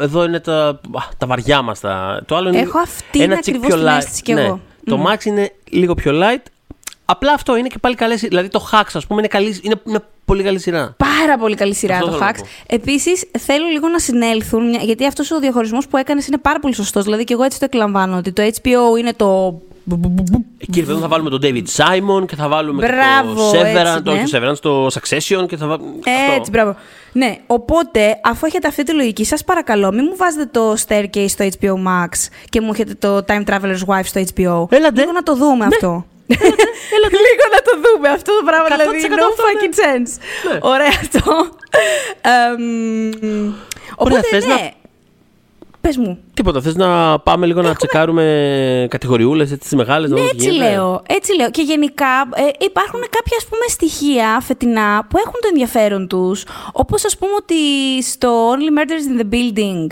Εδώ 0.02 0.24
είναι 0.24 0.40
τα, 0.40 0.68
α, 0.68 0.80
τα 1.18 1.28
βαριά 1.28 1.62
μας. 1.62 1.80
Το 2.26 2.36
άλλο 2.36 2.48
είναι 2.50 2.60
Έχω 2.60 2.80
αυτή 2.80 3.22
ένα 3.22 3.24
είναι 3.34 3.42
τσικ 3.42 3.56
ακριβώς 3.56 3.76
πιο 3.80 3.86
την 3.86 3.94
light. 3.94 3.98
αίσθηση 3.98 4.22
κι 4.22 4.34
Ναι. 4.34 4.42
εγώ. 4.42 4.60
Το 4.86 5.06
Max 5.08 5.26
είναι 5.26 5.52
λίγο 5.70 5.94
πιο 5.94 6.12
light. 6.16 6.42
Απλά 7.06 7.34
αυτό 7.34 7.56
είναι 7.56 7.68
και 7.68 7.78
πάλι 7.80 7.96
καλές. 7.96 8.20
Δηλαδή 8.22 8.48
το 8.48 8.70
Hacks, 8.72 8.90
ας 8.94 9.08
πούμε, 9.08 9.20
είναι, 9.20 9.28
καλή, 9.28 9.60
είναι 9.62 9.76
μια 9.84 10.08
πολύ 10.26 10.44
καλή 10.44 10.60
σειρά. 10.60 10.96
Πάρα 10.98 11.38
πολύ 11.38 11.56
καλή 11.56 11.76
σειρά 11.76 11.94
Αυτό 11.96 12.06
το 12.06 12.12
θέλω 12.12 12.26
να 12.26 12.32
Hacks. 12.32 12.38
πω. 12.40 12.76
Επίσης, 12.76 13.26
θέλω 13.40 13.66
λίγο 13.68 13.88
να 13.88 14.00
συνέλθουν, 14.00 14.70
μια- 14.70 14.82
γιατί 14.84 15.06
αυτός 15.06 15.32
ο 15.32 15.40
διαχωρισμός 15.40 15.88
που 15.88 15.98
έκανες 15.98 16.28
είναι 16.28 16.38
πάρα 16.38 16.60
πολύ 16.60 16.76
σωστός. 16.76 17.04
Δηλαδή, 17.04 17.24
και 17.24 17.34
εγώ 17.34 17.44
έτσι 17.44 17.60
το 17.60 17.66
εκλαμβάνω. 17.66 18.18
Ότι 18.18 18.32
το 18.32 18.42
HBO 18.44 19.00
είναι 19.00 19.14
το. 19.14 19.60
Εκεί 20.58 20.80
εδώ 20.80 20.98
θα 20.98 21.08
βάλουμε 21.08 21.30
τον 21.30 21.40
David 21.44 21.64
Simon 21.76 22.26
και 22.28 22.36
θα 22.36 22.48
βάλουμε 22.48 22.86
Μπράβο, 22.88 23.52
και 23.52 23.58
το 23.58 23.64
Severance, 23.64 23.86
έτσι, 23.86 24.02
το, 24.02 24.12
ναι. 24.12 24.24
το 24.24 24.38
Severance, 24.38 24.58
το 24.60 24.86
Succession 24.86 25.48
και 25.48 25.58
θα 25.58 25.68
βάλουμε. 25.68 25.92
Έτσι, 26.38 26.52
μπράβο. 26.52 26.76
Ναι, 27.12 27.38
οπότε, 27.48 28.20
αφού 28.24 28.46
έχετε 28.46 28.68
αυτή 28.68 28.84
τη 28.84 28.94
λογική, 28.94 29.26
σας 29.26 29.44
παρακαλώ, 29.44 29.92
μην 29.92 30.06
μου 30.10 30.16
βάζετε 30.18 30.46
το 30.46 30.76
Staircase 30.88 31.26
στο 31.30 31.48
HBO 31.60 31.74
Max 31.88 32.10
και 32.50 32.62
μου 32.62 32.72
έχετε 32.74 32.94
το 32.94 33.18
Time 33.28 33.44
Traveler's 33.46 33.86
Wife 33.88 34.06
στο 34.06 34.22
HBO. 34.36 34.76
Έλατε. 34.76 35.00
Λίγο 35.00 35.12
να 35.12 35.24
το 35.24 35.36
δούμε 35.36 35.66
αυτό. 35.66 36.06
Λίγο 37.28 37.46
να 37.56 37.62
το 37.62 37.72
δούμε 37.84 38.10
αυτό 38.10 38.32
το 38.38 38.44
πράγμα. 38.46 38.68
100% 38.68 38.70
Δηλαδή, 38.70 39.08
no 39.10 39.24
αυτό, 39.30 39.44
fucking 39.44 39.76
sense. 39.82 40.12
Ναι. 40.54 40.60
Ωραία 40.62 40.88
αυτό. 41.04 41.22
Εμ, 42.22 43.54
Οπότε, 43.96 44.22
θες 44.22 44.46
ναι. 44.46 44.54
να- 44.54 44.72
Πες 45.82 45.98
μου. 45.98 46.18
Τίποτα, 46.34 46.62
θες 46.62 46.76
να 46.76 47.20
πάμε 47.20 47.46
λίγο 47.46 47.62
να 47.62 47.76
τσεκάρουμε 47.76 48.88
κατηγοριούλες 48.90 49.52
έτσι 49.52 49.64
τις 49.64 49.78
μεγάλες. 49.78 50.10
να 50.10 50.16
Ναι, 50.16 50.22
δούμε 50.22 50.32
τι 50.32 50.38
έτσι 50.38 50.50
γίνεται; 50.52 50.70
λέω. 50.72 51.02
Έτσι 51.08 51.36
λέω. 51.36 51.50
Και 51.52 51.62
γενικά 51.62 52.30
ε, 52.36 52.66
υπάρχουν 52.66 53.00
κάποια 53.00 53.38
ας 53.38 53.46
πούμε, 53.46 53.66
στοιχεία 53.68 54.40
φετινά 54.42 55.06
που 55.10 55.18
έχουν 55.18 55.40
το 55.42 55.48
ενδιαφέρον 55.50 56.08
τους. 56.08 56.44
Όπως 56.72 57.06
ας 57.06 57.18
πούμε 57.18 57.32
ότι 57.38 57.56
στο 58.04 58.52
Only 58.52 58.80
Murders 58.80 59.06
in 59.12 59.22
the 59.22 59.34
Building 59.36 59.88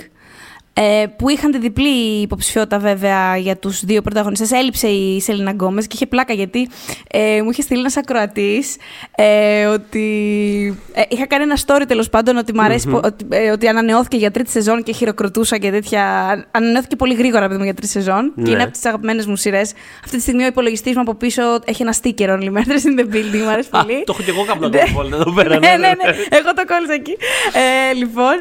ε, 0.82 1.06
που 1.18 1.30
είχαν 1.30 1.52
τη 1.52 1.58
διπλή 1.60 2.22
υποψηφιότητα 2.22 2.80
βέβαια 2.80 3.38
για 3.38 3.58
τους 3.58 3.86
δύο 3.86 4.02
πρωταγωνιστές 4.02 4.52
έλειψε 4.52 4.88
η 4.88 5.22
Selena 5.22 5.52
Gomez 5.52 5.88
και 5.88 5.92
είχε 5.96 6.06
πλάκα 6.08 6.34
γιατί 6.34 6.70
ε, 7.12 7.42
μου 7.44 7.50
είχε 7.50 7.62
στείλει 7.62 7.80
ένας 7.80 7.98
ακροατής 7.98 8.76
ε, 9.16 9.66
ότι 9.66 10.04
ε, 10.94 11.02
είχα 11.10 11.28
κάνει 11.28 11.44
ένα 11.44 11.58
story 11.66 11.82
τέλος 11.88 12.10
πάντων 12.10 12.38
ότι, 12.38 12.54
μ' 12.54 12.60
αρέσει 12.62 12.88
πο- 12.88 13.02
ότι, 13.04 13.26
ε, 13.30 13.50
ότι 13.50 13.68
ανανεώθηκε 13.68 14.18
για 14.18 14.32
τρίτη 14.32 14.50
σεζόν 14.52 14.84
και 14.84 14.92
χειροκροτούσα 14.94 15.58
και 15.58 15.72
τέτοια. 15.72 16.04
Ανανεώθηκε 16.52 16.96
πολύ 16.96 17.14
γρήγορα 17.14 17.46
παιδί 17.48 17.58
μου 17.58 17.64
για 17.64 17.74
τρίτη 17.74 17.92
σεζόν 17.92 18.34
και 18.36 18.42
Ναι. 18.42 18.50
είναι 18.50 18.64
από 18.64 18.72
τις 18.72 18.86
αγαπημένες 18.86 19.26
μου 19.26 19.36
σειρές. 19.36 19.74
Αυτή 20.04 20.16
τη 20.16 20.22
στιγμή 20.22 20.44
ο 20.44 20.48
υπολογιστής 20.48 20.96
μου 20.96 21.02
από 21.02 21.16
πίσω 21.16 21.42
έχει 21.66 21.82
ένα 21.82 21.94
sticker 22.02 22.28
Only 22.30 22.44
Murders 22.58 22.86
in 22.86 23.00
the 23.00 23.16
Building. 23.16 23.42
Μου 23.44 23.50
αρέσει 23.50 23.70
Α, 23.72 23.84
πολύ. 23.84 24.04
το 24.04 24.14
έχω 24.16 24.24
και 24.24 24.32
εγώ 24.32 24.44
κάπου 24.46 24.62
να 24.62 24.70
Ναι. 24.70 24.80
το 24.80 24.92
βάλω 24.96 25.16
εδώ 25.16 25.32
πέρα. 25.34 25.60
ναι, 25.60 25.68
ναι, 25.70 25.78
ναι. 25.78 26.10
Εγώ 26.30 26.54
το 26.56 26.64
κόλλησα 26.68 26.94
εκεί. 26.94 27.18
Ε, 27.90 27.94
λοιπόν. 27.94 28.36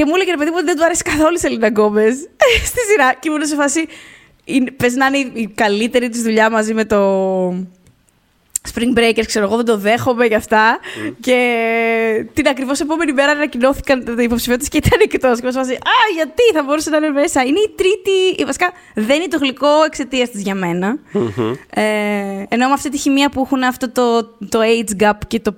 Εμ, 0.00 0.04
και 0.04 0.04
μου 0.04 0.14
έλεγε 0.14 0.30
ρε 0.30 0.36
παιδί 0.36 0.50
μου 0.50 0.56
ότι 0.58 0.66
δεν 0.66 0.76
του 0.76 0.84
αρέσει 0.84 1.02
καθόλου 1.02 1.34
η 1.34 1.38
Selena 1.38 1.68
Gomez 1.68 2.14
στη 2.64 2.78
σειρά. 2.90 3.14
Και 3.20 3.28
ήμουν 3.28 3.46
σε 3.46 3.54
φάση. 3.54 3.86
είναι- 4.44 4.70
Πες 4.70 4.94
να 4.94 5.06
είναι 5.06 5.18
η- 5.18 5.32
η 5.34 5.46
καλύτερη 5.54 6.08
της 6.08 6.22
δουλειά 6.22 6.50
μαζί 6.50 6.74
με 6.74 6.84
το. 6.84 6.98
Spring 8.74 8.98
Breakers, 8.98 9.26
ξέρω 9.26 9.44
εγώ, 9.44 9.56
δεν 9.56 9.64
το 9.64 9.76
δέχομαι 9.76 10.26
για 10.26 10.36
αυτά. 10.36 10.78
Και 11.20 12.26
την 12.34 12.48
ακριβώς 12.48 12.80
επόμενη 12.80 13.12
μέρα 13.12 13.32
ανακοινώθηκαν 13.32 14.04
τα 14.16 14.22
υποψηφιότητες 14.22 14.68
και 14.68 14.76
ήταν 14.76 14.98
εκτός. 15.02 15.38
Και 15.38 15.44
μας 15.44 15.54
φάση, 15.54 15.72
Α, 15.72 15.96
γιατί 16.14 16.42
θα 16.54 16.62
μπορούσε 16.62 16.90
να 16.90 16.96
είναι 16.96 17.08
μέσα. 17.10 17.42
Είναι 17.42 17.58
η 17.58 17.70
τρίτη. 17.76 18.44
Βασικά 18.44 18.72
δεν 18.94 19.16
είναι 19.16 19.28
το 19.28 19.38
γλυκό 19.38 19.68
εξαιτίας 19.86 20.30
της 20.30 20.42
για 20.42 20.54
μένα. 20.54 20.98
Ε, 21.70 21.82
ενώ 22.48 22.66
με 22.66 22.72
αυτή 22.72 22.88
τη 22.88 22.98
χημεία 22.98 23.28
που 23.28 23.40
έχουν 23.44 23.62
αυτό 23.62 23.90
το, 23.90 24.22
το 24.48 24.58
age 24.62 25.02
gap 25.02 25.12
και 25.26 25.40
το, 25.40 25.54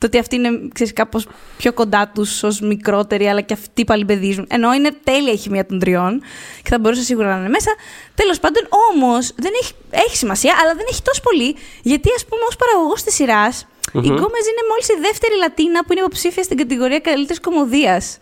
το 0.00 0.06
ότι 0.06 0.18
αυτοί 0.18 0.36
είναι 0.36 0.50
ξέρεις, 0.74 0.92
κάπως 0.92 1.26
πιο 1.56 1.72
κοντά 1.72 2.10
τους 2.14 2.42
ως 2.42 2.60
μικρότεροι, 2.60 3.26
αλλά 3.28 3.40
και 3.40 3.52
αυτοί 3.54 3.84
πάλι 3.84 4.04
παιδίζουν. 4.04 4.46
Ενώ 4.50 4.72
είναι 4.72 4.90
τέλεια 5.04 5.32
η 5.32 5.36
χημεία 5.36 5.66
των 5.66 5.78
τριών 5.78 6.22
και 6.62 6.68
θα 6.70 6.78
μπορούσε 6.78 7.02
σίγουρα 7.02 7.28
να 7.34 7.38
είναι 7.40 7.48
μέσα. 7.48 7.70
Τέλος 8.14 8.38
πάντων, 8.40 8.62
όμως, 8.90 9.32
δεν 9.36 9.52
έχει, 9.62 9.72
έχει 9.90 10.16
σημασία, 10.16 10.54
αλλά 10.62 10.74
δεν 10.74 10.86
έχει 10.90 11.02
τόσο 11.02 11.20
πολύ, 11.22 11.56
γιατί 11.82 12.08
ας 12.16 12.24
πούμε 12.26 12.42
ως 12.48 12.56
παραγωγός 12.56 13.02
της 13.02 13.14
σειράς 13.14 13.66
η 13.92 13.98
Γκόμεζ 14.14 14.44
είναι 14.50 14.64
μόλις 14.70 14.88
η 14.88 14.96
δεύτερη 15.00 15.34
Λατίνα 15.38 15.84
που 15.84 15.92
είναι 15.92 16.00
υποψήφια 16.00 16.42
στην 16.42 16.56
κατηγορία 16.56 16.98
καλύτερης 17.00 17.40
κωμωδίας. 17.40 18.18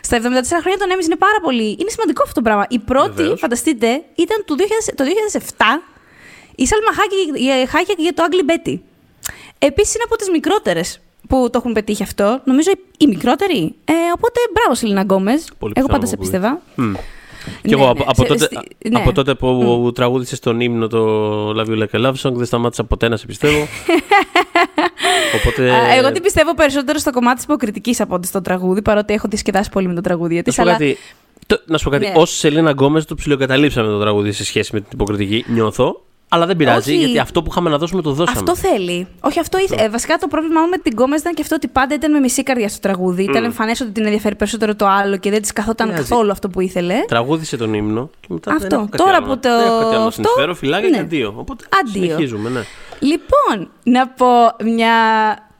Στα 0.00 0.16
74 0.16 0.22
χρόνια 0.62 0.78
των 0.78 0.90
Emmys 0.90 1.06
είναι 1.10 1.16
πάρα 1.26 1.40
πολύ. 1.42 1.68
Είναι 1.80 1.90
σημαντικό 1.90 2.22
αυτό 2.22 2.34
το 2.34 2.42
πράγμα. 2.42 2.66
Η 2.68 2.78
πρώτη, 2.78 3.10
Βεβαίως. 3.22 3.40
φανταστείτε, 3.40 3.88
ήταν 4.14 4.38
το 4.46 4.54
2000 4.54 4.94
το 4.94 5.04
2007 5.04 5.82
η 6.54 6.66
Σάλμα 6.66 6.90
Χάκη- 6.98 7.68
Χάκεκ 7.70 7.98
για 8.00 8.14
το 8.14 8.24
Ugly 8.28 8.44
Betty. 8.50 8.78
Επίσης 9.58 9.94
είναι 9.94 10.04
από 10.06 10.16
τις 10.16 10.28
μικρότερες 10.30 11.00
που 11.28 11.48
το 11.50 11.58
έχουν 11.58 11.72
πετύχει 11.72 12.02
αυτό. 12.02 12.40
Νομίζω 12.44 12.70
η, 12.70 12.78
η 12.98 13.06
μικρότερη. 13.06 13.74
Ε, 13.84 13.92
οπότε 14.14 14.40
μπράβο, 14.52 14.74
Selena 14.74 15.00
Gomez. 15.02 15.48
Πολύ 15.58 15.72
Εγώ 15.76 15.86
πάντα 15.86 15.98
πιθανό 16.04 16.06
σε 16.10 16.16
που 16.16 16.20
πίστευα. 16.22 16.60
Και 17.62 17.76
Ναι, 17.76 17.82
εγώ 17.82 17.90
από, 17.90 17.98
ναι, 17.98 18.04
από, 18.08 18.22
σε- 18.22 18.28
τότε, 18.28 18.44
στη- 18.44 18.88
ναι. 18.90 18.98
από 19.00 19.12
τότε 19.12 19.34
που 19.34 19.90
τραγούδησε 19.94 20.40
τον 20.40 20.60
ύμνο 20.60 20.86
το 20.86 21.48
Love 21.50 21.66
You 21.66 21.78
Like 21.82 22.00
a 22.00 22.06
Love 22.06 22.14
Song 22.22 22.32
δεν 22.32 22.46
σταμάτησα 22.46 22.84
ποτέ 22.84 23.08
να 23.08 23.16
σε 23.16 23.26
πιστεύω. 23.26 23.66
Οπότε... 25.36 25.70
Α, 25.70 25.94
Εγώ 25.94 26.12
την 26.12 26.22
πιστεύω 26.22 26.54
περισσότερο 26.54 26.98
στο 26.98 27.10
κομμάτι 27.10 27.34
της 27.36 27.44
υποκριτικής 27.44 28.00
από 28.00 28.14
ότι 28.14 28.26
στο 28.26 28.40
τραγούδι, 28.40 28.82
παρότι 28.82 29.14
έχω 29.14 29.26
διασκεδάσει 29.28 29.70
πολύ 29.70 29.86
με 29.88 29.94
το 29.94 30.00
τραγούδι 30.00 30.34
Να 30.36 30.42
τη. 30.42 30.52
σου 30.52 30.62
πω 30.62 30.68
κάτι. 30.68 30.96
Το, 31.46 31.60
να 31.66 31.78
σου 31.78 31.84
πω 31.84 31.90
κάτι. 31.90 32.06
Ναι. 32.06 32.12
Ως 32.16 32.30
Selena 32.36 32.70
Gomez 32.70 33.04
το 33.04 33.14
ψιλοκαταλείψαμε 33.14 33.88
το 33.88 34.00
τραγούδι 34.00 34.32
σε 34.32 34.44
σχέση 34.44 34.70
με 34.74 34.80
την 34.80 34.88
υποκριτική. 34.92 35.44
Νιώθω. 35.48 36.04
Αλλά 36.34 36.46
δεν 36.46 36.56
πειράζει 36.56 36.90
Όχι. 36.90 36.98
γιατί 37.04 37.18
αυτό 37.18 37.42
που 37.42 37.48
είχαμε 37.50 37.70
να 37.70 37.78
δώσουμε 37.78 38.02
το 38.02 38.10
δώσαμε. 38.12 38.38
Αυτό 38.38 38.56
θέλει. 38.56 39.06
Όχι, 39.20 39.38
αυτό 39.40 39.58
ήθε... 39.58 39.76
ε, 39.78 39.88
βασικά 39.88 40.16
το 40.16 40.26
πρόβλημά 40.28 40.60
μου 40.60 40.68
με 40.68 40.76
την 40.76 40.92
Gomez 40.92 41.16
ήταν 41.16 41.34
και 41.34 41.42
αυτό 41.42 41.54
ότι 41.54 41.68
πάντα 41.68 41.94
ήταν 41.94 42.12
με 42.12 42.18
μισή 42.18 42.42
καρδιά 42.42 42.68
στο 42.68 42.78
τραγούδι. 42.80 43.22
Ήταν 43.22 43.44
εμφανές 43.44 43.80
ότι 43.80 43.90
την 43.90 44.04
ενδιαφέρει 44.04 44.34
περισσότερο 44.34 44.74
το 44.74 44.86
άλλο 44.86 45.16
και 45.16 45.30
δεν 45.30 45.40
της 45.40 45.52
καθόταν 45.52 45.88
Πειράζει. 45.88 46.08
καθόλου 46.08 46.30
αυτό 46.30 46.48
που 46.48 46.60
ήθελε. 46.60 46.94
Τραγούδισε 47.08 47.56
τον 47.56 47.74
ύμνο 47.74 48.10
και 48.20 48.26
μετά 48.30 48.50
Αυτό. 48.52 48.68
δεν 48.68 48.78
έχω 48.78 48.88
κάτι 48.90 49.02
Τώρα 49.02 49.16
άλλο. 49.16 49.24
που 49.26 49.30
να- 49.30 49.38
το- 49.38 49.48
Δεν 49.56 49.66
έχω 49.66 49.78
κάτι 49.78 49.84
άλλο 49.94 49.98
να 50.00 50.06
αυτό, 50.06 50.10
συνεισφέρω. 50.22 50.54
Φυλάκια 50.54 50.88
ναι. 50.88 50.96
και 50.96 51.02
αντίο. 51.02 51.34
Οπότε 51.36 51.64
Αντίο. 51.80 52.02
συνεχίζουμε, 52.02 52.50
ναι. 52.50 52.60
Λοιπόν, 52.98 53.70
να 53.82 54.08
πω 54.08 54.26
μια 54.64 54.92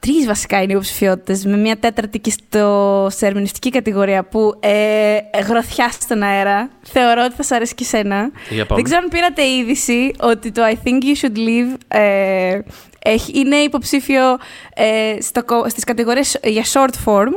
Τρεις 0.05 0.27
βασικά 0.27 0.63
είναι 0.63 0.73
υποψηφιότητες, 0.73 1.45
με 1.45 1.57
μια 1.57 1.77
τέταρτη 1.77 2.19
και 2.19 2.31
στο, 2.31 3.07
σε 3.11 3.27
ερμηνευτική 3.27 3.71
κατηγορία 3.71 4.25
που 4.25 4.55
ε, 4.61 5.17
γροθιά 5.49 5.91
στον 5.91 6.23
αέρα. 6.23 6.71
Θεωρώ 6.83 7.23
ότι 7.25 7.35
θα 7.35 7.43
σα 7.43 7.57
αρέσει 7.57 7.75
και 7.75 7.85
σένα. 7.85 8.31
Για 8.51 8.67
πάμε. 8.67 8.81
Δεν 8.81 8.83
ξέρω 8.83 9.01
αν 9.03 9.09
πήρατε 9.09 9.43
είδηση 9.47 10.15
ότι 10.21 10.53
το 10.53 10.63
I 10.65 10.73
think 10.73 11.03
you 11.03 11.25
should 11.25 11.37
leave 11.37 11.77
ε, 11.89 12.59
έχει, 13.07 13.33
είναι 13.39 13.57
υποψήφιο 13.57 14.39
ε, 14.75 15.21
στο, 15.21 15.45
κο- 15.45 15.69
στις 15.69 15.85
κατηγορίες 15.85 16.39
για 16.43 16.65
short 16.73 16.91
form 17.05 17.33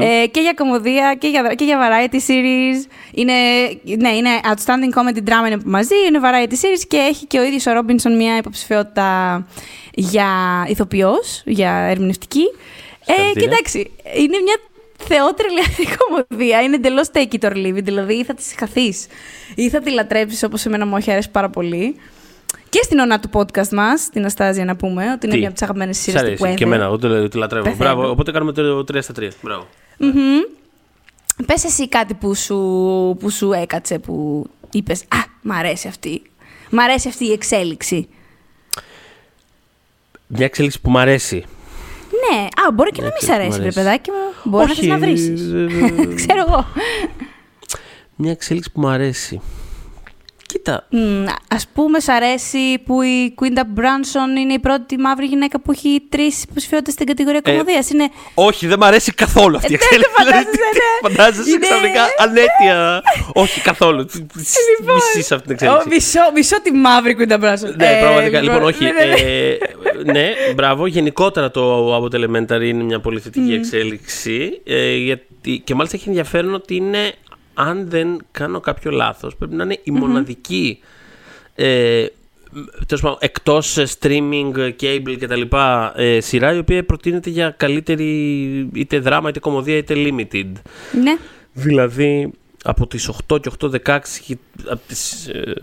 ε, 0.00 0.26
και 0.26 0.40
για 0.40 0.52
κομμωδία 0.56 1.14
και 1.18 1.28
για, 1.28 1.54
και 1.54 1.64
για 1.64 1.78
variety 1.80 2.14
series. 2.14 2.86
Είναι, 3.14 3.32
ναι, 3.98 4.08
είναι 4.08 4.30
outstanding 4.44 4.98
comedy 4.98 5.28
drama 5.28 5.46
είναι 5.46 5.60
μαζί, 5.64 5.94
είναι 6.08 6.20
variety 6.22 6.52
series 6.52 6.82
και 6.88 6.96
έχει 6.96 7.26
και 7.26 7.38
ο 7.38 7.42
ίδιος 7.42 7.66
ο 7.66 7.72
Ρόμπινσον 7.72 8.16
μια 8.16 8.36
υποψηφιότητα 8.36 9.46
για 9.94 10.26
ηθοποιός, 10.68 11.42
για 11.44 11.70
ερμηνευτική. 11.72 12.42
Ε, 13.06 13.12
Συγχαρητήρια. 13.12 13.48
και 13.48 13.54
εντάξει, 13.54 13.90
είναι 14.16 14.38
μια 14.42 14.56
θεότρελη 14.96 15.60
αυτή 15.60 15.82
η 15.88 15.88
κομμωδία. 15.98 16.62
Είναι 16.62 16.74
εντελώς 16.74 17.08
take 17.12 17.34
it 17.40 17.48
or 17.48 17.52
leave 17.52 17.76
it. 17.76 17.82
Δηλαδή, 17.84 18.14
ή 18.14 18.24
θα 18.24 18.34
της 18.34 18.46
συγχαθεί 18.46 18.94
ή 19.54 19.68
θα 19.68 19.80
τη 19.80 19.90
λατρέψεις 19.90 20.42
όπως 20.42 20.66
εμένα 20.66 20.86
μου 20.86 20.96
έχει 20.96 21.10
αρέσει 21.10 21.30
πάρα 21.30 21.48
πολύ. 21.50 21.96
Και 22.72 22.80
στην 22.82 22.98
ονά 22.98 23.20
του 23.20 23.28
podcast 23.32 23.68
μας, 23.68 24.08
την 24.08 24.24
Αστάζια, 24.24 24.64
να 24.64 24.76
πούμε, 24.76 25.02
ότι 25.12 25.26
είναι 25.26 25.34
Τι; 25.34 25.38
μια 25.38 25.44
από 25.48 25.52
τις 25.52 25.62
αγαπημένες 25.62 25.96
Σ' 25.96 26.00
σειρές 26.00 26.20
του 26.20 26.26
αρέσει 26.26 26.40
Πουέντε. 26.42 26.56
και 26.56 26.64
εμένα, 26.64 26.84
εγώ 26.84 26.98
το, 26.98 27.28
το 27.28 27.38
λατρεύω. 27.38 27.64
Πεθαίνω. 27.64 27.84
Μπράβο, 27.94 28.10
οπότε 28.10 28.30
κάνουμε 28.32 28.52
το 28.52 28.78
3 28.92 28.98
στα 29.02 29.12
3. 29.20 29.28
Μπράβο. 29.42 29.66
Πες 31.46 31.64
εσύ 31.64 31.88
κάτι 31.88 32.14
που 32.14 32.34
σου, 32.34 32.56
που 33.20 33.30
σου 33.30 33.52
έκατσε, 33.52 33.98
που 33.98 34.46
είπες 34.70 35.00
Α, 35.02 35.16
μ' 35.42 35.52
αρέσει 35.52 35.88
αυτή. 35.88 36.22
Μ' 36.70 36.78
αρέσει 36.80 37.08
αυτή 37.08 37.24
η 37.24 37.32
εξέλιξη. 37.32 38.08
Μια 40.26 40.44
εξέλιξη 40.44 40.80
που 40.80 40.90
μου 40.90 40.98
αρέσει. 40.98 41.44
Ναι, 42.30 42.38
α, 42.42 42.72
μπορεί 42.74 42.90
και 42.90 43.00
να 43.02 43.06
Μια 43.06 43.16
μην 43.20 43.28
σ' 43.28 43.32
αρέσει, 43.34 43.46
εξέλιξη 43.46 43.80
που 43.80 43.80
ρε 43.80 43.84
μ' 43.84 43.88
αρέσει. 43.88 44.00
παιδάκι 44.00 44.10
μου. 44.10 44.50
Μπορεί 44.50 44.64
να 44.66 44.70
Όχι, 44.72 44.80
θες 44.80 44.88
να 44.90 44.98
βρεις. 44.98 45.26
ε, 45.28 46.02
ε, 46.10 46.14
Ξέρω 46.20 46.44
εγώ. 46.48 46.66
Μια 48.16 48.30
εξέλιξη 48.30 48.70
που 48.72 48.80
μου 48.80 48.88
αρέσει. 48.88 49.40
Κοίτα. 50.64 50.86
Μ, 50.90 51.24
ας 51.48 51.66
πούμε, 51.74 52.00
σ' 52.00 52.08
αρέσει 52.08 52.78
που 52.86 53.02
η 53.02 53.34
Quinta 53.40 53.62
Μπράνσον 53.68 54.36
είναι 54.36 54.52
η 54.52 54.58
πρώτη 54.58 54.98
μαύρη 54.98 55.26
γυναίκα 55.26 55.60
που 55.60 55.70
έχει 55.72 56.02
τρεις 56.08 56.42
υποψηφιότητες 56.42 56.92
στην 56.94 57.06
κατηγορία 57.06 57.40
Ε, 57.44 57.50
κομμωδίας. 57.50 57.90
Είναι 57.90 58.08
Όχι, 58.34 58.66
δεν 58.66 58.76
μου 58.80 58.86
αρέσει 58.86 59.12
καθόλου 59.12 59.56
αυτή 59.56 59.72
η 59.72 59.74
Ε, 59.74 59.78
ναι, 59.78 59.84
εξέλιξη. 59.84 60.10
το 60.14 60.22
φαντάζεσαι, 60.22 60.50
ναι. 60.50 61.08
Φαντάζεσαι 61.08 61.50
Είναι- 61.50 61.58
ξαφνικά 61.66 62.02
ανέτεια. 62.18 63.02
Όχι, 63.32 63.60
καθόλου. 63.60 64.06
Μισή 64.34 65.34
αυτή 65.34 65.54
την 65.54 65.68
Ω, 65.68 65.72
εξέλιξη. 65.72 65.88
μισό, 65.88 66.20
μισό 66.34 66.60
τη 66.62 66.72
μαύρη 66.72 67.16
Quinta 67.20 67.36
Μπράνσον. 67.40 67.74
Ναι, 67.76 67.98
πραγματικά. 68.00 68.40
Λοιπόν, 68.40 68.62
όχι. 68.62 68.84
ναι, 68.84 68.90
ναι, 68.90 69.04
ναι. 69.04 69.14
ε, 69.14 69.58
ναι, 70.12 70.32
μπράβο. 70.54 70.86
Γενικότερα 70.86 71.50
το 71.50 71.94
από 71.96 72.08
το 72.08 72.18
Elementary 72.22 72.62
είναι 72.64 72.82
μια 72.84 73.00
πολύ 73.00 73.20
θετική 73.20 73.52
εξέλιξη. 73.54 74.60
ε, 74.64 74.94
γιατί, 74.96 75.60
και 75.64 75.74
μάλιστα 75.74 75.96
έχει 75.96 76.08
ενδιαφέρον 76.08 76.54
ότι 76.54 76.74
είναι, 76.76 77.12
αν 77.54 77.88
δεν 77.88 78.24
κάνω 78.30 78.60
κάποιο 78.60 78.90
λάθος, 78.90 79.36
πρέπει 79.36 79.54
να 79.54 79.64
είναι 79.64 79.78
η 79.82 79.90
μοναδική 79.90 80.78
ε, 81.54 82.06
τέλος 82.86 83.02
πάντων, 83.02 83.16
εκτός 83.20 83.78
ε, 83.78 83.86
streaming, 83.98 84.52
ε, 84.56 84.74
cable 84.80 85.16
και 85.18 85.26
τα 85.26 85.36
λοιπά 85.36 85.92
ε, 85.96 86.20
σειρά 86.20 86.54
η 86.54 86.58
οποία 86.58 86.84
προτείνεται 86.84 87.30
για 87.30 87.50
καλύτερη 87.50 88.08
είτε 88.72 88.98
δράμα 88.98 89.28
είτε 89.28 89.38
κομμωδία 89.38 89.76
είτε 89.76 89.94
limited. 89.96 90.52
Ναι. 91.02 91.16
Δηλαδή 91.52 92.30
από 92.62 92.86
τις 92.86 93.10
8 93.28 93.40
και 93.40 93.50
8-16 93.60 93.98
και 94.26 94.36
από 94.68 94.80
τις 94.86 95.28
ε, 95.28 95.54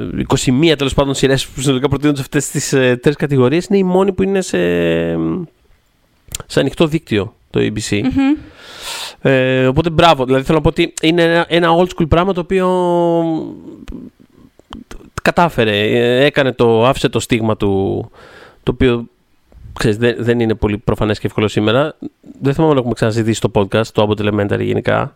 21 0.71 0.73
τέλος 0.78 0.93
πάντων 0.93 1.13
σειρές 1.13 1.47
που 1.47 1.62
συνολικά 1.62 1.88
προτείνονται 1.88 2.17
σε 2.17 2.21
αυτές 2.23 2.49
τις 2.49 2.73
ε, 2.73 2.97
τρεις 3.02 3.15
κατηγορίες 3.15 3.65
είναι 3.65 3.78
η 3.78 3.84
μόνη 3.84 4.13
που 4.13 4.23
είναι 4.23 4.41
σε, 4.41 4.58
σε 6.45 6.60
ανοιχτό 6.60 6.88
δίκτυο 6.88 7.36
το 7.49 7.60
ABC. 7.60 8.02
Ε, 9.21 9.67
οπότε 9.67 9.89
μπράβο, 9.89 10.25
δηλαδή 10.25 10.43
θέλω 10.43 10.58
να 10.58 10.63
πω 10.63 10.69
ότι 10.69 10.93
είναι 11.02 11.23
ένα, 11.23 11.45
ένα 11.47 11.69
old 11.78 11.88
school 11.95 12.08
πράγμα 12.08 12.34
το 12.34 12.39
οποίο 12.39 12.67
κατάφερε, 15.21 15.80
ε, 15.80 16.25
έκανε 16.25 16.52
το, 16.52 16.86
άφησε 16.86 17.10
το 17.10 17.19
στίγμα 17.19 17.58
του 17.58 18.12
το 18.63 18.71
οποίο 18.71 19.08
ξέρεις, 19.73 19.97
δεν, 19.97 20.15
δεν 20.19 20.39
είναι 20.39 20.54
πολύ 20.54 20.78
προφανές 20.78 21.19
και 21.19 21.28
εύκολο 21.28 21.47
σήμερα. 21.47 21.95
Δεν 22.41 22.54
θυμάμαι 22.54 22.73
να 22.73 22.80
έχουμε 22.80 22.93
ξαναζητήσει 22.93 23.41
το 23.41 23.52
podcast, 23.54 23.88
το 23.88 24.08
Abbott 24.10 24.21
Elementary 24.21 24.62
γενικά. 24.62 25.15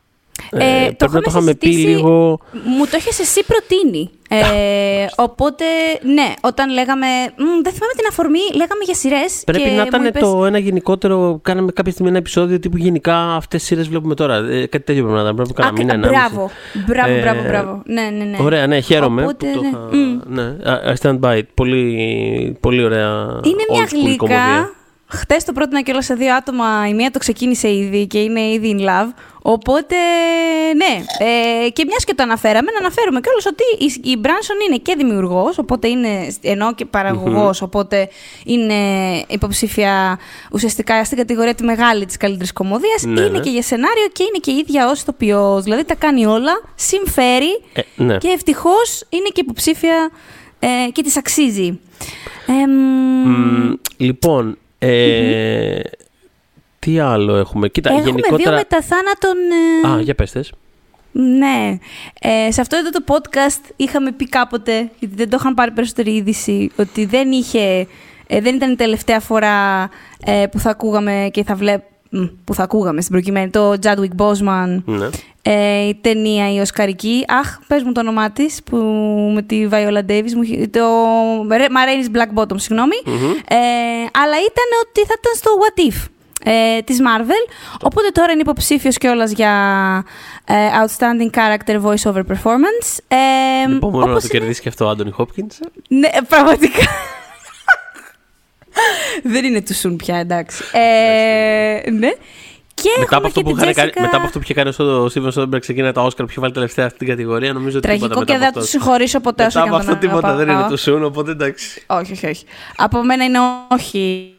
Ε, 0.51 0.87
το 0.89 0.95
πρέπει 0.95 1.13
να 1.13 1.21
το 1.21 1.25
είχαμε 1.27 1.27
είχαμε 1.27 1.53
πει 1.53 1.67
συζητήσει- 1.67 1.87
λίγο. 1.95 2.39
Μου 2.77 2.85
το 2.85 2.91
έχεις 2.95 3.19
εσύ 3.19 3.43
προτείνει. 3.45 4.09
Ε, 4.29 5.05
οπότε, 5.15 5.65
ναι, 6.13 6.33
όταν 6.41 6.69
λέγαμε. 6.73 7.05
μ, 7.37 7.43
δεν 7.63 7.73
θυμάμαι 7.73 7.93
την 7.97 8.05
αφορμή, 8.09 8.39
λέγαμε 8.53 8.83
για 8.85 8.93
σειρές. 8.93 9.41
Πρέπει 9.45 9.69
να 9.69 9.83
ήταν 9.83 10.11
το 10.19 10.45
ένα 10.45 10.57
γενικότερο. 10.57 11.39
Κάναμε 11.41 11.71
κάποια 11.71 11.91
στιγμή 11.91 12.09
ένα 12.09 12.17
επεισόδιο 12.19 12.59
τύπου 12.59 12.77
γενικά 12.77 13.15
αυτές 13.15 13.59
τις 13.59 13.67
σειρές 13.69 13.87
βλέπουμε 13.87 14.15
τώρα. 14.15 14.35
Ε, 14.35 14.65
κάτι 14.65 14.83
τέτοιο 14.83 15.03
πρέπει 15.03 15.15
να 15.17 15.21
ήταν. 15.21 15.35
Πρέπει 15.35 15.49
να 15.55 15.61
κάναμε 15.61 15.77
μήνα, 15.79 15.93
ενάμιση. 15.93 16.19
Μπράβο, 16.21 16.49
μπράβο, 16.87 17.11
Ε, 17.11 17.19
μπράβο, 17.21 17.41
μπράβο. 17.47 17.81
Ναι, 17.85 18.01
ναι, 18.01 18.23
ναι. 18.23 18.37
Ωραία, 18.41 18.67
ναι, 18.67 18.79
χαίρομαι. 18.79 19.21
Οπότε, 19.23 19.45
που 19.45 19.53
το 19.53 19.61
ναι. 19.61 19.67
είχα- 19.67 19.89
Μμ. 19.91 20.19
ναι. 20.35 20.55
I 20.93 20.93
stand 21.01 21.19
by 21.19 21.37
it. 21.37 21.43
Πολύ, 21.53 22.57
πολύ 22.59 22.83
ωραία. 22.83 23.39
Είναι 23.43 23.63
μια 23.69 23.83
old 23.85 23.89
school 23.89 24.15
κομμωδία. 24.17 24.45
γλυκά. 24.55 24.73
Χθες 25.07 25.43
το 25.43 25.51
πρότεινα 25.51 25.81
κιόλας 25.81 26.05
σε 26.05 26.13
δύο 26.13 26.35
άτομα. 26.35 26.65
Η 26.89 26.93
μία 26.93 27.11
το 27.11 27.19
ξεκίνησε 27.19 27.73
ήδη 27.73 28.07
και 28.07 28.19
είναι 28.19 28.41
ήδη 28.41 28.75
in 28.79 28.81
love. 28.83 29.13
Οπότε, 29.45 29.95
ναι. 30.75 31.03
Ε, 31.65 31.69
και 31.69 31.85
μιας 31.87 32.03
και 32.03 32.13
το 32.13 32.23
αναφέραμε, 32.23 32.71
να 32.71 32.77
αναφέρουμε 32.77 33.19
κιόλας 33.19 33.45
ότι 33.45 33.63
η, 33.79 34.11
η 34.11 34.17
Μπράνσον 34.17 34.55
είναι 34.67 34.77
και 34.77 34.95
δημιουργός, 34.97 35.57
οπότε 35.57 35.87
είναι. 35.87 36.27
ενώ 36.41 36.73
και 36.73 36.85
παραγωγός, 36.85 37.61
οπότε 37.61 38.09
είναι 38.45 38.73
υποψήφια 39.27 40.19
ουσιαστικά 40.51 41.03
στην 41.05 41.17
κατηγορία 41.17 41.55
τη 41.55 41.63
μεγάλη 41.63 42.05
της 42.05 42.17
καλύτερης 42.17 42.53
κομμωδίας. 42.53 43.03
Ναι, 43.03 43.21
είναι 43.21 43.29
ναι. 43.29 43.39
και 43.39 43.49
για 43.49 43.61
σενάριο 43.61 44.07
και 44.11 44.23
είναι 44.23 44.37
και 44.41 44.51
η 44.51 44.55
ίδια 44.55 44.89
ως 44.89 45.01
ηθοποιός. 45.01 45.63
Δηλαδή 45.63 45.83
τα 45.83 45.95
κάνει 45.95 46.25
όλα, 46.25 46.51
συμφέρει 46.75 47.61
Ε, 47.73 47.81
ναι. 47.95 48.17
και 48.17 48.27
ευτυχώς 48.27 49.03
είναι 49.09 49.27
και 49.33 49.41
υποψήφια 49.41 50.11
ε, 50.59 50.89
και 50.91 51.03
της 51.03 51.17
αξίζει. 51.17 51.79
Ε, 52.47 52.67
μ, 52.67 53.29
Μ, 53.29 53.73
λοιπόν, 53.97 54.57
ε, 54.79 55.79
τι 56.83 56.99
άλλο 56.99 57.35
έχουμε; 57.35 57.67
Κοίτα, 57.69 57.89
Έχουμε 57.89 58.05
γενικότερα. 58.09 58.37
δύο 58.37 58.51
μεταθάνατον. 58.51 59.35
ε, 59.83 59.87
Α, 59.87 60.01
για 60.01 60.15
πες 60.15 60.31
τες. 60.31 60.51
Ναι. 61.11 61.77
Ε, 62.21 62.51
σε 62.51 62.61
αυτό 62.61 62.77
εδώ 62.77 62.89
το 62.89 63.03
podcast 63.07 63.71
είχαμε 63.75 64.11
πει 64.11 64.29
κάποτε, 64.29 64.89
γιατί 64.99 65.15
δεν 65.15 65.29
το 65.29 65.37
είχαν 65.39 65.53
πάρει 65.53 65.71
περισσότερη 65.71 66.11
είδηση, 66.15 66.71
ότι 66.75 67.05
δεν 67.05 67.31
είχε. 67.31 67.87
ε, 68.27 68.41
δεν 68.41 68.55
ήταν 68.55 68.71
η 68.71 68.75
τελευταία 68.75 69.19
φορά 69.19 69.89
ε, 70.25 70.45
που 70.51 70.59
θα 70.59 70.69
ακούγαμε 70.69 71.29
και 71.31 71.43
θα 71.43 71.55
βλέπ... 71.55 71.81
μ, 72.09 72.23
που 72.43 72.53
θα 72.53 72.63
ακούγαμε 72.63 73.01
στην 73.01 73.13
προκειμένη 73.13 73.49
το 73.49 73.73
Chadwick 73.83 74.15
Boseman 74.17 74.81
Ναι. 74.85 75.09
ε, 75.41 75.87
η 75.87 75.95
ταινία 76.01 76.53
η 76.53 76.59
Οσκαρική. 76.59 77.25
Αχ, 77.27 77.59
πες 77.67 77.83
μου 77.83 77.91
το 77.91 77.99
όνομά 77.99 78.31
της 78.31 78.59
με 79.33 79.41
τη 79.41 79.67
Viola 79.71 80.01
Davis. 80.09 80.31
Μου, 80.35 80.41
είχε- 80.41 80.67
το 80.67 80.81
Ma 81.47 82.15
Black 82.17 82.39
Bottom, 82.41 82.55
συγγνωμη 82.55 82.95
Ε, 83.47 83.55
αλλά 84.21 84.37
ήταν 84.49 84.67
ότι 84.83 84.99
θα 85.07 85.13
ήταν 85.19 85.33
στο 85.35 85.51
What 85.61 85.91
If 85.91 86.07
ε, 86.43 86.81
της 86.81 86.97
Marvel. 86.99 87.51
Οπότε 87.81 88.07
τώρα 88.13 88.31
είναι 88.31 88.41
υποψήφιος 88.41 88.97
κιόλας 88.97 89.31
για 89.31 89.51
ε, 90.45 90.53
Outstanding 90.53 91.37
Character 91.37 91.81
Voice 91.81 92.11
Over 92.13 92.21
Performance. 92.31 92.97
Ε, 93.07 93.67
Λοιπόν, 93.67 93.89
μόνο 93.91 94.05
να 94.05 94.11
όπως 94.11 94.21
το 94.23 94.29
είναι- 94.31 94.39
κερδίσει 94.39 94.61
και 94.61 94.69
αυτό 94.69 94.85
ο 94.85 94.89
Άντωνι 94.89 95.11
Χόπκινς. 95.11 95.57
Ναι, 95.87 96.09
πραγματικά. 96.27 96.85
Δεν 99.23 99.45
είναι 99.45 99.61
του 99.61 99.73
Σουν 99.75 99.95
πια, 99.95 100.17
εντάξει. 100.17 100.63
Ε, 100.71 101.89
ναι. 101.91 102.11
Και 102.73 102.89
Μετά 102.99 103.15
από, 103.17 103.27
έχουμε 103.27 103.27
αυτό 103.27 103.41
και 103.41 103.49
που 103.49 103.55
την 103.59 103.69
είχαν 103.69 103.73
κάνει- 103.73 103.91
Jessica- 103.95 104.01
μετά 104.01 104.17
από 104.17 104.25
αυτό 104.25 104.39
που 104.39 104.43
είχε 104.49 104.53
κάνει 104.53 104.69
ο 104.69 105.05
Steven 105.13 105.31
Soderbergh 105.41 105.59
ξεκίνα 105.59 105.91
τα 105.91 106.05
Oscar 106.05 106.15
που 106.17 106.25
είχε 106.29 106.39
βάλει 106.39 106.53
τελευταία 106.53 106.85
αυτή 106.85 106.97
την 106.97 107.07
κατηγορία, 107.07 107.53
νομίζω 107.53 107.77
ότι 107.77 107.87
Τραγικό 107.87 108.07
τίποτα 108.07 108.25
και 108.25 108.31
μετά 108.31 108.39
δεν 108.45 108.49
από 108.49 108.59
τους 108.59 108.67
αυτό. 108.67 108.79
συγχωρήσω 108.79 109.19
ποτέ 109.19 109.45
όσο 109.45 109.59
Μετά 109.59 109.69
και 109.71 109.75
από 109.75 109.77
να 109.77 109.83
τον 109.85 109.93
αυτό 109.93 110.07
τίποτα 110.07 110.27
αγαπάω. 110.27 110.45
δεν 110.45 110.55
είναι 110.59 110.69
το 110.69 110.77
Σουν, 110.77 111.03
οπότε 111.03 111.31
εντάξει. 111.31 111.83
Όχι, 111.87 112.11
όχι, 112.11 112.25
όχι. 112.27 112.45
Από 112.75 113.03
μένα 113.03 113.23
είναι 113.23 113.39
όχι. 113.67 114.33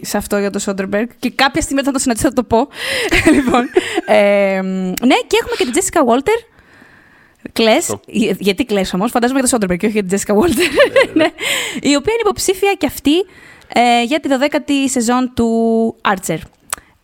Σε 0.00 0.16
αυτό 0.16 0.38
για 0.38 0.50
το 0.50 0.58
Σόντερμπεργκ. 0.58 1.08
Και 1.18 1.30
κάποια 1.30 1.60
στιγμή 1.60 1.80
όταν 1.80 1.92
το 1.92 1.98
συναντήσω 1.98 2.28
θα 2.28 2.34
το 2.34 2.42
πω. 2.42 2.68
λοιπόν. 3.36 3.68
ε, 4.06 4.60
ναι, 5.00 5.16
και 5.26 5.36
έχουμε 5.40 5.54
και 5.56 5.62
την 5.62 5.72
Τζέσικα 5.72 6.04
Βόλτερ. 6.04 6.34
Κλαις. 7.52 7.96
Γιατί 8.38 8.64
κλαις 8.64 8.94
όμως, 8.94 9.10
φαντάζομαι 9.10 9.38
για 9.38 9.48
το 9.48 9.54
Σόντερμπεργκ 9.54 9.80
και 9.80 9.86
όχι 9.86 9.94
για 9.94 10.02
την 10.02 10.10
Τζέσικα 10.10 10.34
Βόλτερ. 10.34 10.66
ναι. 11.20 11.26
Η 11.80 11.94
οποία 11.94 12.12
είναι 12.12 12.22
υποψήφια 12.22 12.72
και 12.72 12.86
αυτή 12.86 13.14
ε, 13.72 14.02
για 14.02 14.20
τη 14.20 14.28
12η 14.32 14.90
σεζόν 14.90 15.32
του 15.34 15.50
Archer. 16.08 16.38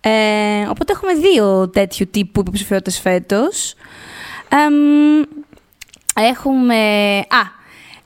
Ε, 0.01 0.67
οπότε 0.69 0.93
έχουμε 0.93 1.13
δύο 1.15 1.69
τέτοιου 1.69 2.09
τύπου 2.11 2.41
υποψηφιότητες 2.41 3.01
φέτος. 3.01 3.75
Έχουμε. 6.15 7.19
Α, 7.19 7.58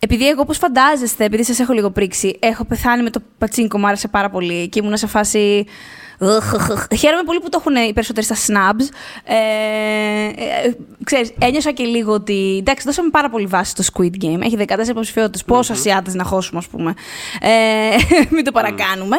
επειδή 0.05 0.28
εγώ, 0.28 0.40
όπως 0.40 0.59
φαντάζεστε, 0.59 1.24
επειδή 1.24 1.44
σας 1.44 1.59
έχω 1.59 1.72
λίγο 1.72 1.90
πρίξει, 1.90 2.36
έχω 2.40 2.64
πεθάνει 2.64 3.03
με 3.03 3.11
το 3.11 3.22
πατσίνκο, 3.38 3.78
μου 3.78 3.86
άρεσε 3.86 4.09
πάρα 4.09 4.30
πολύ 4.30 4.68
και 4.68 4.80
ήμουν 4.82 4.96
σε 4.96 5.07
φάση 5.07 5.66
Χαίρομαι 6.98 7.22
πολύ 7.24 7.40
που 7.40 7.48
το 7.48 7.59
έχουν 7.61 7.88
οι 7.88 7.92
περισσότεροι 7.92 8.26
στα 8.26 8.36
snubs. 8.36 8.88
Ε, 9.24 9.36
ε, 10.66 10.72
ξέρεις, 11.05 11.32
ένιωσα 11.38 11.70
και 11.70 11.84
λίγο 11.84 12.12
ότι. 12.12 12.57
Εντάξει, 12.61 12.86
δώσαμε 12.86 13.11
πάρα 13.11 13.30
πολύ 13.30 13.46
βάση 13.46 13.70
στο 13.70 13.82
Squid 13.92 14.24
Game. 14.24 14.40
Έχει 14.42 14.57
14 14.57 14.88
υποψηφιότητες. 14.88 15.44
Πόσα 15.44 15.72
Ασιάτες 15.72 16.14
να 16.14 16.24
χώσουμε, 16.24 16.59
ας 16.59 16.66
πούμε. 16.66 16.94
Ε, 17.40 17.50
μην 18.34 18.44
το 18.44 18.53
παρακάνουμε. 18.53 19.16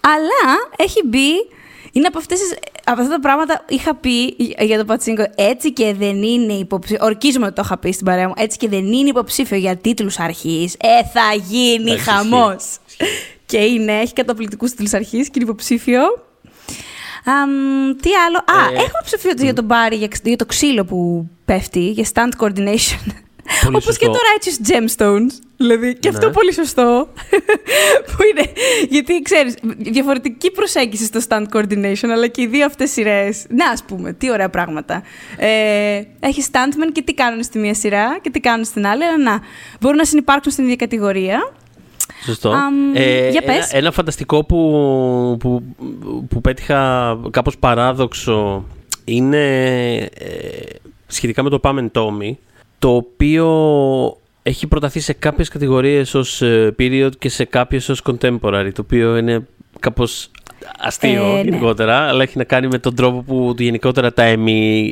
Αλλά 0.00 0.58
έχει 0.76 1.02
μπει. 1.06 1.58
Είναι 1.92 2.06
από, 2.06 2.18
αυτές, 2.18 2.38
από 2.84 3.00
αυτά 3.00 3.12
τα 3.12 3.20
πράγματα 3.20 3.64
είχα 3.68 3.94
πει 3.94 4.36
για 4.60 4.78
το 4.78 4.84
Πατσίνκο. 4.84 5.24
Έτσι 5.34 5.72
και 5.72 5.94
δεν 5.94 6.22
είναι 6.22 6.52
υποψήφιο. 6.52 7.04
Ορκίζομαι 7.06 7.46
ότι 7.46 7.54
το 7.54 7.62
είχα 7.64 7.78
πει 7.78 7.92
στην 7.92 8.06
παρέα 8.06 8.28
μου. 8.28 8.34
Έτσι 8.36 8.56
και 8.56 8.68
δεν 8.68 8.92
είναι 8.92 9.08
υποψήφιο 9.08 9.56
για 9.56 9.76
τίτλους 9.76 10.18
αρχής. 10.18 10.74
Ε, 10.74 11.04
θα 11.12 11.34
γίνει 11.48 11.98
χαμός. 11.98 12.64
Και 13.46 13.58
είναι, 13.58 13.92
έχει 13.92 14.12
καταπληκτικούς 14.12 14.70
τίτλους 14.70 14.92
αρχής 14.92 15.26
και 15.26 15.32
είναι 15.34 15.44
υποψήφιο. 15.44 16.02
Um, 17.24 17.96
τι 18.02 18.10
άλλο; 18.26 18.36
Α, 18.36 18.72
ε, 18.72 18.74
έχουμε 18.74 19.00
ψηφίσει 19.04 19.44
για 19.44 19.54
τον 19.54 19.64
Μπάρι, 19.64 19.96
για, 19.96 20.08
για, 20.22 20.36
το 20.36 20.46
ξύλο 20.46 20.84
που 20.84 21.28
πέφτει, 21.44 21.90
για 21.90 22.06
stand 22.14 22.44
coordination. 22.44 23.12
Όπως 23.66 23.96
και 23.96 24.06
το 24.06 24.12
Righteous 24.12 24.70
Gemstones. 24.70 25.30
Δηλαδή, 25.56 25.94
και 25.94 26.08
αυτό 26.08 26.26
ναι. 26.26 26.32
πολύ 26.32 26.52
σωστό. 26.52 27.08
που 28.06 28.16
είναι. 28.30 28.52
Γιατί 28.88 29.22
ξέρεις, 29.22 29.54
διαφορετική 29.76 30.50
προσέγγιση 30.50 31.04
στο 31.04 31.20
stand 31.28 31.44
coordination, 31.52 32.08
αλλά 32.12 32.26
και 32.26 32.42
οι 32.42 32.46
δύο 32.46 32.66
αυτές 32.66 32.90
σειρές. 32.90 33.46
Να, 33.48 33.70
ας 33.70 33.82
πούμε, 33.82 34.12
τι 34.12 34.30
ωραία 34.30 34.48
πράγματα. 34.48 35.02
Ε, 35.36 36.02
έχεις 36.20 36.48
standman 36.52 36.90
και 36.92 37.02
τι 37.02 37.14
κάνουν 37.14 37.42
στη 37.42 37.58
μία 37.58 37.74
σειρά 37.74 38.18
και 38.22 38.30
τι 38.30 38.40
κάνουν 38.40 38.64
στην 38.64 38.86
άλλη. 38.86 39.04
Αλλά 39.04 39.18
να, 39.18 39.40
μπορούν 39.80 39.96
να 39.96 40.04
συνεπάρξουν 40.04 40.52
στην 40.52 40.64
ίδια 40.64 40.76
κατηγορία. 40.76 41.52
Σωστό. 42.24 42.54
ε, 42.94 43.28
για 43.28 43.42
πες. 43.42 43.72
Ένα, 43.72 43.90
φανταστικό 43.90 44.44
που, 44.44 45.36
που, 45.40 45.62
που 46.28 46.40
πέτυχα 46.40 47.18
κάπως 47.30 47.58
παράδοξο 47.58 48.64
είναι 49.04 49.94
ε, 49.96 50.08
σχετικά 51.06 51.42
με 51.42 51.50
το 51.50 51.58
Πάμε 51.58 51.90
Tommy, 51.94 52.32
το 52.80 52.94
οποίο 52.94 53.46
έχει 54.42 54.66
προταθεί 54.66 55.00
σε 55.00 55.12
κάποιες 55.12 55.48
κατηγορίες 55.48 56.14
ως 56.14 56.42
ε, 56.42 56.74
period 56.78 57.10
και 57.18 57.28
σε 57.28 57.44
κάποιες 57.44 57.88
ως 57.88 58.02
contemporary, 58.04 58.70
το 58.74 58.82
οποίο 58.82 59.16
είναι 59.16 59.46
κάπως 59.80 60.30
αστείο 60.78 61.24
ε, 61.24 61.32
ναι. 61.32 61.40
γενικότερα, 61.40 61.96
αλλά 61.96 62.22
έχει 62.22 62.38
να 62.38 62.44
κάνει 62.44 62.66
με 62.66 62.78
τον 62.78 62.94
τρόπο 62.94 63.22
που 63.22 63.54
γενικότερα 63.58 64.12
τα 64.12 64.34
Emmy 64.36 64.90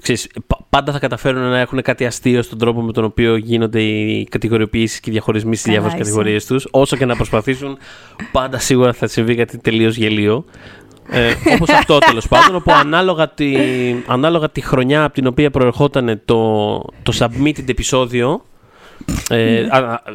ξέρεις, 0.00 0.28
πάντα 0.70 0.92
θα 0.92 0.98
καταφέρουν 0.98 1.42
να 1.42 1.58
έχουν 1.58 1.82
κάτι 1.82 2.06
αστείο 2.06 2.42
στον 2.42 2.58
τρόπο 2.58 2.80
με 2.80 2.92
τον 2.92 3.04
οποίο 3.04 3.36
γίνονται 3.36 3.82
οι 3.82 4.24
κατηγοριοποιήσεις 4.30 5.00
και 5.00 5.10
οι 5.10 5.12
διαχωρισμοί 5.12 5.56
στις 5.56 5.72
διάφορες 5.72 5.96
κατηγορίες 5.96 6.46
τους. 6.46 6.66
Όσο 6.70 6.96
και 6.96 7.04
να 7.04 7.16
προσπαθήσουν, 7.16 7.78
πάντα 8.32 8.58
σίγουρα 8.58 8.92
θα 8.92 9.06
συμβεί 9.06 9.34
κάτι 9.34 9.58
τελείως 9.58 9.96
γελίο. 9.96 10.44
Ε, 11.08 11.32
Όπως 11.54 11.68
αυτό 11.68 11.98
τέλος 11.98 12.28
πάντων, 12.28 12.54
όπου 12.54 12.72
ανάλογα 12.72 13.28
τη, 13.28 13.54
ανάλογα 14.06 14.50
τη 14.50 14.60
χρονιά 14.60 15.04
από 15.04 15.14
την 15.14 15.26
οποία 15.26 15.50
προερχόταν 15.50 16.22
το, 16.24 16.72
το 17.02 17.12
submitted 17.18 17.68
επεισόδιο, 17.68 18.44
ε, 19.30 19.66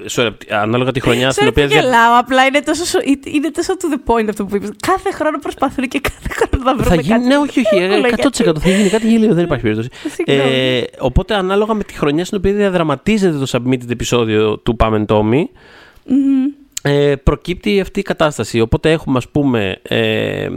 sorry, 0.09 0.29
ανάλογα 0.49 0.91
τη 0.91 0.99
χρονιά 0.99 1.31
στην 1.31 1.47
οποία. 1.47 1.67
Δεν 1.67 1.79
γελάω, 1.79 2.19
απλά 2.19 2.45
είναι 2.45 2.61
τόσο, 2.61 2.99
είναι 3.23 3.51
τόσο 3.51 3.73
to 3.73 3.85
the 3.93 4.13
point 4.13 4.25
αυτό 4.29 4.45
που 4.45 4.55
είπες. 4.55 4.69
Κάθε 4.87 5.11
χρόνο 5.11 5.39
προσπαθούν 5.39 5.87
και 5.87 5.99
κάθε 5.99 6.29
χρόνο 6.29 6.63
θα 6.63 6.83
βρουν 6.83 7.07
κάτι. 7.07 7.25
Ναι, 7.25 7.37
όχι, 7.37 7.59
όχι. 7.59 8.51
100% 8.51 8.59
θα 8.59 8.69
γίνει 8.69 8.89
κάτι 8.89 9.07
γελίο, 9.07 9.33
δεν 9.33 9.43
υπάρχει 9.43 9.63
περίπτωση. 9.63 9.89
Ε, 10.25 10.81
οπότε, 10.99 11.35
ανάλογα 11.35 11.73
με 11.73 11.83
τη 11.83 11.93
χρονιά 11.93 12.25
στην 12.25 12.37
οποία 12.37 12.53
διαδραματίζεται 12.53 13.37
το 13.37 13.47
submitted 13.51 13.89
επεισόδιο 13.89 14.57
του 14.57 14.75
Πάμε 14.75 15.05
Tommy, 15.07 15.43
ε, 16.81 17.15
προκύπτει 17.15 17.79
αυτή 17.79 17.99
η 17.99 18.03
κατάσταση. 18.03 18.59
Οπότε 18.59 18.91
έχουμε, 18.91 19.17
ας 19.17 19.29
πούμε, 19.29 19.79
ε, 19.81 20.49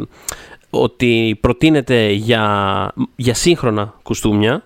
ότι 0.70 1.38
προτείνεται 1.40 2.10
για, 2.10 2.92
για 3.16 3.34
σύγχρονα 3.34 3.94
κουστούμια, 4.02 4.64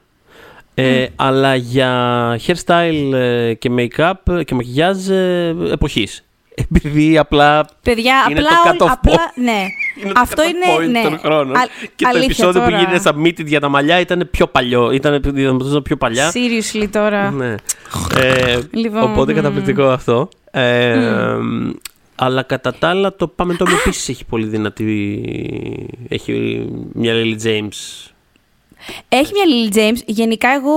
ε, 0.74 1.06
αλλά 1.16 1.54
για 1.54 2.40
hairstyle 2.46 3.12
ε, 3.12 3.54
και 3.54 3.70
make-up 3.78 4.44
και 4.44 4.54
μακιγιάζ 4.54 5.08
ε, 5.08 5.54
εποχής. 5.72 6.24
Επειδή 6.56 7.18
απλά 7.18 7.66
Παιδιά, 7.82 8.14
είναι 8.30 8.40
απλά, 8.40 8.76
το 8.78 8.84
cut-off 8.84 8.88
απλά, 8.90 9.32
ναι. 9.34 9.66
είναι 10.02 10.12
Αυτό 10.16 10.42
το 10.42 10.42
είναι 10.42 10.86
ναι. 10.86 11.02
των 11.02 11.18
χρόνων. 11.18 11.56
Α, 11.56 11.60
και 11.96 12.06
το 12.12 12.18
επεισόδιο 12.18 12.60
τώρα. 12.60 12.64
που 12.64 12.84
γίνεται 12.84 13.02
submitted 13.04 13.46
για 13.46 13.60
τα 13.60 13.68
μαλλιά 13.68 14.00
ήταν 14.00 14.28
πιο 14.30 14.46
παλιό. 14.46 14.90
Ήταν, 14.90 15.14
ήταν 15.14 15.82
πιο 15.82 15.96
παλιά. 15.96 16.32
Seriously 16.32 16.88
τώρα. 16.90 17.30
Ναι. 17.30 17.54
ε, 18.16 18.58
λοιπόν, 18.70 19.02
οπότε 19.02 19.32
mm. 19.32 19.34
καταπληκτικό 19.34 19.84
αυτό. 19.84 20.28
Ε, 20.50 20.94
mm. 20.98 21.74
Αλλά 22.14 22.42
κατά 22.42 22.74
τα 22.74 22.88
άλλα 22.88 23.16
το 23.16 23.28
Πάμε 23.28 23.54
το 23.54 23.66
επίση 23.80 24.12
έχει 24.12 24.24
πολύ 24.24 24.46
δυνατή. 24.46 25.20
Έχει 26.08 26.66
μια 26.92 27.12
Lily 27.14 27.46
James 27.46 28.08
έχει 29.08 29.32
μια 29.32 29.44
Lily 29.48 29.76
James. 29.76 30.00
Γενικά 30.06 30.48
εγώ 30.48 30.74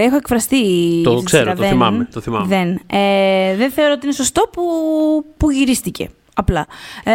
έχω 0.00 0.16
εκφραστεί. 0.16 0.64
Το 1.04 1.22
ξέρω, 1.24 1.54
το 1.54 1.64
θυμάμαι. 1.64 2.08
Το 2.12 2.20
θυμάμαι. 2.20 2.46
Δεν. 2.46 2.80
Ε, 2.86 3.56
δεν 3.56 3.70
θεωρώ 3.70 3.92
ότι 3.92 4.06
είναι 4.06 4.14
σωστό 4.14 4.48
που, 4.52 4.62
που 5.36 5.50
γυρίστηκε. 5.50 6.08
Απλά. 6.34 6.66
Ε, 7.04 7.12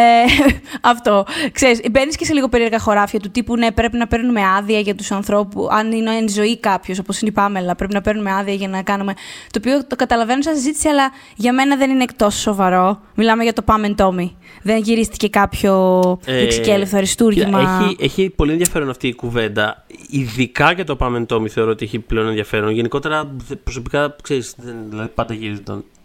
αυτό. 0.91 1.25
Ξέρεις, 1.51 1.81
μπαίνεις 1.91 2.15
και 2.15 2.25
σε 2.25 2.33
λίγο 2.33 2.49
περίεργα 2.49 2.79
χωράφια 2.79 3.19
του 3.19 3.31
τύπου 3.31 3.57
ναι, 3.57 3.71
πρέπει 3.71 3.97
να 3.97 4.07
παίρνουμε 4.07 4.41
άδεια 4.57 4.79
για 4.79 4.95
τους 4.95 5.11
ανθρώπου. 5.11 5.67
Αν 5.71 5.91
είναι 5.91 6.15
εν 6.15 6.29
ζωή 6.29 6.57
κάποιος, 6.59 6.99
όπως 6.99 7.21
είναι 7.21 7.29
η 7.29 7.33
Πάμελα, 7.33 7.75
πρέπει 7.75 7.93
να 7.93 8.01
παίρνουμε 8.01 8.31
άδεια 8.31 8.53
για 8.53 8.67
να 8.67 8.81
κάνουμε. 8.81 9.13
Το 9.51 9.59
οποίο 9.59 9.87
το 9.87 9.95
καταλαβαίνω 9.95 10.41
σαν 10.41 10.55
συζήτηση, 10.55 10.87
αλλά 10.87 11.11
για 11.35 11.53
μένα 11.53 11.75
δεν 11.75 11.89
είναι 11.89 12.03
εκτός 12.03 12.35
σοβαρό. 12.39 12.99
Μιλάμε 13.15 13.43
για 13.43 13.53
το 13.53 13.61
Πάμε 13.61 13.89
Τόμι. 13.89 14.37
Δεν 14.61 14.77
γυρίστηκε 14.81 15.27
κάποιο 15.27 16.01
ε, 16.25 16.39
δεξικέλευθο 16.39 16.97
αριστούργημα. 16.97 17.59
Έχει, 17.59 17.95
έχει 17.99 18.29
πολύ 18.29 18.51
ενδιαφέρον 18.51 18.89
αυτή 18.89 19.07
η 19.07 19.13
κουβέντα. 19.13 19.85
Ειδικά 20.09 20.71
για 20.71 20.85
το 20.85 20.95
Πάμε 20.95 21.25
Τόμι 21.25 21.49
θεωρώ 21.49 21.71
ότι 21.71 21.85
έχει 21.85 21.99
πλέον 21.99 22.27
ενδιαφέρον. 22.27 22.71
Γενικότερα 22.71 23.35
προσωπικά 23.63 24.15
ξέρεις, 24.23 24.55
δηλαδή 24.89 25.09
πάντα 25.13 25.33
γυρίζονταν 25.33 25.77
ε, 25.77 25.96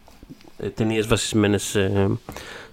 ταινίες 0.75 1.07
βασισμένες 1.07 1.77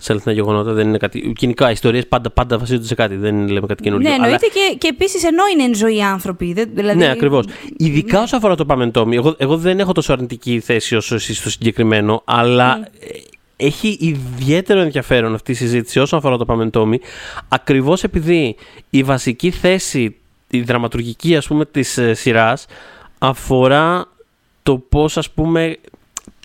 σε 0.01 0.11
αληθινά 0.11 0.33
γεγονότα. 0.33 0.73
Δεν 0.73 0.87
είναι 0.87 0.97
κάτι. 0.97 1.33
Κοινικά, 1.37 1.69
οι 1.69 1.71
ιστορίες 1.71 2.07
πάντα, 2.07 2.29
πάντα 2.29 2.57
βασίζονται 2.57 2.85
σε 2.85 2.95
κάτι. 2.95 3.15
Δεν 3.15 3.47
λέμε 3.47 3.67
κάτι 3.67 3.83
καινούργιο. 3.83 4.09
Ναι, 4.09 4.15
εννοείται 4.15 4.47
αλλά... 4.53 4.69
και, 4.69 4.77
και 4.77 4.87
επίσης 4.87 5.23
ενώ 5.23 5.43
είναι 5.53 5.63
εν 5.63 5.75
ζωή 5.75 6.03
άνθρωποι. 6.03 6.53
Δηλαδή... 6.73 6.97
Ναι, 6.97 7.09
ακριβώς. 7.09 7.45
Ειδικά 7.77 8.17
ναι. 8.17 8.23
όσο 8.23 8.35
αφορά 8.35 8.55
το 8.55 8.65
Πάμε 8.65 8.91
Τόμι, 8.91 9.15
εγώ, 9.15 9.35
εγώ 9.37 9.57
δεν 9.57 9.79
έχω 9.79 9.91
τόσο 9.91 10.13
αρνητική 10.13 10.59
θέση 10.59 10.95
όσο 10.95 11.15
εσύ 11.15 11.33
στο 11.33 11.49
συγκεκριμένο, 11.49 12.21
αλλά 12.25 12.79
mm. 12.83 12.87
έχει 13.55 13.97
ιδιαίτερο 13.99 14.79
ενδιαφέρον 14.79 15.33
αυτή 15.33 15.51
η 15.51 15.55
συζήτηση 15.55 15.99
όσον 15.99 16.19
αφορά 16.19 16.37
το 16.37 16.45
Πάμε 16.45 16.69
Τόμι, 16.69 16.99
ακριβώς 17.47 18.03
επειδή 18.03 18.55
η 18.89 19.03
βασική 19.03 19.51
θέση, 19.51 20.15
η 20.49 20.61
δραματουργική 20.61 21.35
ας 21.35 21.47
πούμε 21.47 21.65
της 21.65 21.97
ε, 21.97 22.13
σειράς 22.13 22.65
αφορά 23.19 24.07
το 24.63 24.77
πώς 24.77 25.17
ας 25.17 25.29
πούμε 25.29 25.77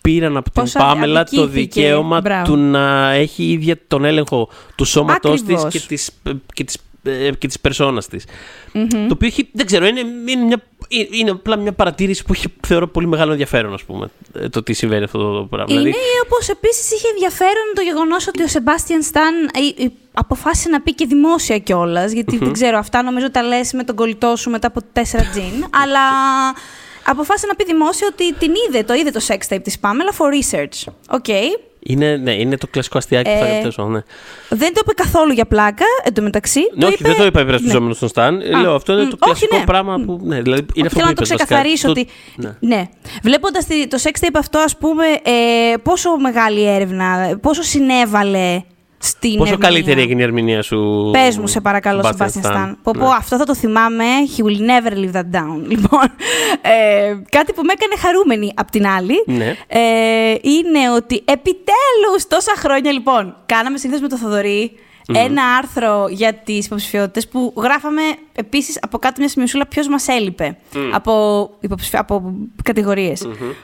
πήραν 0.05 0.37
από 0.37 0.51
την 0.51 0.73
Πάμελα 0.73 1.25
το 1.25 1.47
δικαίωμα 1.47 2.43
του 2.45 2.57
να 2.57 3.11
έχει 3.11 3.45
ίδια 3.45 3.79
τον 3.89 4.05
έλεγχο 4.05 4.49
του 4.75 4.85
σώματός 4.85 5.43
της 5.43 5.67
και 5.71 5.81
της, 5.81 6.11
και 6.55 6.65
της 6.65 6.79
ε, 7.07 7.31
και 7.39 7.47
της 7.47 7.61
περσόνας 7.61 8.07
της. 8.07 8.25
Το 8.73 9.13
οποίο 9.13 9.29
έχει, 9.29 9.49
δεν 9.53 9.67
ξέρω, 9.67 9.87
είναι, 9.87 10.01
είναι, 10.01 10.45
μια, 10.45 10.63
είναι 11.11 11.31
απλά 11.31 11.57
μια 11.57 11.73
παρατήρηση 11.73 12.25
που 12.25 12.33
έχει 12.33 12.47
θεωρώ 12.67 12.89
πολύ 12.89 13.07
μεγάλο 13.07 13.31
ενδιαφέρον, 13.31 13.75
ας 13.75 13.83
πούμε, 13.83 14.11
ε, 14.35 14.49
το 14.49 14.63
τι 14.63 14.73
συμβαίνει 14.73 15.05
αυτό 15.05 15.19
το 15.19 15.47
πράγμα. 15.51 15.75
Είναι 15.75 15.83
δηλαδή... 15.83 15.99
όπως 16.25 16.49
επίσης 16.49 16.93
είχε 16.93 17.09
ενδιαφέρον 17.09 17.73
το 17.75 17.81
γεγονός 17.81 18.27
ότι 18.29 18.43
ο 18.43 18.49
Σεμπάστιαν 18.49 19.03
Σταν 19.03 19.35
ε, 19.79 19.85
αποφάσισε 20.13 20.69
να 20.69 20.81
πει 20.81 20.95
και 20.95 21.07
δημόσια 21.07 21.59
κιόλας, 21.59 22.13
γιατί 22.13 22.39
δεν 22.39 22.53
ξέρω, 22.53 22.79
αυτά 22.79 23.03
νομίζω 23.03 23.31
τα 23.31 23.43
λες 23.43 23.73
με 23.73 23.85
τον 23.85 23.97
κολλητό 23.97 24.37
σου 24.37 24.51
μετά 24.51 24.67
από 24.67 24.81
τέσσερα 24.93 25.25
τζιν, 25.25 25.65
αλλά 25.83 26.01
αποφάσισε 27.05 27.47
να 27.47 27.55
πει 27.55 27.65
δημόσια 27.65 28.09
ότι 28.13 28.35
την 28.35 28.53
είδε, 28.69 28.83
το 28.83 28.95
είδε 28.95 29.11
το 29.11 29.21
sex 29.29 29.55
tape 29.55 29.63
της 29.63 29.79
Πάμελα 29.79 30.13
for 30.19 30.55
research. 30.55 30.93
Οκέι. 31.09 31.25
Okay. 31.29 31.73
Είναι, 31.87 32.17
ναι, 32.17 32.33
είναι 32.33 32.57
το 32.57 32.67
κλασικό 32.67 32.99
αστειάκι 32.99 33.31
που 33.31 33.39
θα 33.39 33.47
γραφτέσω, 33.47 33.85
ναι. 33.85 34.01
Δεν 34.49 34.75
το 34.75 34.81
είπε 34.83 34.93
καθόλου 34.93 35.33
για 35.33 35.45
πλάκα, 35.47 35.85
εντωμεταξύ. 36.03 36.61
Ναι, 36.75 36.81
το 36.81 36.87
όχι, 36.87 36.97
είπε... 36.99 37.09
δεν 37.09 37.17
το 37.17 37.25
είπα 37.25 37.41
υπερασπιζόμενο 37.41 37.89
ναι. 37.89 37.95
στον 37.95 38.09
Σταν. 38.09 38.41
Λέω, 38.61 38.75
αυτό 38.75 38.93
είναι 38.93 39.11
το 39.11 39.17
κλασικό 39.17 39.57
ναι. 39.57 39.65
πράγμα 39.65 40.03
που. 40.07 40.21
Ναι, 40.23 40.43
δηλαδή 40.43 40.67
είναι 40.75 40.87
αυτό 40.87 40.99
Θέλω 40.99 41.11
να 41.11 41.15
το 41.15 41.23
ξεκαθαρίσω 41.23 41.89
ότι. 41.91 42.07
Ναι. 42.37 42.57
ναι. 42.61 42.89
Βλέποντας 43.23 43.67
το 43.67 43.99
sex 44.03 44.25
tape 44.25 44.37
αυτό, 44.39 44.59
ας 44.59 44.77
πούμε, 44.77 45.05
ε, 45.23 45.77
πόσο 45.83 46.17
μεγάλη 46.17 46.69
έρευνα, 46.69 47.39
πόσο 47.41 47.63
συνέβαλε 47.63 48.63
στην 49.05 49.37
Πόσο 49.37 49.53
ερμηνεία. 49.53 49.69
καλύτερη 49.69 50.01
έγινε 50.01 50.21
η 50.21 50.25
ερμηνεία 50.25 50.63
σου. 50.63 51.09
Πες 51.13 51.39
μου, 51.39 51.47
σε 51.47 51.61
παρακαλώ, 51.61 52.01
Sebastian 52.05 52.51
Stan. 52.51 52.73
Πω, 52.83 52.93
πω, 52.99 53.07
ναι. 53.07 53.15
αυτό 53.17 53.37
θα 53.37 53.45
το 53.45 53.55
θυμάμαι. 53.55 54.05
He 54.37 54.43
will 54.43 54.59
never 54.59 54.93
leave 54.93 55.21
that 55.21 55.39
down. 55.39 55.63
Λοιπόν, 55.75 56.07
ε, 56.63 57.15
κάτι 57.29 57.53
που 57.53 57.63
με 57.63 57.73
έκανε 57.73 57.97
χαρούμενη 57.99 58.53
απ' 58.57 58.71
την 58.71 58.87
άλλη 58.87 59.15
ναι. 59.27 59.57
ε, 59.67 59.81
είναι 60.43 60.91
ότι 60.97 61.23
επιτέλους 61.25 62.27
τόσα 62.29 62.53
χρόνια 62.57 62.93
λοιπόν 62.93 63.37
κάναμε 63.47 63.79
συνήθως 63.79 64.01
με 64.03 64.09
το 64.09 64.17
Θοδωρή 64.17 64.73
ένα 65.13 65.43
άρθρο 65.45 66.07
για 66.11 66.35
τις 66.35 66.67
υποψηφιότητες 66.67 67.29
που 67.29 67.55
γράφαμε 67.57 68.03
επίσης 68.33 68.79
από 68.83 68.99
κάτω 68.99 69.15
μια 69.19 69.29
σημειωσούλα 69.29 69.67
ποιος 69.67 69.89
μας 69.89 70.09
έλειπε 70.09 70.57
από, 70.93 71.51
υποψηφι... 71.61 71.97
από 71.97 72.35
κατηγοριε 72.63 73.13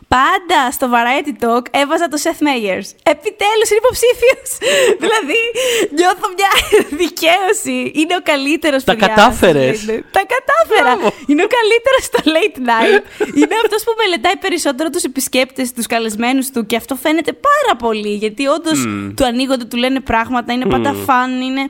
Πάντα 0.08 0.60
στο 0.70 0.86
Variety 0.94 1.32
Talk 1.44 1.64
έβαζα 1.70 2.08
το 2.08 2.18
Seth 2.24 2.42
Meyers. 2.48 2.88
Επιτέλους 3.14 3.68
είναι 3.70 3.80
υποψήφιος. 3.84 4.48
δηλαδή 5.02 5.40
νιώθω 5.98 6.26
μια 6.38 6.52
δικαίωση. 7.02 7.78
Είναι 7.94 8.14
ο 8.20 8.22
καλύτερος 8.22 8.84
Τα 8.84 8.94
κατάφερες. 8.94 9.84
Τα 10.16 10.22
κατάφερα. 10.34 10.92
Είναι 11.26 11.42
ο 11.46 11.50
καλύτερος 11.56 12.02
στο 12.10 12.20
late 12.34 12.58
night. 12.70 13.02
είναι 13.40 13.54
αυτός 13.64 13.82
που 13.84 13.92
μελετάει 14.02 14.36
περισσότερο 14.36 14.88
τους 14.90 15.02
επισκέπτες, 15.02 15.72
τους 15.72 15.86
καλεσμένους 15.86 16.50
του 16.50 16.66
και 16.66 16.76
αυτό 16.76 16.94
φαίνεται 16.94 17.32
πάρα 17.32 17.74
πολύ. 17.78 18.14
Γιατί 18.14 18.46
όντως 18.46 18.78
του 19.16 19.24
ανοίγονται, 19.24 19.64
του 19.64 19.76
λένε 19.76 20.00
πράγματα, 20.00 20.52
είναι 20.52 20.66
πάντα 20.66 20.92
φαν, 20.92 21.29
είναι. 21.30 21.68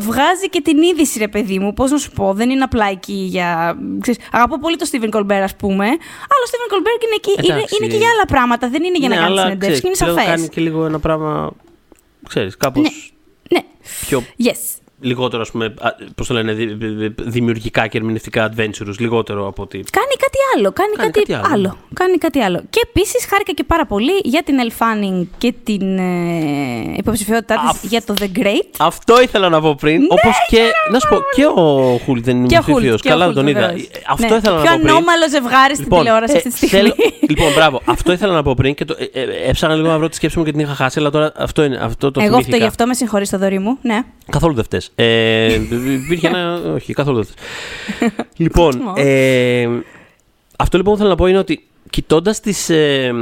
Βγάζει 0.00 0.48
και 0.50 0.60
την 0.60 0.82
είδηση, 0.82 1.18
ρε 1.18 1.28
παιδί 1.28 1.58
μου. 1.58 1.74
Πώς 1.74 1.90
να 1.90 1.98
σου 1.98 2.10
πω, 2.10 2.32
δεν 2.32 2.50
είναι 2.50 2.62
απλά 2.62 2.86
εκεί 2.90 3.12
για. 3.12 3.78
Ξέρεις, 4.00 4.20
αγαπώ 4.32 4.58
πολύ 4.58 4.76
τον 4.76 4.88
Steven 4.90 5.16
Colbert, 5.16 5.42
ας 5.42 5.56
πούμε. 5.56 5.84
Αλλά 5.84 6.42
ο 6.44 6.48
Steven 6.50 6.74
Colbert 6.74 7.02
είναι, 7.04 7.14
εκεί, 7.16 7.46
είναι, 7.46 7.64
είναι 7.80 7.92
και 7.92 7.96
για 7.96 8.08
άλλα 8.10 8.24
πράγματα. 8.26 8.68
Δεν 8.68 8.84
είναι 8.84 8.98
για 8.98 9.08
ναι, 9.08 9.14
να 9.14 9.20
κάνει 9.20 9.32
αλλά, 9.32 9.42
συνεντεύξεις. 9.42 9.82
Είναι 9.82 9.92
ξέρεις, 9.92 10.14
σαφές. 10.14 10.28
κάνει 10.28 10.48
και 10.48 10.60
λίγο 10.60 10.84
ένα 10.84 10.98
πράγμα. 10.98 11.50
Ξέρεις, 12.28 12.56
κάπως 12.56 12.82
Ναι. 12.82 13.58
Ναι. 13.58 13.64
πιο. 14.06 14.24
Yes. 14.42 14.78
Λιγότερο, 15.00 15.42
ας 15.42 15.50
πούμε, 15.50 15.74
πώς 16.14 16.26
το 16.26 16.34
λένε, 16.34 16.52
δη- 16.52 16.72
δη- 16.74 16.86
δη- 16.88 17.14
δημιουργικά 17.22 17.86
και 17.86 17.98
ερμηνευτικά 17.98 18.50
adventurous. 18.52 18.94
Λιγότερο 18.98 19.46
από 19.46 19.62
ότι. 19.62 19.84
Κάνει 19.90 20.14
κάτι 20.18 20.38
άλλο. 20.56 20.72
Κάνει, 20.72 20.92
Κάνει 20.96 21.10
κάτι, 21.10 21.32
κάτι 21.32 21.34
άλλο. 21.46 21.54
άλλο. 21.54 21.76
Κάνει 21.94 22.16
κάτι 22.18 22.40
άλλο. 22.40 22.62
Και 22.70 22.80
επίσης 22.88 23.26
χάρηκα 23.26 23.52
και 23.52 23.64
πάρα 23.64 23.86
πολύ 23.86 24.12
για 24.24 24.42
την 24.42 24.56
Elle 24.62 24.72
Fanning 24.82 25.26
και 25.38 25.54
την 25.64 25.98
ε, 25.98 26.94
υποψηφιότητά 26.96 27.54
της 27.54 27.70
Αφ- 27.70 27.84
για 27.84 28.02
το 28.02 28.14
The 28.20 28.38
Great. 28.38 28.68
Αυτό 28.78 29.22
ήθελα 29.22 29.48
να 29.48 29.60
πω 29.60 29.74
πριν. 29.80 30.02
Όπως 30.08 30.34
και. 30.48 30.70
Να 30.92 30.98
σου 30.98 31.08
πω, 31.08 31.16
και 31.34 31.44
ο 31.46 31.98
Χούλ 32.04 32.20
δεν 32.20 32.36
είναι 32.36 32.46
Και 32.46 32.56
ο 32.58 32.62
Χουλτ, 32.62 32.68
υποψήφιο. 32.84 32.96
και 32.96 33.08
ο 33.08 33.10
Καλά, 33.10 33.24
Χουλτ, 33.24 33.36
τον 33.36 33.46
είδα. 33.46 33.60
βεβαίως. 33.60 33.82
Ε, 33.82 33.88
Αυτό 34.08 34.26
Ναι, 34.28 34.34
ήθελα 34.36 34.40
το 34.42 34.50
να 34.50 34.56
πω 34.62 34.68
πιο 34.70 34.78
πριν. 34.78 34.88
ανώμαλο 34.90 35.28
ζευγάρι 35.30 35.74
στην 35.74 35.88
τηλεόραση 35.88 36.36
αυτή 36.36 36.50
τη 36.50 36.56
στιγμή. 36.56 36.70
θέλω- 36.78 36.94
λοιπόν, 37.28 37.52
μπράβο. 37.52 37.80
Αυτό 37.84 38.12
ήθελα 38.12 38.32
να 38.32 38.42
πω 38.42 38.54
πριν 38.54 38.74
και 38.74 38.84
το, 38.84 38.96
ε, 39.12 39.20
ε, 39.20 39.48
έψανα 39.48 39.74
λίγο 39.74 39.88
να 39.88 39.98
βρω 39.98 40.08
τη 40.08 40.14
σκέψη 40.16 40.38
μου 40.38 40.44
και 40.44 40.50
την 40.50 40.60
είχα 40.60 40.74
χάσει, 40.74 40.98
αλλά 40.98 41.10
τώρα 41.10 41.32
αυτό, 41.36 41.62
είναι, 41.64 41.76
αυτό 41.82 42.10
το 42.10 42.20
Εγώ 42.20 42.28
αυτό 42.28 42.36
θυμήθηκα. 42.38 42.56
γι' 42.56 42.64
αυτό 42.70 42.86
με 42.86 42.94
συγχωρείς 42.94 43.30
το 43.30 43.38
δωρή 43.38 43.58
μου. 43.58 43.78
Ναι. 43.82 44.02
Καθόλου 44.30 44.54
δεν 44.54 44.64
φταίς. 44.64 44.87
Ε, 44.94 45.60
υπήρχε 45.92 46.26
ένα. 46.26 46.72
Όχι, 46.74 46.92
καθόλου 46.92 47.16
δεν 47.16 47.26
φταίς. 47.26 48.10
λοιπόν, 48.36 48.82
ε, 48.96 49.68
αυτό 50.58 50.76
λοιπόν 50.76 50.92
που 50.92 50.98
θέλω 50.98 51.10
να 51.10 51.16
πω 51.16 51.26
είναι 51.26 51.38
ότι 51.38 51.66
κοιτώντας 51.90 52.40
τις. 52.40 52.70
Ε, 52.70 53.12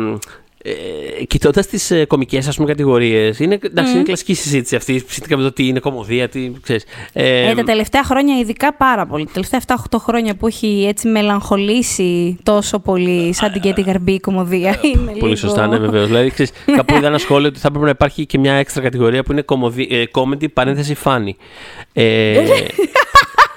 ε, 1.21 1.25
Κοιτώντας 1.25 1.67
τις 1.67 1.91
ε, 1.91 2.05
κομικές 2.05 2.59
κατηγορίες, 2.67 3.39
είναι, 3.39 3.59
εντάξει, 3.63 3.93
είναι 3.93 4.03
κλασική 4.03 4.35
συζήτηση 4.35 4.77
αυτή 4.77 5.05
σχετικά 5.09 5.37
με 5.37 5.43
το 5.43 5.53
τι 5.53 5.67
είναι 5.67 5.79
κομμωδία, 5.81 6.29
τι 6.29 6.51
ξέρεις. 6.63 6.85
Ε, 7.13 7.55
τα 7.55 7.63
τελευταία 7.63 8.05
χρόνια 8.05 8.39
ειδικά 8.39 8.75
πάρα 8.75 9.07
πολύ. 9.07 9.25
Τα 9.25 9.31
τελευταία 9.33 9.61
7-8 9.67 9.97
χρόνια 9.99 10.35
που 10.37 10.47
έχει 10.47 10.85
έτσι 10.89 11.09
μελαγχολήσει 11.09 12.39
τόσο 12.43 12.79
πολύ 12.79 13.33
σαν 13.35 13.53
την 13.53 13.61
Κέτη 13.61 13.81
Γαρμπή 13.83 14.13
η 14.13 14.21
κομμωδία. 14.21 14.79
Είναι 14.83 14.97
Πολύ 14.97 15.15
λίγο- 15.23 15.37
σωστά, 15.37 15.67
ναι, 15.67 15.79
βεβαίως. 15.79 16.07
δηλαδή, 16.07 16.31
ξέρεις, 16.31 16.53
κάπου 16.77 16.95
είδα 16.97 17.07
ένα 17.07 17.19
σχόλιο 17.19 17.49
ότι 17.49 17.59
θα 17.59 17.67
έπρεπε 17.69 17.85
να 17.85 17.91
υπάρχει 17.91 18.27
και 18.27 18.39
μια 18.39 18.53
έξτρα 18.53 18.83
κατηγορία 18.83 19.23
που 19.23 19.33
είναι 19.33 19.43
κομμωδι- 19.43 19.93
ε, 19.93 20.05
comedy 20.13 20.53
παρένθεση 20.53 20.97
funny. 21.05 21.31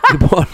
Ε, 0.09 0.11
λοιπόν, 0.11 0.47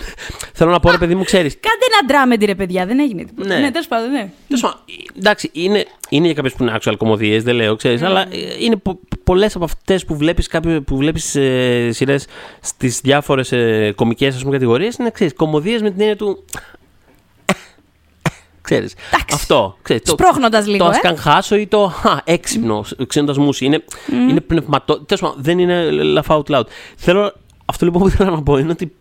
θέλω 0.54 0.72
να 0.72 0.80
πω, 0.80 0.92
ρε 0.92 0.98
παιδί 0.98 1.16
μου, 1.16 1.24
ξέρεις. 1.24 1.54
Κάντε 1.54 1.86
ένα 1.94 2.08
ντράμεντι 2.08 2.46
ρε 2.46 2.56
παιδιά, 2.56 2.86
δεν 2.86 3.00
έγινε 3.00 3.24
τίποτα. 3.26 3.48
Ναι. 3.48 3.60
Ναι, 3.60 3.72
τέλος 3.72 3.88
πάντων, 3.88 4.12
ναι. 4.12 4.30
Τέλος 4.48 4.62
πάντων, 4.62 4.80
εντάξει, 5.18 5.50
είναι, 5.54 5.86
είναι 6.10 6.26
για 6.26 6.34
κάποιες 6.36 6.54
που 6.54 6.64
είναι 6.64 6.78
actual 6.82 6.94
κομμωδίες, 6.98 7.44
δεν 7.44 7.56
λέω, 7.56 7.76
ξέρεις, 7.76 8.02
Ναι. 8.02 8.08
αλλά 8.08 8.22
ε, 8.22 8.28
είναι 8.60 8.76
πο, 8.76 9.00
πολλές 9.24 9.56
από 9.56 9.64
αυτές 9.64 10.06
που 10.06 10.16
βλέπεις 10.18 10.50
που 10.86 10.98
βλέπεις, 10.98 11.36
ε, 11.36 11.90
σειρές 11.92 12.26
στις 12.62 13.00
διάφορες 13.02 13.52
ε, 13.52 13.94
κομικές 13.96 14.44
κατηγορίες 14.52 14.96
είναι 14.96 15.10
ξέρεις, 15.12 15.34
κομμωδίες 15.34 15.82
με 15.82 15.90
την 15.92 16.00
έννοια 16.00 16.16
του. 16.16 16.44
Ξέρεις, 18.62 18.94
Εντάξει. 19.14 19.34
αυτό. 19.36 19.78
Ξέρεις, 19.82 20.02
το- 20.04 20.12
Σπρώχνοντας 20.12 20.68
λίγο, 20.68 20.78
Το 20.84 20.86
ε. 20.86 20.90
ασκαγχάσω 20.94 21.56
ή 21.56 21.68
το 21.68 21.84
α, 21.84 22.18
έξυπνο, 22.24 22.86
ξένοντα 23.08 23.42
μουσι. 23.42 23.66
Είναι, 23.66 23.84
είναι 24.30 24.42
πνευματό. 24.42 25.00
Τέλος 25.00 25.22
πάντων, 25.22 25.38
δεν 25.44 25.60
είναι 25.60 25.90
laugh 25.92 26.36
out 26.38 26.44
loud. 26.56 26.64
Θέλω, 26.96 27.34
αυτό 27.66 27.86
λοιπόν 27.86 28.02
που 28.02 28.08
ήθελα 28.08 28.30
να 28.30 28.44
πω 28.44 28.58
είναι 28.58 28.72
ότι 28.72 28.94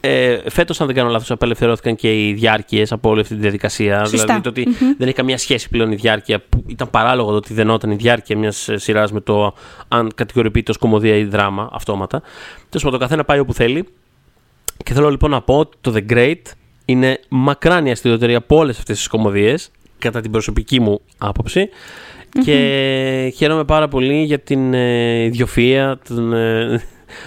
ε, 0.00 0.50
φέτος, 0.50 0.80
αν 0.80 0.86
δεν 0.86 0.96
κάνω 0.96 1.10
λάθος, 1.10 1.30
απελευθερώθηκαν 1.30 1.96
και 1.96 2.26
οι 2.26 2.32
διάρκειες 2.32 2.92
από 2.92 3.10
όλη 3.10 3.20
αυτή 3.20 3.34
τη 3.34 3.40
διαδικασία. 3.40 4.04
Σωστά. 4.04 4.24
Δηλαδή 4.24 4.40
το 4.40 4.48
ότι 4.48 4.66
δεν 4.78 5.06
έχει 5.06 5.16
καμία 5.16 5.38
σχέση 5.38 5.68
πλέον 5.68 5.92
η 5.92 5.94
διάρκεια. 5.94 6.40
Που 6.48 6.64
ήταν 6.66 6.90
παράλογο 6.90 7.30
το 7.30 7.36
ότι 7.36 7.54
δενόταν 7.54 7.90
η 7.90 7.94
διάρκεια 7.94 8.36
μιας 8.36 8.68
σειράς 8.74 9.12
με 9.12 9.20
το 9.20 9.54
αν 9.88 10.10
κατηγοριοποιείται 10.14 10.72
ω 10.72 10.74
κομμωδία 10.78 11.16
ή 11.16 11.24
δράμα 11.24 11.68
αυτόματα. 11.72 12.20
Τέλος 12.68 12.82
πάντων, 12.82 12.90
το 12.90 12.98
καθένα 12.98 13.24
πάει 13.24 13.38
όπου 13.38 13.52
θέλει. 13.52 13.88
Και 14.84 14.92
θέλω 14.92 15.10
λοιπόν 15.10 15.30
να 15.30 15.42
πω 15.42 15.58
ότι 15.58 15.76
το 15.80 15.92
The 15.96 16.12
Great 16.12 16.42
είναι 16.84 17.20
μακράν 17.28 17.86
η 17.86 17.90
αστυνομία 17.90 18.36
από 18.36 18.56
όλες 18.56 18.78
αυτές 18.78 18.96
τις 18.96 19.06
κομμωδίε, 19.06 19.54
κατά 19.98 20.20
την 20.20 20.30
προσωπική 20.30 20.80
μου 20.80 21.00
άποψη. 21.18 21.68
Και 22.44 23.32
χαίρομαι 23.36 23.64
πάρα 23.64 23.88
πολύ 23.88 24.22
για 24.22 24.38
την 24.38 24.74
ε, 24.74 25.30
ιδιοφυΐα 25.32 25.94
τον, 26.08 26.32
ε, 26.32 26.82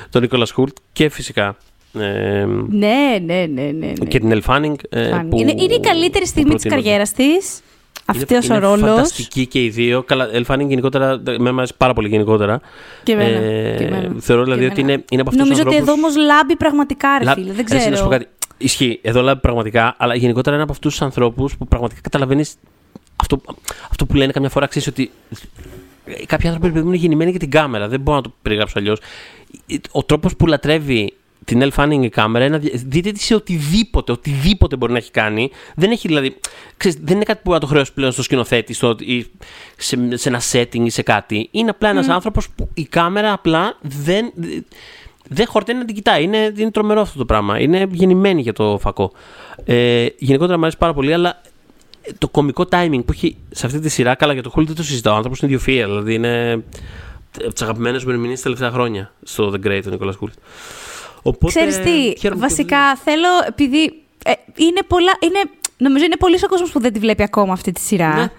τον 0.09 0.21
Νίκολας 0.21 0.51
Χούλτ 0.51 0.77
και 0.93 1.09
φυσικά 1.09 1.57
ε, 1.93 2.45
Ναι, 2.69 3.19
ναι, 3.25 3.45
ναι, 3.45 3.61
ναι. 3.61 3.71
ναι. 3.71 3.93
και 4.07 4.19
την 4.19 4.31
Ελφάνινγκ. 4.31 4.75
Ε, 4.89 5.09
που- 5.29 5.37
είναι, 5.39 5.51
είναι 5.57 5.73
η 5.73 5.79
καλύτερη 5.79 6.19
που 6.23 6.25
στιγμή 6.29 6.53
της 6.53 6.61
προτείνονται. 6.61 6.69
καριέρας 6.81 7.11
της. 7.11 7.61
Αυτός 8.05 8.45
είναι, 8.45 8.55
ο 8.55 8.57
είναι 8.57 8.65
ρόλος. 8.67 8.89
Φανταστική 8.89 9.45
και 9.47 9.63
οι 9.63 9.69
δύο. 9.69 10.03
Καλά, 10.03 10.29
Ελφάνινγκ 10.31 10.69
γενικότερα 10.69 11.21
με 11.39 11.49
αρέσει 11.49 11.73
πάρα 11.77 11.93
πολύ 11.93 12.07
γενικότερα. 12.07 12.61
Και 13.03 13.11
εμένα. 13.11 13.37
Ε, 13.37 13.75
και 13.77 13.83
εμένα. 13.83 14.15
Θεωρώ 14.19 14.43
δηλαδή 14.43 14.61
Και 14.61 14.67
ότι 14.71 14.79
εμένα. 14.81 14.93
είναι, 14.93 15.03
είναι 15.11 15.21
από 15.21 15.29
αυτούς 15.29 15.43
Νομίζω 15.45 15.63
τους 15.63 15.71
ότι 15.71 15.79
ανθρώπου. 15.81 15.99
εδώ 16.01 16.07
όμως 16.07 16.25
λάμπει 16.25 16.55
πραγματικά, 16.55 17.17
ρε 17.17 17.23
Λα- 17.23 17.33
φίλε. 17.33 17.53
Δεν 17.53 17.65
Ρε, 17.71 17.77
εσύ, 17.77 17.89
να 17.89 17.95
σου 17.95 18.03
πω 18.03 18.09
ξέρω. 18.09 18.23
κάτι. 18.23 18.27
Ισχύει. 18.57 18.99
Εδώ 19.01 19.21
λάμπει 19.21 19.39
πραγματικά, 19.41 19.95
αλλά 19.97 20.15
γενικότερα 20.15 20.53
είναι 20.55 20.63
από 20.63 20.71
αυτούς 20.73 20.91
τους 20.91 21.01
ανθρώπους 21.01 21.57
που 21.57 21.67
πραγματικά 21.67 21.99
καταλαβαίνεις 22.01 22.55
αυτό, 23.15 23.41
αυτό 23.91 24.05
που 24.05 24.15
λένε 24.15 24.31
καμιά 24.31 24.49
φορά. 24.49 24.65
Ξέρεις 24.67 24.87
ότι 24.87 25.11
ε, 26.05 26.25
κάποιοι 26.25 26.47
άνθρωποι 26.47 26.67
επειδή 26.67 26.87
είναι 26.87 26.95
γεννημένοι 26.95 27.29
για 27.29 27.39
την 27.39 27.51
κάμερα. 27.51 27.87
Δεν 27.87 27.99
μπορώ 27.99 28.17
να 28.17 28.23
το 28.23 28.33
περιγράψω 28.41 28.79
αλλιώς. 28.79 28.99
Ο 29.91 30.03
τρόπος 30.03 30.35
που 30.35 30.47
λατρεύει 30.47 31.13
την 31.45 31.61
Elle 31.63 31.71
Fanning 31.75 31.99
η 32.03 32.09
κάμερα 32.09 32.45
είναι 32.45 32.53
να 32.57 32.61
δει- 32.61 32.83
δείτε 32.87 33.11
τη 33.11 33.19
σε 33.19 33.35
οτιδήποτε, 33.35 34.11
οτιδήποτε 34.11 34.75
μπορεί 34.75 34.91
να 34.91 34.97
έχει 34.97 35.11
κάνει. 35.11 35.49
Δεν 35.75 35.91
έχει 35.91 36.07
δηλαδή. 36.07 36.35
Ξέρεις, 36.77 36.97
δεν 37.01 37.15
είναι 37.15 37.25
κάτι 37.25 37.41
που 37.43 37.51
να 37.51 37.59
το 37.59 37.65
χρεώσει 37.65 37.93
πλέον 37.93 38.11
στο 38.11 38.23
σκηνοθέτη 38.23 38.73
στο, 38.73 38.95
ή 38.99 39.25
σε, 39.77 40.17
σε 40.17 40.29
ένα 40.29 40.41
setting 40.51 40.83
ή 40.85 40.89
σε 40.89 41.01
κάτι. 41.01 41.47
Είναι 41.51 41.69
απλά 41.69 41.89
ένας 41.89 42.07
άνθρωπος 42.07 42.49
που 42.49 42.69
η 42.73 42.83
κάμερα 42.85 43.33
απλά 43.33 43.77
δεν. 43.81 44.31
Δεν 45.31 45.47
χορταίνει 45.47 45.79
να 45.79 45.85
την 45.85 45.95
κοιτάει. 45.95 46.23
Είναι, 46.23 46.53
είναι 46.57 46.71
τρομερό 46.71 47.01
αυτό 47.01 47.17
το 47.17 47.25
πράγμα. 47.25 47.59
Είναι 47.59 47.87
γεννημένη 47.91 48.41
για 48.41 48.53
το 48.53 48.77
φακό. 48.81 49.11
Ε, 49.65 50.05
γενικότερα 50.17 50.57
μου 50.57 50.63
αρέσει 50.63 50.77
πάρα 50.77 50.93
πολύ, 50.93 51.13
αλλά 51.13 51.41
το 52.17 52.27
κομικό 52.27 52.65
timing 52.71 52.99
που 53.05 53.11
έχει 53.11 53.37
σε 53.51 53.65
αυτή 53.65 53.79
τη 53.79 53.89
σειρά, 53.89 54.15
καλά 54.15 54.33
για 54.33 54.43
το 54.43 54.49
Χούλ 54.49 54.63
δεν 54.65 54.75
το 54.75 54.83
συζητάω. 54.83 55.13
Ο 55.13 55.15
άνθρωπος 55.15 55.39
είναι 55.39 55.51
ιδιοφυα, 55.51 55.85
δηλαδή 55.85 56.13
είναι 56.13 56.63
από 57.43 57.53
τις 57.53 57.61
αγαπημένες 57.61 58.03
μου 58.03 58.11
ερμηνείες 58.11 58.37
τα 58.37 58.43
τελευταία 58.43 58.71
χρόνια 58.71 59.13
στο 59.23 59.53
The 59.55 59.67
Great, 59.67 59.81
ο 59.87 59.89
Νικόλα 59.89 60.13
Χούλτ. 60.13 60.33
Οπότε, 61.23 61.47
Ξέρεις 61.47 61.77
τι, 61.77 62.19
χαίρομαι 62.19 62.41
που 62.41 62.47
βασικά 62.49 62.95
θέλω, 62.95 63.27
επειδή 63.47 63.93
ε, 64.25 64.31
είναι 64.55 64.81
πολλά, 64.87 65.11
είναι, 65.19 65.39
νομίζω 65.77 66.05
είναι 66.05 66.17
πολλοί 66.19 66.39
ο 66.43 66.47
κόσμος 66.47 66.71
που 66.71 66.79
δεν 66.79 66.93
τη 66.93 66.99
βλέπει 66.99 67.23
ακόμα 67.23 67.53
αυτή 67.53 67.71
τη 67.71 67.79
σειρά. 67.79 68.15
Ναι. 68.15 68.31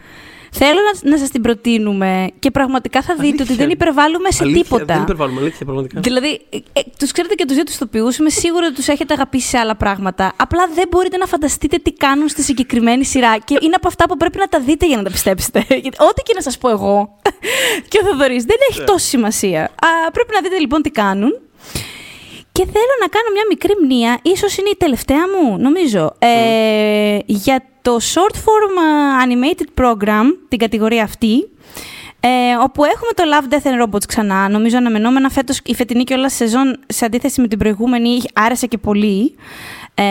Θέλω 0.53 0.78
να, 1.03 1.11
να 1.11 1.18
σας 1.18 1.31
την 1.31 1.43
προτείνουμε 1.43 2.28
και 2.39 2.51
πραγματικά 2.51 3.03
θα 3.03 3.14
δείτε 3.14 3.26
Αλήθεια. 3.26 3.45
ότι 3.45 3.55
δεν 3.55 3.70
υπερβάλλουμε 3.70 4.31
σε 4.31 4.43
αλήθεια, 4.45 4.62
τίποτα. 4.62 4.85
Δεν 4.95 5.03
υπερβάλλουμε, 5.03 5.41
αλήθεια, 5.41 5.64
πραγματικά. 5.64 6.01
Δηλαδή, 6.01 6.41
ε, 6.51 6.57
ε, 6.72 6.81
τους 6.99 7.12
ξέρετε 7.12 7.35
και 7.35 7.45
τους 7.45 7.55
δύο 7.55 7.64
τους 7.64 7.74
ηθοποιούς. 7.74 8.16
Είμαι 8.16 8.31
σίγουρη 8.31 8.64
ότι 8.64 8.74
τους 8.74 8.89
έχετε 8.89 9.12
αγαπήσει 9.14 9.49
σε 9.49 9.59
άλλα 9.59 9.76
πράγματα. 9.76 10.33
Απλά 10.37 10.68
δεν 10.74 10.85
μπορείτε 10.91 11.16
να 11.16 11.26
φανταστείτε 11.26 11.76
τι 11.76 11.93
κάνουν 11.93 12.28
στη 12.28 12.43
συγκεκριμένη 12.43 13.05
σειρά. 13.05 13.39
Και 13.39 13.59
είναι 13.61 13.74
από 13.76 13.89
αυτά 13.89 14.05
που 14.09 14.16
πρέπει 14.16 14.39
να 14.39 14.47
τα 14.47 14.61
δείτε 14.61 14.87
για 14.87 14.97
να 14.97 15.03
τα 15.03 15.11
πιστέψετε. 15.11 15.59
Γιατί 15.83 15.97
ό,τι 16.11 16.22
και 16.22 16.33
να 16.35 16.43
σας 16.43 16.59
πω 16.59 16.70
εγώ 16.70 17.16
και 17.89 17.99
ο 18.03 18.07
Θοδωρής 18.07 18.45
δεν 18.45 18.57
Ναι. 18.59 18.66
έχει 18.76 18.85
τόση 18.85 19.07
σημασία. 19.07 19.62
Α, 19.64 20.11
πρέπει 20.12 20.33
να 20.35 20.41
δείτε 20.41 20.59
λοιπόν 20.59 20.83
τι 20.83 20.91
κάνουν. 20.91 21.41
Και 22.53 22.64
θέλω 22.64 22.94
να 23.01 23.07
κάνω 23.07 23.30
μια 23.32 23.44
μικρή 23.48 23.74
μνήα, 23.82 24.18
ίσως 24.22 24.57
είναι 24.57 24.68
η 24.68 24.76
τελευταία 24.78 25.24
μου, 25.28 25.59
νομίζω, 25.59 26.14
ε, 26.18 27.18
για 27.26 27.64
το 27.82 27.96
short 28.14 28.34
form 28.34 28.74
ε, 28.78 29.24
animated 29.24 29.84
program, 29.84 30.24
την 30.48 30.59
κατηγορία 30.59 31.03
αυτή, 31.03 31.48
ε, 32.20 32.28
όπου 32.62 32.84
έχουμε 32.84 33.11
το 33.14 33.22
Love, 33.32 33.55
Death 33.55 33.72
and 33.72 33.84
Robots 33.84 34.07
ξανά, 34.07 34.48
νομίζω 34.48 34.76
αναμενόμενα 34.76 35.30
φέτος 35.30 35.61
η 35.64 35.74
φετινή 35.74 36.05
και 36.05 36.14
όλα 36.14 36.28
σεζόν 36.28 36.78
σε 36.86 37.05
αντίθεση 37.05 37.40
με 37.40 37.48
την 37.48 37.59
προηγούμενη 37.59 38.20
άρεσε 38.32 38.66
και 38.66 38.78
πολύ. 38.78 39.34
Ε, 39.95 40.03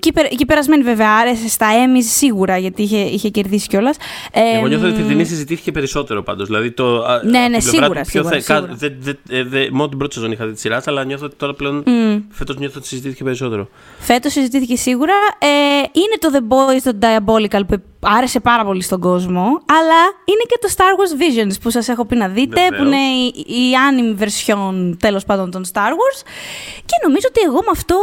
και, 0.00 0.08
η 0.08 0.12
πε- 0.12 0.28
και 0.28 0.36
η 0.38 0.44
περασμένη 0.44 0.82
βέβαια 0.82 1.08
άρεσε 1.20 1.48
στα 1.48 1.66
Emmys 1.72 2.04
σίγουρα 2.04 2.58
γιατί 2.58 2.82
είχε, 2.82 2.96
είχε 2.98 3.28
κερδίσει 3.28 3.66
κιόλας. 3.68 3.96
Εγώ 4.32 4.66
νιώθω 4.66 4.86
ότι 4.88 5.00
η 5.00 5.02
φετινή 5.02 5.24
συζητήθηκε 5.24 5.72
περισσότερο 5.72 6.22
πάντως. 6.22 6.46
Δηλαδή 6.46 6.70
το, 6.70 7.04
α, 7.04 7.20
Ναι, 7.24 7.38
από 7.38 7.48
ναι, 7.48 7.58
την 7.58 7.70
πλευρά 7.70 7.84
σίγουρα, 7.84 8.00
του 8.02 8.08
ποιο 8.10 8.22
σίγουρα, 8.22 8.40
θα- 8.40 8.52
κα- 8.52 8.54
σίγουρα. 8.54 8.74
δε- 8.74 9.12
δε- 9.28 9.38
ε, 9.38 9.44
δε- 9.44 9.70
μόνο 9.70 9.88
την 9.88 9.98
πρώτη 9.98 10.14
σεζόν 10.14 10.32
είχα 10.32 10.46
δει 10.46 10.52
τη 10.52 10.60
σειρά, 10.60 10.82
αλλά 10.86 11.04
νιώθω 11.04 11.24
ότι 11.24 11.34
τώρα 11.36 11.54
πλέον. 11.54 11.84
Φέτος 12.30 12.56
νιώθω 12.56 12.74
ότι 12.78 12.86
συζητήθηκε 12.86 13.24
περισσότερο. 13.24 13.68
Φέτος 13.98 14.32
συζητήθηκε 14.32 14.76
σίγουρα. 14.76 15.14
Ε, 15.38 15.46
είναι 15.92 16.16
το 16.18 16.28
The 16.32 16.52
Boys, 16.52 16.80
το 16.84 16.98
Diabolical 17.00 17.60
που 17.66 17.82
άρεσε 18.00 18.40
πάρα 18.40 18.64
πολύ 18.64 18.82
στον 18.82 19.00
κόσμο, 19.00 19.42
αλλά 19.66 20.00
είναι 20.24 20.44
και 20.48 20.58
το 20.60 20.68
Star 20.76 20.80
Wars 20.98 21.20
Visions 21.22 21.54
που 21.62 21.70
σας 21.70 21.88
έχω 21.88 22.04
πει 22.04 22.16
να 22.16 22.28
δείτε, 22.28 22.60
Βεβαίως. 22.60 22.76
που 22.78 22.86
είναι 22.86 22.96
η, 22.96 23.54
η 23.54 23.72
anime 23.88 24.22
version 24.22 24.94
τέλος 24.98 25.24
πάντων 25.24 25.50
των 25.50 25.64
Star 25.72 25.90
Wars 25.90 26.22
και 26.84 26.94
νομίζω 27.06 27.26
ότι 27.30 27.40
εγώ 27.46 27.56
με 27.56 27.70
αυτό 27.70 27.96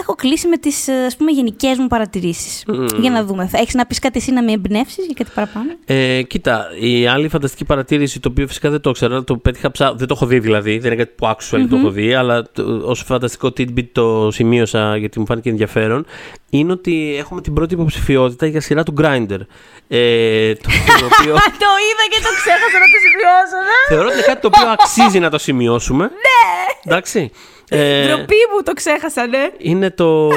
έχω 0.00 0.14
κλείσει 0.14 0.48
με 0.48 0.56
τις 0.56 0.88
ε, 0.88 1.04
ας 1.06 1.16
πούμε 1.16 1.30
γενικές 1.30 1.78
μου 1.78 1.86
παρατηρήσεις. 1.86 2.64
Για 3.00 3.10
να 3.10 3.24
δούμε. 3.24 3.46
Θα 3.46 3.58
έχεις 3.58 3.74
να 3.74 3.86
πεις 3.86 3.98
κάτι 3.98 4.18
εσύ 4.18 4.32
να 4.32 4.42
με 4.42 4.52
εμπνεύσεις 4.52 5.04
για 5.04 5.14
κάτι 5.16 5.30
παραπάνω; 5.34 5.70
Ε, 5.84 6.22
κοίτα, 6.22 6.66
η 6.80 7.06
άλλη 7.06 7.28
φανταστική 7.28 7.64
παρατήρηση, 7.64 8.20
το 8.20 8.28
οποίο 8.28 8.46
φυσικά 8.46 8.70
δεν 8.70 8.80
το 8.80 8.90
ήξερα, 8.90 9.24
το 9.24 9.36
πέτυχα 9.36 9.70
ψά... 9.70 9.94
δεν 9.94 10.06
το 10.08 10.14
έχω 10.16 10.26
δει 10.26 10.38
δηλαδή, 10.38 10.78
δεν 10.78 10.92
είναι 10.92 11.02
κάτι 11.02 11.14
που 11.16 11.26
actually 11.26 11.66
το 11.70 11.76
έχω 11.76 11.90
δει, 11.90 12.14
αλλά 12.14 12.42
το, 12.52 12.80
ως 12.84 13.02
φανταστικό 13.02 13.48
tidbit 13.48 13.86
το 13.92 14.30
σημείωσα 14.30 14.96
γιατί 14.96 15.18
μου 15.18 15.26
φάνηκε 15.26 15.50
ενδιαφέρον, 15.50 16.06
είναι 16.50 16.72
ότι 16.72 17.14
έχουμε 17.18 17.40
την 17.40 17.52
πρώτη 17.52 17.74
υποψηφιότητα 17.74 18.46
για 18.46 18.60
σειρά 18.60 18.82
του 18.82 18.92
Grindr. 19.12 19.40
Ε, 19.88 20.54
το, 20.54 20.68
το 21.00 21.04
οποίο 21.04 21.34
το 21.64 21.70
είδα 21.86 22.04
και 22.10 22.20
το 22.22 22.30
ξέχασα 22.40 22.78
να 22.78 22.88
το 22.92 22.98
σημειώσω, 23.04 23.58
ναι. 23.66 23.94
θεωρώ 23.94 24.06
ότι 24.06 24.16
είναι 24.16 24.26
κάτι 24.26 24.40
το 24.40 24.50
οποίο 24.54 24.68
αξίζει 24.68 25.18
να 25.18 25.30
το 25.30 25.38
σημειώσουμε. 25.38 26.04
Ναι! 26.04 26.92
Εντάξει. 26.92 27.30
Ε, 27.68 28.06
Ντροπή 28.06 28.36
μου 28.54 28.62
το 28.64 28.72
ξέχασα, 28.72 29.26
ναι. 29.26 29.50
είναι 29.58 29.90
το, 29.90 30.28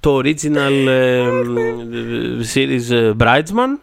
το 0.00 0.16
original 0.16 0.86
ε, 0.86 1.26
series 2.54 2.90
ε, 2.90 3.12
Bridesman. 3.18 3.78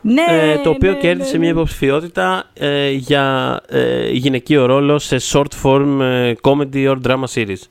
Ναι, 0.00 0.24
Ε, 0.28 0.58
το 0.58 0.70
οποίο 0.70 0.90
ναι, 0.90 0.98
κέρδισε 0.98 1.32
ναι, 1.32 1.38
μια 1.38 1.52
ναι. 1.52 1.58
υποψηφιότητα 1.58 2.50
ε, 2.54 2.90
για 2.90 3.60
ε, 3.68 4.08
γυναικείο 4.10 4.66
ρόλο 4.66 4.98
σε 4.98 5.16
short 5.32 5.62
form 5.62 5.98
ε, 6.00 6.32
comedy 6.42 6.88
or 6.88 6.96
drama 7.06 7.24
series. 7.34 7.62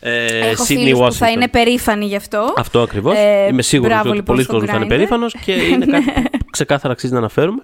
Ε, 0.00 0.38
Έχω 0.48 0.62
Sydney 0.64 0.66
φίλους 0.66 0.98
που 0.98 1.12
θα 1.12 1.26
Washington. 1.28 1.32
είναι 1.32 1.48
περήφανοι 1.48 2.04
γι' 2.06 2.16
αυτό. 2.16 2.52
Αυτό 2.56 2.80
ακριβώς. 2.80 3.14
Ε, 3.16 3.46
Είμαι 3.50 3.62
σίγουρο 3.62 3.88
μπράβο, 3.88 4.08
ότι 4.08 4.16
λοιπόν, 4.16 4.34
πολλοί 4.34 4.42
στον 4.42 4.54
κόσμοι 4.54 4.70
θα 4.70 4.76
είναι 4.76 4.84
Grindr. 4.84 4.88
περήφανος 4.88 5.34
και 5.44 5.52
είναι 5.52 5.86
κάτι 5.86 6.12
που 6.38 6.44
ξεκάθαρα 6.50 6.92
αξίζει 6.92 7.12
να 7.12 7.18
αναφέρουμε. 7.18 7.62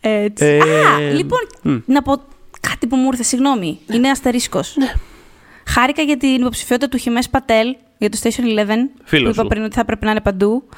Έτσι. 0.00 0.44
Ε, 0.44 0.58
Α, 0.58 0.98
λοιπόν, 0.98 1.38
μ. 1.62 1.76
να 1.86 2.02
πω 2.02 2.20
κάτι 2.60 2.86
που 2.86 2.96
μου 2.96 3.06
ήρθε, 3.10 3.22
συγγνώμη. 3.22 3.78
Είναι 3.92 4.08
αστερίσκος. 4.10 4.74
Ναι. 4.76 4.92
Χάρηκα 5.66 6.02
για 6.02 6.16
την 6.16 6.34
υποψηφιότητα 6.34 6.88
του 6.88 6.96
Χιμές 6.96 7.28
Πατέλ 7.28 7.76
για 7.98 8.10
το 8.10 8.18
Station 8.22 8.28
11. 8.28 8.66
Φίλος 9.04 9.24
που 9.24 9.30
είπα 9.34 9.42
σου. 9.42 9.46
πριν 9.48 9.62
ότι 9.64 9.74
θα 9.74 9.80
έπρεπε 9.80 10.04
να 10.04 10.10
είναι 10.10 10.20
παντού. 10.20 10.68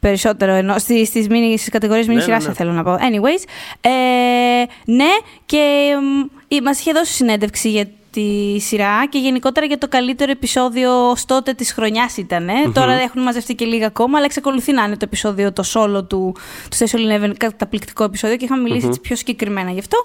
Περισσότερο 0.00 0.52
ενώ 0.52 0.78
στις, 0.78 1.08
στις, 1.08 1.28
μίνι, 1.28 1.58
στις 1.58 1.68
κατηγορίες 1.70 2.06
μίνι 2.06 2.18
Ναι, 2.18 2.24
ναι, 2.26 2.30
σειράς 2.32 2.46
ναι. 2.46 2.54
θέλω 2.54 2.72
να 2.72 2.82
πω. 2.82 2.94
Anyways, 2.94 3.44
ε, 3.80 3.90
ναι 4.92 5.10
και 5.46 5.92
μ, 6.50 6.64
μας 6.64 6.80
είχε 6.80 6.92
δώσει 6.92 7.12
συνέντευξη 7.12 7.70
για 7.70 7.86
τη 8.12 8.58
σειρά 8.60 9.06
και 9.08 9.18
γενικότερα 9.18 9.66
για 9.66 9.78
το 9.78 9.88
καλύτερο 9.88 10.30
επεισόδιο 10.30 11.10
ως 11.10 11.24
τότε 11.24 11.52
της 11.52 11.72
χρονιάς 11.72 12.16
ήταν. 12.16 12.48
Τώρα 12.74 12.92
έχουν 12.92 13.22
μαζευτεί 13.22 13.54
και 13.54 13.64
λίγα 13.64 13.86
ακόμα, 13.86 14.16
αλλά 14.16 14.26
εξακολουθεί 14.26 14.72
να 14.72 14.82
είναι 14.84 14.96
το 14.96 15.04
επεισόδιο, 15.04 15.52
το 15.52 15.62
solo 15.74 16.08
του, 16.08 16.34
του 16.70 16.76
Station 16.76 17.24
11, 17.24 17.32
καταπληκτικό 17.36 18.04
επεισόδιο 18.04 18.36
και 18.36 18.44
είχαμε 18.44 18.62
μιλήσει 18.62 18.86
έτσι 18.86 19.00
πιο 19.00 19.16
συγκεκριμένα 19.16 19.70
γι' 19.70 19.78
αυτό. 19.78 20.04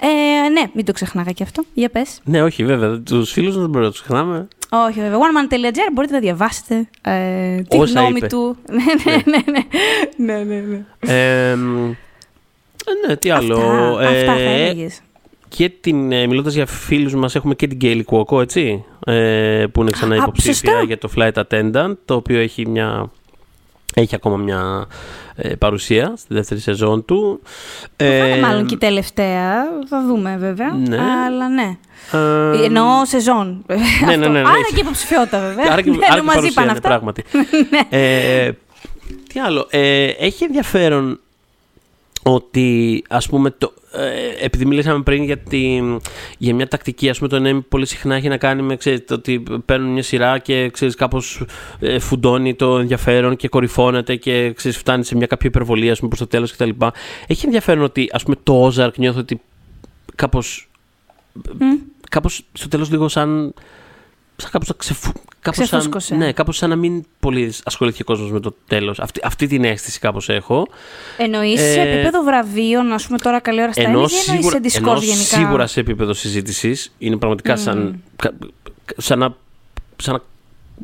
Ε, 0.00 0.48
ναι, 0.48 0.62
μην 0.72 0.84
το 0.84 0.92
ξεχνάγα 0.92 1.30
και 1.32 1.42
αυτό. 1.42 1.62
Για 1.74 1.88
πες. 1.88 2.20
Ναι, 2.24 2.42
όχι, 2.42 2.64
βέβαια. 2.64 3.00
Τους 3.00 3.32
φίλους 3.32 3.52
δεν 3.54 3.64
μπορούμε 3.66 3.84
να 3.84 3.90
τους 3.90 4.00
ξεχνάμε. 4.02 4.48
Όχι, 4.70 5.00
βέβαια. 5.00 5.18
oneman.gr 5.18 5.90
μπορείτε 5.92 6.12
να 6.14 6.20
διαβάσετε 6.20 6.88
ε, 7.02 7.56
τη 7.62 7.78
Όσα 7.78 8.00
γνώμη 8.00 8.16
είπε. 8.16 8.26
του. 8.26 8.56
ναι, 9.04 9.12
ναι, 9.12 9.22
ναι, 9.24 9.42
ναι. 10.16 10.34
ναι, 10.34 10.44
ναι, 10.44 10.60
ναι. 10.60 10.84
Ε, 11.00 11.50
ε, 11.50 11.56
ναι, 13.06 13.16
τι 13.16 13.30
άλλο. 13.30 13.56
Αυτά, 13.58 14.08
αυτά 14.08 14.32
θα 14.32 14.38
Ε, 14.40 14.64
έλεγες. 14.68 15.00
Και 15.48 15.68
την, 15.80 16.12
ε, 16.12 16.26
μιλώντας 16.26 16.54
για 16.54 16.66
φίλους 16.66 17.14
μας, 17.14 17.34
έχουμε 17.34 17.54
και 17.54 17.66
την 17.66 17.76
Γκέιλι 17.76 18.04
Κουόκο, 18.04 18.40
έτσι, 18.40 18.84
ε, 19.06 19.64
που 19.72 19.80
είναι 19.80 19.90
ξανά 19.90 20.14
Α, 20.14 20.16
υποψήφια 20.16 20.70
σωστά. 20.70 20.82
για 20.82 20.98
το 20.98 21.10
Flight 21.16 21.32
Attendant, 21.32 21.94
το 22.04 22.14
οποίο 22.14 22.38
έχει 22.38 22.66
μια... 22.68 23.10
Έχει 23.94 24.14
ακόμα 24.14 24.36
μια 24.36 24.86
ε, 25.36 25.54
παρουσία 25.54 26.12
στη 26.16 26.34
δεύτερη 26.34 26.60
σεζόν 26.60 27.04
του. 27.04 27.40
Θα 27.96 28.06
είναι 28.06 28.28
Ε, 28.36 28.40
μάλλον 28.40 28.66
και 28.66 28.74
η 28.74 28.78
τελευταία. 28.78 29.64
Θα 29.88 30.04
δούμε 30.06 30.36
βέβαια. 30.38 30.72
ναι. 30.72 30.98
Αλλά 31.26 31.48
ναι. 31.48 31.76
ε, 32.12 32.64
Εννοώ 32.64 33.04
σεζόν. 33.04 33.64
ναι, 33.66 33.76
ναι, 34.06 34.16
ναι, 34.16 34.28
ναι. 34.28 34.38
Άρα 34.38 34.66
και 34.74 34.80
υποψηφιότητα 34.80 35.40
βέβαια. 35.40 35.72
Άρα 35.72 35.82
και, 35.82 35.90
Ναι, 35.90 35.96
άρα 36.10 36.18
ενώ 36.18 36.20
και 36.20 36.22
μαζί 36.26 36.52
παρουσία, 36.52 36.52
πάνε 36.54 36.66
ναι, 36.66 36.72
αυτά. 36.72 36.88
πράγματι. 36.88 37.24
ε, 37.98 38.50
τι 39.32 39.40
άλλο. 39.40 39.66
Ε, 39.70 40.04
έχει 40.06 40.44
ενδιαφέρον 40.44 41.20
ότι 42.22 43.04
ας 43.08 43.28
πούμε 43.28 43.50
το, 43.50 43.72
ε, 43.85 43.85
επειδή 44.40 44.64
μιλήσαμε 44.64 45.02
πριν 45.02 45.22
για, 45.22 45.38
τη, 45.38 45.80
για 46.38 46.54
μια 46.54 46.68
τακτική 46.68 47.08
ας 47.08 47.18
πούμε 47.18 47.28
το 47.28 47.48
NM 47.48 47.64
πολύ 47.68 47.86
συχνά 47.86 48.14
έχει 48.14 48.28
να 48.28 48.36
κάνει 48.36 48.62
με 48.62 48.76
ξέρεις, 48.76 49.04
το 49.04 49.14
ότι 49.14 49.42
παίρνουν 49.64 49.92
μια 49.92 50.02
σειρά 50.02 50.38
και 50.38 50.70
ξέρεις, 50.70 50.94
κάπως 50.94 51.44
ε, 51.80 51.98
φουντώνει 51.98 52.54
το 52.54 52.78
ενδιαφέρον 52.78 53.36
και 53.36 53.48
κορυφώνεται 53.48 54.16
και 54.16 54.52
ξέρεις, 54.52 54.78
φτάνει 54.78 55.04
σε 55.04 55.16
μια 55.16 55.26
κάποια 55.26 55.48
υπερβολή 55.48 55.90
ας 55.90 55.96
πούμε, 55.96 56.08
προς 56.08 56.20
το 56.20 56.26
τέλος 56.26 56.52
κτλ. 56.52 56.70
Έχει 57.26 57.44
ενδιαφέρον 57.44 57.84
ότι 57.84 58.08
ας 58.12 58.22
πούμε 58.22 58.36
το 58.42 58.66
Ozark 58.66 58.92
νιώθω 58.96 59.18
ότι 59.18 59.40
κάπως, 60.14 60.68
κάπως 62.10 62.42
στο 62.52 62.68
τέλος 62.68 62.90
λίγο 62.90 63.08
σαν 63.08 63.54
σαν 64.36 64.50
κάπως 64.50 64.68
να 64.68 64.74
ξεφου... 64.74 65.12
κάπως 65.50 65.68
σαν, 65.68 65.78
Ξεφούσκωσε. 65.78 66.14
ναι, 66.14 66.32
κάπως 66.32 66.56
σαν 66.56 66.68
να 66.70 66.76
μην 66.76 67.04
πολύ 67.20 67.52
ασχολήθηκε 67.64 68.02
ο 68.02 68.04
κόσμος 68.04 68.30
με 68.30 68.40
το 68.40 68.56
τέλος. 68.66 68.98
Αυτή, 69.00 69.20
αυτή 69.24 69.46
την 69.46 69.64
αίσθηση 69.64 69.98
κάπως 69.98 70.28
έχω. 70.28 70.66
Εννοείς 71.16 71.60
σε 71.60 71.80
Ε, 71.80 71.92
επίπεδο 71.94 72.22
βραβείων, 72.22 72.92
ας 72.92 73.06
πούμε 73.06 73.18
τώρα 73.18 73.40
καλή 73.40 73.62
ώρα 73.62 73.72
στα 73.72 73.82
Ενώ 73.82 74.02
Emmys, 74.02 74.10
ή 74.10 74.14
εννοείς 74.14 74.22
σίγουρα, 74.22 74.60
σε 74.70 74.78
ενώ 74.78 74.92
Discord 74.92 75.00
γενικά; 75.02 75.36
σίγουρα 75.36 75.66
σε 75.66 75.80
επίπεδο 75.80 76.12
συζήτησης 76.12 76.92
είναι 76.98 77.16
πραγματικά 77.16 77.56
σαν, 77.56 78.02
κα- 78.16 78.32
σαν, 78.96 79.18
να, 79.18 79.34
σαν 79.96 80.14
να. 80.14 80.20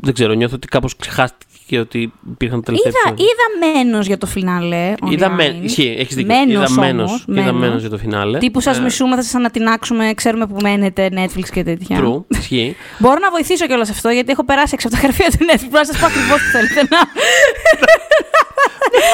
Δεν 0.00 0.14
ξέρω, 0.14 0.32
νιώθω 0.32 0.54
ότι 0.54 0.66
κάπως 0.68 0.96
ξεχάστηκε 0.96 1.44
ότι 1.78 2.12
υπήρχαν 2.30 2.62
τελευταία. 2.62 2.92
Είδα, 3.06 3.14
είδα 3.22 3.72
μένος 3.82 4.06
για 4.06 4.18
το 4.18 4.26
φινάλε. 4.26 4.94
Είδα 5.10 5.30
online. 5.30 5.34
μέ- 5.36 5.64
Ισχύει, 5.64 5.96
έχεις 5.98 6.14
δίκιο. 6.14 6.34
Μένος 6.34 6.70
είδα 6.70 6.80
μένος, 6.80 7.08
όμως, 7.10 7.24
είδα 7.28 7.42
μένος. 7.42 7.60
μένος 7.60 7.80
για 7.80 7.90
το 7.90 7.98
φινάλε. 7.98 8.38
Τύπου 8.38 8.60
σας 8.60 8.78
Ε, 8.78 8.80
μισούμε, 8.80 9.14
θα 9.16 9.22
σας 9.22 9.34
ανατινάξουμε, 9.34 10.12
ξέρουμε 10.14 10.46
που 10.46 10.56
μένετε, 10.62 11.08
Netflix 11.14 11.44
και 11.52 11.62
τέτοια. 11.62 11.98
True, 12.00 12.24
ισχύει. 12.38 12.76
Μπορώ 12.98 13.18
να 13.20 13.30
βοηθήσω 13.30 13.66
κιόλας 13.66 13.90
αυτό, 13.90 14.08
γιατί 14.08 14.30
έχω 14.32 14.44
περάσει 14.44 14.70
έξω 14.74 14.86
από 14.88 14.96
τα 14.96 15.02
γραφεία 15.02 15.26
του 15.30 15.38
Netflix. 15.50 15.68
Μπορώ 15.70 15.78
να 15.78 15.84
σας 15.84 15.98
πω 15.98 16.06
ακριβώς 16.06 16.38
τι 16.42 16.48
θέλετε 16.50 16.80
να... 16.94 16.98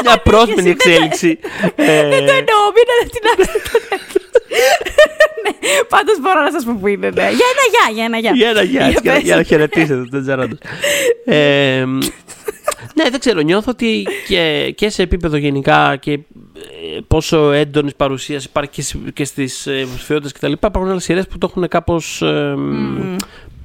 Μια 0.05 0.19
πρόσμενη 0.31 0.71
εξέλιξη. 0.71 1.39
Ε, 1.91 2.09
Δεν 2.09 2.27
το 2.27 2.33
εννοώ, 2.41 2.61
μην 2.77 2.87
ανατινάξετε 2.95 3.59
το 3.73 3.79
Netflix. 3.91 4.23
Ναι, 5.45 5.53
Πάντως 5.89 6.21
μπορώ 6.21 6.41
να 6.41 6.51
σας 6.51 6.65
πω 6.65 6.77
που 6.81 6.87
είναι, 6.87 7.07
ναι. 7.11 7.23
Για 7.23 7.47
ένα 7.55 7.65
γεια, 7.75 7.87
για 7.95 8.05
ένα 8.05 8.19
γεια. 8.19 8.33
Για 8.35 8.53
να 8.53 8.63
γεια, 8.63 8.89
για, 8.89 9.13
πες. 9.13 9.23
για 9.23 9.37
να 9.37 9.43
χαιρετήσετε 9.43 10.05
τον 10.11 10.23
Τζαράντος. 10.23 10.59
Ε, 12.83 13.03
ναι, 13.03 13.11
δεν 13.11 13.21
ξέρω. 13.21 13.41
Νιώθω 13.41 13.71
ότι 13.71 14.07
και, 14.29 14.73
και 14.77 14.89
σε 14.89 15.03
επίπεδο 15.03 15.37
γενικά 15.37 15.97
και 15.97 16.13
ε, 16.13 16.19
πόσο 17.09 17.51
έντονης 17.53 17.95
παρουσίας 17.95 18.45
υπάρχει 18.45 18.71
και, 18.71 18.83
σ- 18.83 19.13
και 19.13 19.25
στις 19.25 19.67
υποψηφιότητε 19.67 20.33
κτλ. 20.39 20.53
Υπάρχουν 20.53 20.89
άλλες 20.91 21.05
σειρές 21.05 21.27
που 21.27 21.39
το 21.39 21.47
έχουν 21.51 21.69
κάπως 21.69 22.23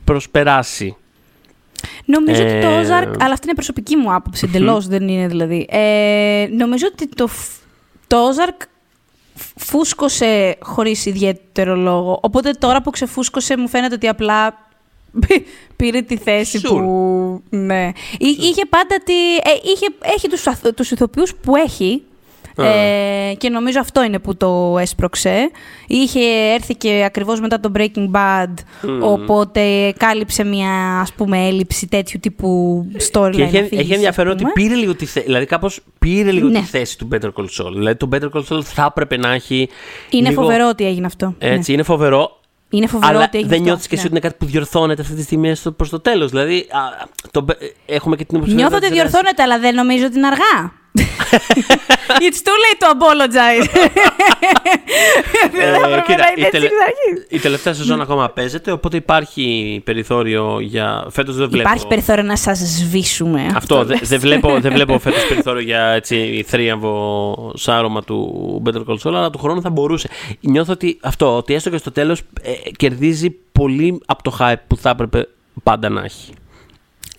προσπεράσει. 0.03 0.95
Νομίζω 2.05 2.43
ότι 2.43 2.59
το 2.59 2.67
Ε, 2.67 2.81
Ozark, 2.81 3.15
αλλά 3.19 3.33
αυτή 3.33 3.45
είναι 3.45 3.53
προσωπική 3.55 3.95
μου 3.95 4.13
άποψη, 4.13 4.45
εντελώς 4.49 4.87
δεν 4.87 5.07
είναι 5.07 5.27
δηλαδή. 5.27 5.65
Ε, 5.69 6.47
νομίζω 6.57 6.87
ότι 6.91 7.07
το, 7.09 7.27
φ- 7.27 7.51
το 8.07 8.17
Ozark 8.29 8.65
φ- 9.35 9.59
φούσκωσε 9.59 10.57
χωρίς 10.61 11.05
ιδιαίτερο 11.05 11.75
λόγο. 11.75 12.19
Οπότε 12.21 12.51
τώρα 12.51 12.81
που 12.81 12.89
ξεφούσκωσε 12.89 13.57
μου 13.57 13.67
φαίνεται 13.67 13.95
ότι 13.95 14.07
απλά 14.07 14.49
πή- 14.51 14.57
πήρε 15.75 16.01
τη 16.01 16.17
θέση 16.17 16.59
Sure. 16.63 16.67
που... 16.69 17.41
Ναι. 17.49 17.91
Εί- 18.17 18.39
Είχε 18.43 18.65
πάντα 18.69 18.97
τη... 19.03 19.13
ε, 19.35 19.71
είχε, 19.73 19.85
έχει 20.15 20.29
τους, 20.29 20.47
αθ- 20.47 20.75
τους 20.75 20.91
ηθοποιούς 20.91 21.35
που 21.35 21.55
έχει 21.55 22.01
ε, 22.57 23.33
και 23.37 23.49
νομίζω 23.49 23.79
αυτό 23.79 24.03
είναι 24.03 24.19
που 24.19 24.37
το 24.37 24.77
έσπρωξε. 24.79 25.51
Είχε 25.87 26.19
έρθει 26.53 26.75
και 26.75 27.03
ακριβώς 27.05 27.39
μετά 27.39 27.59
το 27.59 27.71
Breaking 27.75 28.11
Bad, 28.11 28.53
οπότε 29.01 29.93
κάλυψε 29.97 30.43
μια 30.43 30.99
ας 31.01 31.13
πούμε 31.13 31.47
έλλειψη 31.47 31.87
τέτοιου 31.87 32.19
τύπου 32.21 32.85
storyline. 33.11 33.31
Και 33.35 33.41
έχει, 33.43 33.57
αφήγησης, 33.57 33.79
έχει 33.79 33.93
ενδιαφέρον 33.93 34.27
ας 34.33 34.41
ότι 34.41 34.51
πούμε. 34.51 34.67
πήρε 34.67 34.79
λίγο 34.79 34.95
τη 34.95 35.05
θέση. 35.05 35.25
Δηλαδή, 35.25 35.45
κάπως 35.45 35.79
πήρε 35.99 36.31
λίγο 36.31 36.47
Ναι. 36.47 36.59
τη 36.59 36.65
θέση 36.65 36.97
του 36.97 37.07
Better 37.11 37.29
Call 37.35 37.43
Saul. 37.43 37.71
Δηλαδή, 37.73 37.95
το 37.97 38.09
Better 38.11 38.29
Call 38.33 38.43
Saul 38.49 38.61
θα 38.63 38.85
έπρεπε 38.89 39.17
να 39.17 39.33
έχει. 39.33 39.69
Είναι 40.09 40.29
λίγο- 40.29 40.41
φοβερό 40.41 40.67
ότι 40.67 40.85
έγινε 40.85 41.05
αυτό. 41.05 41.35
Έτσι, 41.39 41.69
Ναι. 41.69 41.73
είναι 41.73 41.83
φοβερό. 41.83 42.39
Είναι 42.77 42.87
φοβερό 42.87 43.15
Αλλά 43.15 43.25
ότι 43.25 43.37
έγινε 43.37 43.49
δεν 43.49 43.59
αυτό. 43.59 43.69
νιώθεις 43.69 43.87
και 43.87 43.95
εσύ 43.95 44.03
ναι. 44.03 44.09
ότι 44.09 44.17
είναι 44.17 44.27
κάτι 44.29 44.45
που 44.45 44.51
διορθώνεται 44.51 45.01
αυτή 45.01 45.13
τη 45.13 45.21
στιγμή 45.21 45.53
προς 45.77 45.89
το 45.89 45.99
τέλος. 45.99 46.29
Δηλαδή, 46.29 46.57
α, 46.57 47.07
το, 47.31 47.45
έχουμε 47.85 48.15
και 48.15 48.25
την 48.25 48.37
υποψηφιότητα. 48.37 48.53
Νιώθω 48.55 48.75
ότι 48.75 48.79
της 48.79 48.95
σειράς. 48.95 49.11
διορθώνεται, 49.11 49.41
αλλά 49.41 49.59
δεν 49.59 49.75
νομίζω 49.75 50.05
ότι 50.05 50.17
είναι 50.17 50.27
αργά. 50.27 50.71
It's 52.27 52.41
too 52.47 52.57
late 52.63 52.79
to 52.83 52.87
apologize. 52.95 53.67
Δεν 55.51 55.61
Ε, 55.73 55.75
έπρεπε 55.75 56.01
κοίτα, 56.05 56.17
να 56.17 56.27
η, 56.27 56.33
είναι 56.37 56.45
έτσι 56.47 56.51
τελε- 56.51 56.71
εξ 56.71 56.73
αρχής. 56.87 57.25
η 57.29 57.39
τελευταία 57.39 57.73
σεζόν 57.73 58.01
ακόμα 58.01 58.29
παίζεται, 58.29 58.71
οπότε 58.71 58.97
υπάρχει 58.97 59.81
περιθώριο 59.83 60.59
για. 60.59 61.05
Φέτος 61.09 61.35
δεν 61.35 61.49
βλέπω. 61.49 61.69
Υπάρχει 61.69 61.87
περιθώριο 61.87 62.23
να 62.23 62.35
σας 62.37 62.57
σβήσουμε. 62.59 63.45
Αυτό, 63.55 63.83
δεν 63.85 63.99
δεν 64.03 64.19
βλέπω, 64.19 64.57
δεν 64.63 64.73
βλέπω 64.73 64.99
φέτος 64.99 65.25
περιθώριο 65.27 65.61
για 65.61 65.81
έτσι, 65.81 66.43
θρίαμβο 66.47 67.51
σάρωμα 67.55 68.03
του 68.03 68.61
Better 68.65 68.83
Call 68.85 68.97
Saul, 69.03 69.13
αλλά 69.15 69.29
του 69.29 69.37
χρόνου 69.39 69.61
θα 69.61 69.69
μπορούσε. 69.69 70.09
Νιώθω 70.39 70.71
ότι 70.71 70.97
αυτό, 71.01 71.37
ότι 71.37 71.53
έστω 71.53 71.69
και 71.69 71.77
στο 71.77 71.91
τέλος 71.91 72.21
κερδίζει 72.77 73.29
πολύ 73.51 74.01
από 74.05 74.23
το 74.23 74.37
hype 74.39 74.53
που 74.67 74.77
θα 74.77 74.89
έπρεπε 74.89 75.27
πάντα 75.63 75.89
να 75.89 76.03
έχει. 76.03 76.31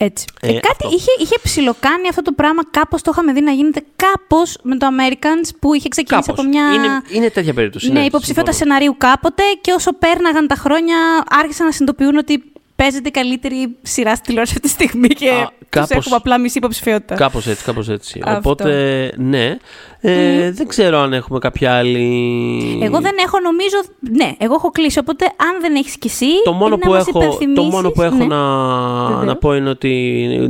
Έτσι. 0.05 0.25
Ε, 0.41 0.49
Ε, 0.49 0.53
κάτι 0.53 0.67
αυτό. 0.71 0.89
είχε, 0.97 1.11
είχε 1.19 1.35
ψιλοκάνει 1.43 2.09
αυτό 2.09 2.23
το 2.23 2.33
πράγμα, 2.33 2.63
κάπως 2.71 3.03
το 3.03 3.11
είχαμε 3.15 3.33
δει 3.33 3.41
να 3.41 3.51
γίνεται 3.53 3.83
κάπως 3.97 4.59
με 4.63 4.77
το 4.77 4.87
Americans 4.87 5.49
που 5.61 5.75
είχε 5.75 5.89
ξεκινήσει 5.89 6.27
Κάπως. 6.27 6.41
από 6.45 6.49
μια... 6.49 6.73
Είναι, 6.75 7.03
είναι 7.09 7.31
τέτοια 7.31 7.55
περίπτωση. 7.55 7.93
ναι, 7.93 8.05
υποψηφιότητα 8.05 8.53
συμφωνώ. 8.53 8.75
σεναρίου 8.79 8.95
κάποτε 8.99 9.43
και 9.61 9.73
όσο 9.73 9.93
πέρναγαν 9.93 10.47
τα 10.47 10.55
χρόνια 10.55 10.97
άρχισαν 11.31 11.67
να 11.67 11.73
συνειδητοποιούν 11.73 12.17
ότι 12.17 12.45
παίζεται 12.77 13.09
η 13.09 13.11
καλύτερη 13.11 13.77
σειρά 13.83 14.15
στη 14.15 14.25
τηλεόραση 14.27 14.53
αυτή 14.57 14.69
τη 14.69 14.75
στιγμή 14.75 15.09
και 15.09 15.31
Α, 15.31 15.47
τους 15.59 15.67
κάπως- 15.69 15.91
έχουμε 15.91 16.17
απλά 16.17 16.39
μισή 16.39 16.59
υποψηφιότητα. 16.59 17.15
Κάπως 17.15 17.47
έτσι, 17.47 17.65
κάπως 17.65 17.89
έτσι. 17.89 18.21
Αυτό. 18.25 18.39
Οπότε, 18.39 19.13
ναι. 19.17 19.57
Ε, 20.01 20.51
Δεν 20.51 20.67
ξέρω 20.69 20.99
αν 20.99 21.13
έχουμε 21.13 21.39
κάποια 21.39 21.77
άλλη... 21.77 22.79
Εγώ 22.83 23.01
δεν 23.01 23.13
έχω, 23.27 23.39
νομίζω. 23.41 23.77
Ναι, 24.11 24.33
εγώ 24.39 24.55
έχω 24.55 24.71
κλείσει. 24.71 24.99
Οπότε, 24.99 25.25
αν 25.25 25.61
δεν 25.61 25.75
έχεις 25.75 25.99
κι 25.99 26.07
εσύ. 26.07 26.27
Το 26.45 26.53
μόνο, 26.53 26.77
να 26.77 26.79
που 26.79 26.91
μας 26.91 27.07
έχω, 27.07 27.19
το 27.19 27.25
υπενθυμίσεις, 27.25 27.71
μόνο 27.71 27.91
που 27.91 28.03
έχω 28.03 28.15
ναι. 28.17 28.25
να, 28.25 29.07
Βεβαίως. 29.07 29.25
να 29.25 29.37
πω 29.37 29.55
είναι 29.55 29.69
ότι 29.69 29.91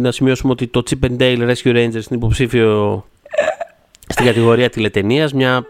να 0.01 0.12
σημειώσουμε 0.12 0.53
ότι 0.53 0.66
το 0.66 0.83
Chip 0.91 1.07
and 1.11 1.16
Dale 1.22 1.39
Rescue 1.51 1.72
Rangers 1.77 1.93
είναι 1.95 2.05
υποψήφιο 2.11 3.05
στην 4.09 4.25
κατηγορία 4.27 4.70
τηλετενίας, 4.70 5.33
μια 5.33 5.64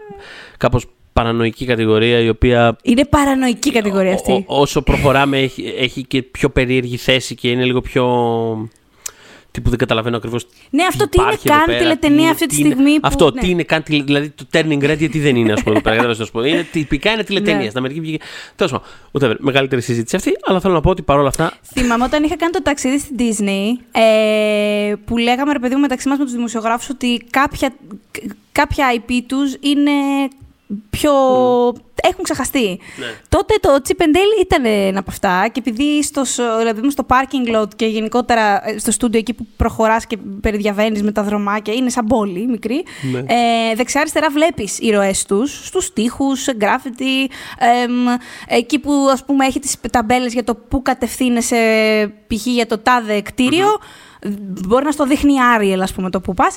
κάπως 0.57 0.85
παρανοϊκή 1.19 1.65
κατηγορία 1.65 2.19
η 2.19 2.29
οποία 2.29 2.77
Είναι 2.83 3.05
παρανοϊκή 3.05 3.71
κατηγορία 3.71 4.13
αυτή. 4.13 4.31
Ό- 4.31 4.43
όσο 4.61 4.81
προχωράμε 4.81 5.37
έχει, 5.37 5.73
έχει 5.77 6.03
και 6.03 6.21
πιο 6.23 6.49
περίεργη 6.49 6.97
θέση 6.97 7.35
και 7.35 7.49
είναι 7.49 7.63
λίγο 7.65 7.81
πιο... 7.81 8.05
Τι 9.51 9.61
που 9.61 9.69
δεν 9.69 9.77
καταλαβαίνω 9.77 10.17
ακριβώς 10.17 10.47
Ναι, 10.69 10.83
αυτό 10.83 11.09
τι 11.09 11.17
είναι 11.17 11.27
υπάρχει 11.27 11.47
εδώ 11.47 11.57
καν 11.57 11.65
πέρα, 11.65 11.77
τηλετενία 11.79 12.23
τι- 12.25 12.29
αυτή 12.29 12.45
τη 12.45 12.55
τι 12.55 12.61
είναι- 12.61 12.71
στιγμή. 12.73 12.93
που- 12.93 12.99
Αυτό, 13.07 13.31
ναι. 13.31 13.41
τι 13.41 13.49
είναι 13.49 13.63
καν, 13.63 13.83
τηλε- 13.83 14.03
δηλαδή 14.05 14.29
το 14.29 14.45
turning 14.53 14.83
red 14.91 14.97
γιατί 14.97 15.19
δεν 15.19 15.35
είναι, 15.35 15.51
ας 15.53 15.59
πούμε, 15.63 15.71
εδώ 15.71 15.81
πέρα, 15.83 15.95
κατάλαβες 15.95 16.15
τι 16.15 16.19
να 16.19 16.25
σου 16.25 16.31
πω. 16.31 16.43
Είναι, 16.43 16.67
τυπικά 16.71 17.11
είναι 17.11 17.23
τηλετενίας. 17.23 17.63
Ναι. 17.63 17.65
Στην 17.69 17.77
Αμερική 17.79 17.99
βγήκε. 17.99 18.23
Τέλος 18.55 18.71
πάντων, 18.71 18.87
whatever, 19.11 19.35
μεγαλύτερη 19.39 19.81
συζήτηση 19.81 20.15
αυτή, 20.15 20.31
αλλά 20.45 20.59
θέλω 20.59 20.73
να 20.73 20.81
πω 20.81 20.89
ότι 20.89 21.01
παρόλα 21.01 21.27
αυτά. 21.27 21.53
Θυμάμαι 21.61 22.03
όταν 22.03 22.23
είχα 22.23 22.35
κάνει 22.35 22.51
το 22.51 22.61
ταξίδι 22.61 22.99
στην 22.99 23.15
Disney, 23.19 23.83
ε, 23.91 24.93
που 25.05 25.17
λέγαμε 25.17 25.51
ρε 25.53 25.59
παιδί 25.59 25.75
μου 25.75 25.81
μεταξύ 25.81 26.07
μας 26.09 26.17
με 26.17 26.23
τους 26.23 26.33
δημοσιογράφους 26.33 26.89
ότι 26.89 27.21
κάποια, 27.29 27.73
κάποια 28.51 28.85
IP 28.95 29.11
τους 29.27 29.55
είναι 29.59 29.91
πιο... 30.89 31.11
έχουν 32.01 32.23
ξεχαστεί. 32.23 32.79
Ναι. 32.99 33.05
Τότε 33.29 33.53
το 33.61 33.69
Chip 33.87 34.01
and 34.01 34.15
Dale 34.15 34.41
ήταν 34.45 34.65
ένα 34.65 34.99
από 34.99 35.11
αυτά 35.11 35.47
και 35.51 35.59
επειδή 35.65 36.03
στο, 36.03 36.23
σ- 36.23 36.41
δηλαδή 36.57 36.81
μου 36.81 36.89
στο 36.89 37.05
parking 37.09 37.55
lot 37.61 37.75
και 37.75 37.85
γενικότερα 37.85 38.69
ε, 38.69 38.77
στο 38.77 38.91
στούντιο 38.91 39.19
εκεί 39.19 39.33
που 39.33 39.47
προχωράς 39.57 40.05
και 40.07 40.17
περιδιαβαίνεις 40.41 41.03
με 41.03 41.11
τα 41.11 41.23
δρομάκια, 41.23 41.73
είναι 41.73 41.89
σαν 41.89 42.05
πόλη 42.05 42.47
μικρή, 42.47 42.83
Ναι. 43.11 43.19
ε, 43.19 43.75
δεξιά-αριστερά 43.75 44.29
βλέπεις 44.29 44.79
οι 44.79 44.89
ροές 44.91 45.25
τους, 45.25 45.65
στους 45.67 45.93
τοίχους, 45.93 46.47
γκράφιτι, 46.55 47.21
εμ, 47.83 47.91
εκεί 48.47 48.79
που 48.79 48.91
ας 49.11 49.25
πούμε 49.25 49.45
έχει 49.45 49.59
τις 49.59 49.75
ταμπέλες 49.91 50.33
για 50.33 50.43
το 50.43 50.55
πού 50.55 50.81
κατευθύνεσαι 50.81 51.57
π.χ. 52.27 52.45
για 52.45 52.65
το 52.67 52.77
τάδε 52.77 53.21
κτίριο, 53.21 53.67
Μπορεί 54.67 54.85
να 54.85 54.91
στο 54.91 55.05
δείχνει 55.05 55.33
η 55.33 55.41
Άριελ, 55.53 55.81
ας 55.81 55.93
πούμε, 55.93 56.09
το 56.09 56.19
που 56.21 56.33
πας. 56.33 56.53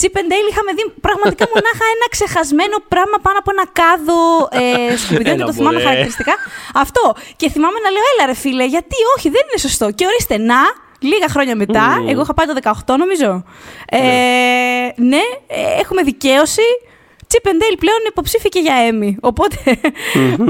Chip 0.00 0.14
and 0.20 0.28
Dale 0.32 0.48
είχαμε 0.50 0.72
δει 0.76 0.84
πραγματικά 1.00 1.44
μονάχα 1.54 1.84
ένα 1.94 2.06
ξεχασμένο 2.10 2.76
πράγμα 2.92 3.16
πάνω 3.22 3.38
από 3.42 3.50
ένα 3.54 3.66
κάδο 3.80 4.20
ε, 4.62 4.96
σκουπιδιών 4.96 5.36
και 5.36 5.42
Έλα, 5.42 5.46
το 5.50 5.52
θυμάμαι 5.52 5.72
μωρέ. 5.72 5.84
χαρακτηριστικά. 5.84 6.34
Αυτό. 6.84 7.04
Και 7.36 7.50
θυμάμαι 7.50 7.78
να 7.84 7.90
λέω, 7.94 8.04
έλα 8.12 8.24
ρε 8.30 8.36
φίλε, 8.42 8.64
γιατί 8.74 8.96
όχι, 9.16 9.28
δεν 9.36 9.42
είναι 9.48 9.60
σωστό. 9.66 9.86
Και 9.96 10.04
ορίστε, 10.10 10.36
να, 10.50 10.60
λίγα 11.10 11.28
χρόνια 11.28 11.56
μετά, 11.56 11.86
Μμμ. 11.98 12.08
εγώ 12.08 12.20
είχα 12.22 12.34
πάει 12.34 12.46
το 12.46 12.54
18 12.86 12.96
νομίζω. 13.02 13.30
Ε, 13.86 14.00
ναι, 15.12 15.24
ε, 15.46 15.80
έχουμε 15.82 16.02
δικαίωση. 16.02 16.68
Chip 17.32 17.46
and 17.48 17.60
Dale 17.62 17.76
πλέον 17.78 17.98
είναι 17.98 18.08
υποψήφι 18.08 18.48
και 18.48 18.60
για 18.60 18.74
Emmy. 18.90 19.14
Οπότε, 19.20 19.56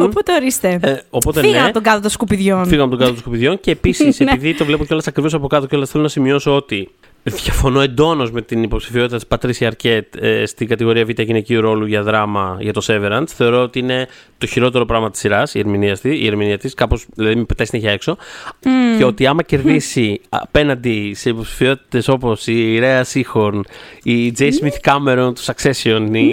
οπότε 0.07 0.35
ορίστε. 0.35 0.79
Ε, 0.83 0.97
οπότε 1.11 1.41
Φύγαμε 1.41 1.59
ναι. 1.59 1.65
από 1.65 1.73
τον 1.73 1.83
κάδο 1.83 2.01
των 2.01 2.11
σκουπιδιών. 2.11 2.65
Φύγαμε 2.67 2.83
από 2.83 2.91
τον 2.91 2.99
κάτω 2.99 3.11
των 3.11 3.21
σκουπιδιών 3.21 3.61
και 3.61 3.71
επίσης, 3.71 4.19
Ναι. 4.21 4.33
επειδή 4.33 4.55
το 4.55 4.65
βλέπω 4.65 4.85
κιόλας 4.85 5.07
ακριβώς 5.07 5.35
από 5.35 5.47
κάτω, 5.47 5.67
κιόλα 5.67 5.87
θέλω 5.87 6.03
να 6.03 6.09
σημειώσω 6.09 6.57
ότι 6.57 6.89
διαφωνώ 7.23 7.81
εντόνως 7.81 8.31
με 8.31 8.43
την 8.43 8.63
υποψηφιότητα 8.63 9.17
της 9.17 9.27
Πατρίσια 9.27 9.67
Αρκέτ 9.67 10.17
ε, 10.17 10.47
στην 10.47 10.69
κατηγορία 10.69 11.05
Β 11.05 11.11
γυναικείου 11.21 11.61
ρόλου 11.61 11.87
για 11.87 12.03
δράμα 12.03 12.57
για 12.61 12.73
το 12.73 12.85
Severance. 12.87 13.27
Θεωρώ 13.27 13.63
ότι 13.63 13.79
είναι 13.79 14.09
το 14.39 14.47
χειρότερο 14.47 14.85
πράγμα 14.85 15.11
της 15.11 15.21
σειράς, 15.21 15.55
η 15.55 15.59
ερμηνεία 15.59 15.99
της, 15.99 16.21
η 16.21 16.27
ερμηνεία 16.27 16.59
της, 16.59 16.75
κάπως, 16.75 17.07
δηλαδή 17.15 17.37
με 17.37 17.45
πετάει 17.45 17.67
συνέχεια 17.67 17.91
έξω. 17.91 18.17
Και 18.99 19.05
ότι 19.05 19.27
άμα 19.27 19.43
κερδίσει 19.43 20.21
απέναντι 20.29 21.13
σε 21.15 21.29
υποψηφιότητες 21.29 22.09
όπως 22.09 22.47
η 22.47 22.79
Ρέας 22.79 23.09
Σίχορν, 23.09 23.65
η 24.03 24.33
J. 24.39 24.43
Smith 24.43 24.93
Cameron 24.93 25.33
του 25.35 25.43
Succession, 25.45 26.09
η. 26.13 26.33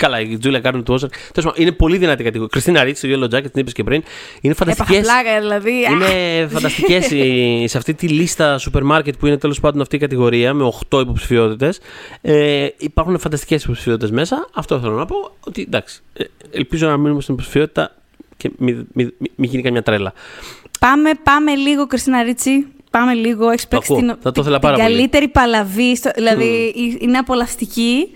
Καλά, 0.00 0.20
η 0.20 0.38
Τζούλια 0.38 0.60
Κάρνου 0.60 0.82
του 0.82 0.94
Όζαρ. 0.94 1.08
Τέλος 1.10 1.32
πάντων, 1.34 1.54
είναι 1.56 1.72
πολύ 1.72 1.96
δυνατή 1.96 2.22
κατηγορία. 2.22 2.48
Κριστίνα 2.52 2.84
Ρίτ, 2.84 2.98
το 3.00 3.08
Yellow 3.10 3.36
Jacket, 3.36 3.50
την 3.52 3.60
είπες 3.60 3.72
και 3.72 3.84
πριν. 3.84 4.02
Είναι 4.40 4.54
φανταστικές. 4.54 4.96
Έπαθα 4.98 5.22
πλάκα, 5.22 5.40
δηλαδή. 5.40 5.84
Α, 5.84 5.90
Είναι 5.92 6.46
φανταστικέ 6.48 7.00
σε 7.66 7.78
αυτή 7.78 7.94
τη 7.94 8.08
λίστα 8.08 8.58
σούπερ 8.58 8.82
μάρκετ 8.82 9.14
που 9.18 9.26
είναι 9.26 9.36
τέλος 9.38 9.60
πάντων 9.60 9.80
αυτή 9.80 9.96
η 9.96 9.98
κατηγορία 9.98 10.54
με 10.54 10.64
8 10.90 11.00
υποψηφιότητες. 11.00 11.80
Ε, 12.20 12.66
υπάρχουν 12.78 13.18
φανταστικές 13.18 13.62
υποψηφιότητες 13.64 14.10
μέσα. 14.10 14.48
Αυτό 14.54 14.80
θέλω 14.80 14.94
να 14.94 15.06
πω. 15.06 15.16
Ότι 15.40 15.62
εντάξει, 15.62 16.00
ε, 16.12 16.24
ελπίζω 16.50 16.86
να 16.88 16.96
μείνουμε 16.96 17.20
στην 17.20 17.34
υποψηφιότητα 17.34 17.94
και 18.36 18.50
μην 18.58 18.86
μη, 18.92 19.04
μη, 19.18 19.28
μη 19.34 19.46
γίνει 19.46 19.62
καμιά 19.62 19.82
τρέλα. 19.82 20.12
Πάμε, 20.80 21.10
πάμε 21.22 21.54
λίγο, 21.54 21.86
Κριστίνα 21.86 22.22
Ρίτσι. 22.22 22.66
Πάμε 22.90 23.14
λίγο. 23.14 23.50
Έχεις 23.50 23.68
παίξει 23.68 23.92
ακούω. 23.92 24.04
την, 24.06 24.16
Θα 24.22 24.22
το 24.22 24.30
την- 24.32 24.42
ήθελα 24.42 24.58
την 24.58 24.68
πάρα 24.68 24.82
πολύ. 24.82 24.94
καλύτερη 24.96 25.28
παλαβή. 25.28 25.96
στο- 25.96 26.10
δηλαδή 26.14 26.72
είναι 27.00 27.18
απολαυστική. 27.18 28.08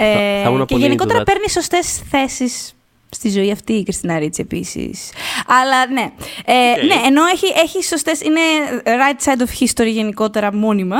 Ε, 0.00 0.04
Θα- 0.04 0.42
θα 0.42 0.48
ήμουν 0.48 0.58
και 0.66 0.74
πολύ 0.74 0.82
γενικότερα 0.82 1.18
into 1.18 1.22
that. 1.22 1.26
παίρνει 1.26 1.48
σωστές 1.50 2.02
θέσεις 2.10 2.72
στη 3.10 3.30
ζωή 3.30 3.50
αυτή 3.50 3.72
η 3.72 3.82
Κριστίνα 3.82 4.18
Ρίτσι 4.18 4.40
επίσης. 4.40 5.10
Αλλά 5.46 5.86
ναι. 5.90 6.10
Ε, 6.44 6.70
Οκέι. 6.80 6.84
Ναι, 6.84 7.06
ενώ 7.06 7.24
έχει, 7.32 7.46
έχει 7.64 7.84
σωστές. 7.84 8.20
Είναι 8.20 8.40
right 8.84 9.24
side 9.28 9.40
of 9.42 9.64
history 9.64 9.90
γενικότερα 9.92 10.54
μόνιμα. 10.54 10.96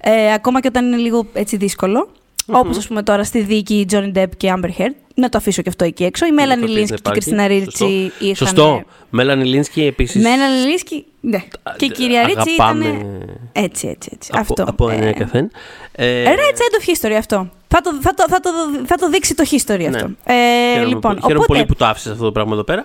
Ε, 0.00 0.32
ακόμα 0.32 0.60
και 0.60 0.68
όταν 0.68 0.86
είναι 0.86 0.96
λίγο 0.96 1.26
έτσι 1.32 1.56
δύσκολο. 1.56 2.08
Όπως 2.52 2.76
ας 2.78 2.86
πούμε 2.86 3.02
τώρα 3.02 3.24
στη 3.24 3.40
δίκη 3.40 3.86
Johnny 3.92 4.12
Depp 4.16 4.28
και 4.36 4.52
Amber 4.56 4.80
Heard. 4.80 4.92
Να 5.14 5.28
το 5.28 5.38
αφήσω 5.38 5.62
και 5.62 5.68
αυτό 5.68 5.84
εκεί 5.84 6.04
έξω. 6.04 6.26
Η 6.26 6.28
Melanie 6.38 6.62
αφήσεις 6.62 6.70
να 6.74 6.80
Lynskey 6.80 6.86
και 6.86 6.92
η 6.92 6.96
υπάρχει. 6.98 7.10
Κριστίνα 7.12 7.46
Ρίτσι 7.46 8.12
είχαν. 8.18 8.34
Σωστό. 8.36 8.82
Melanie 9.10 9.44
Lynskey 9.44 9.82
επίσης. 9.84 10.22
Melanie 10.24 10.66
Lynskey, 10.68 11.02
ναι. 11.20 11.42
Και 11.76 11.84
η 11.84 11.90
κυρία 11.90 12.22
Ρίτσι 12.26 12.50
ήταν. 12.50 12.82
Αγαπάμε 12.82 13.08
Έτσι, 13.52 13.86
έτσι, 13.88 14.10
έτσι. 14.14 14.30
από, 14.32 14.40
αυτό. 14.40 14.62
από 14.62 14.90
Ε, 14.90 14.94
ένα 14.94 15.12
καθέν. 15.12 15.50
Ε, 15.92 16.24
Right 16.24 16.28
side 16.56 16.80
of 16.80 17.08
history 17.10 17.14
αυτό. 17.18 17.50
Θα 17.68 17.80
το, 17.80 17.90
θα 18.00 18.14
το, 18.14 18.24
θα 18.28 18.40
το, 18.40 18.50
θα 18.86 18.94
το 18.96 19.08
δείξει 19.08 19.34
το 19.34 19.44
history 19.50 19.84
αυτό. 19.94 20.10
Ε, 20.24 20.32
Ναι. 20.32 20.70
χαίρομαι 20.72 20.86
λοιπόν, 20.86 21.00
πολύ- 21.00 21.20
χαίρομαι 21.20 21.34
οπότε 21.34 21.46
πολύ 21.46 21.66
που 21.66 21.74
το 21.74 21.84
άφησες 21.86 22.12
αυτό 22.12 22.24
το 22.24 22.32
πράγμα 22.32 22.52
εδώ 22.52 22.64
πέρα. 22.64 22.84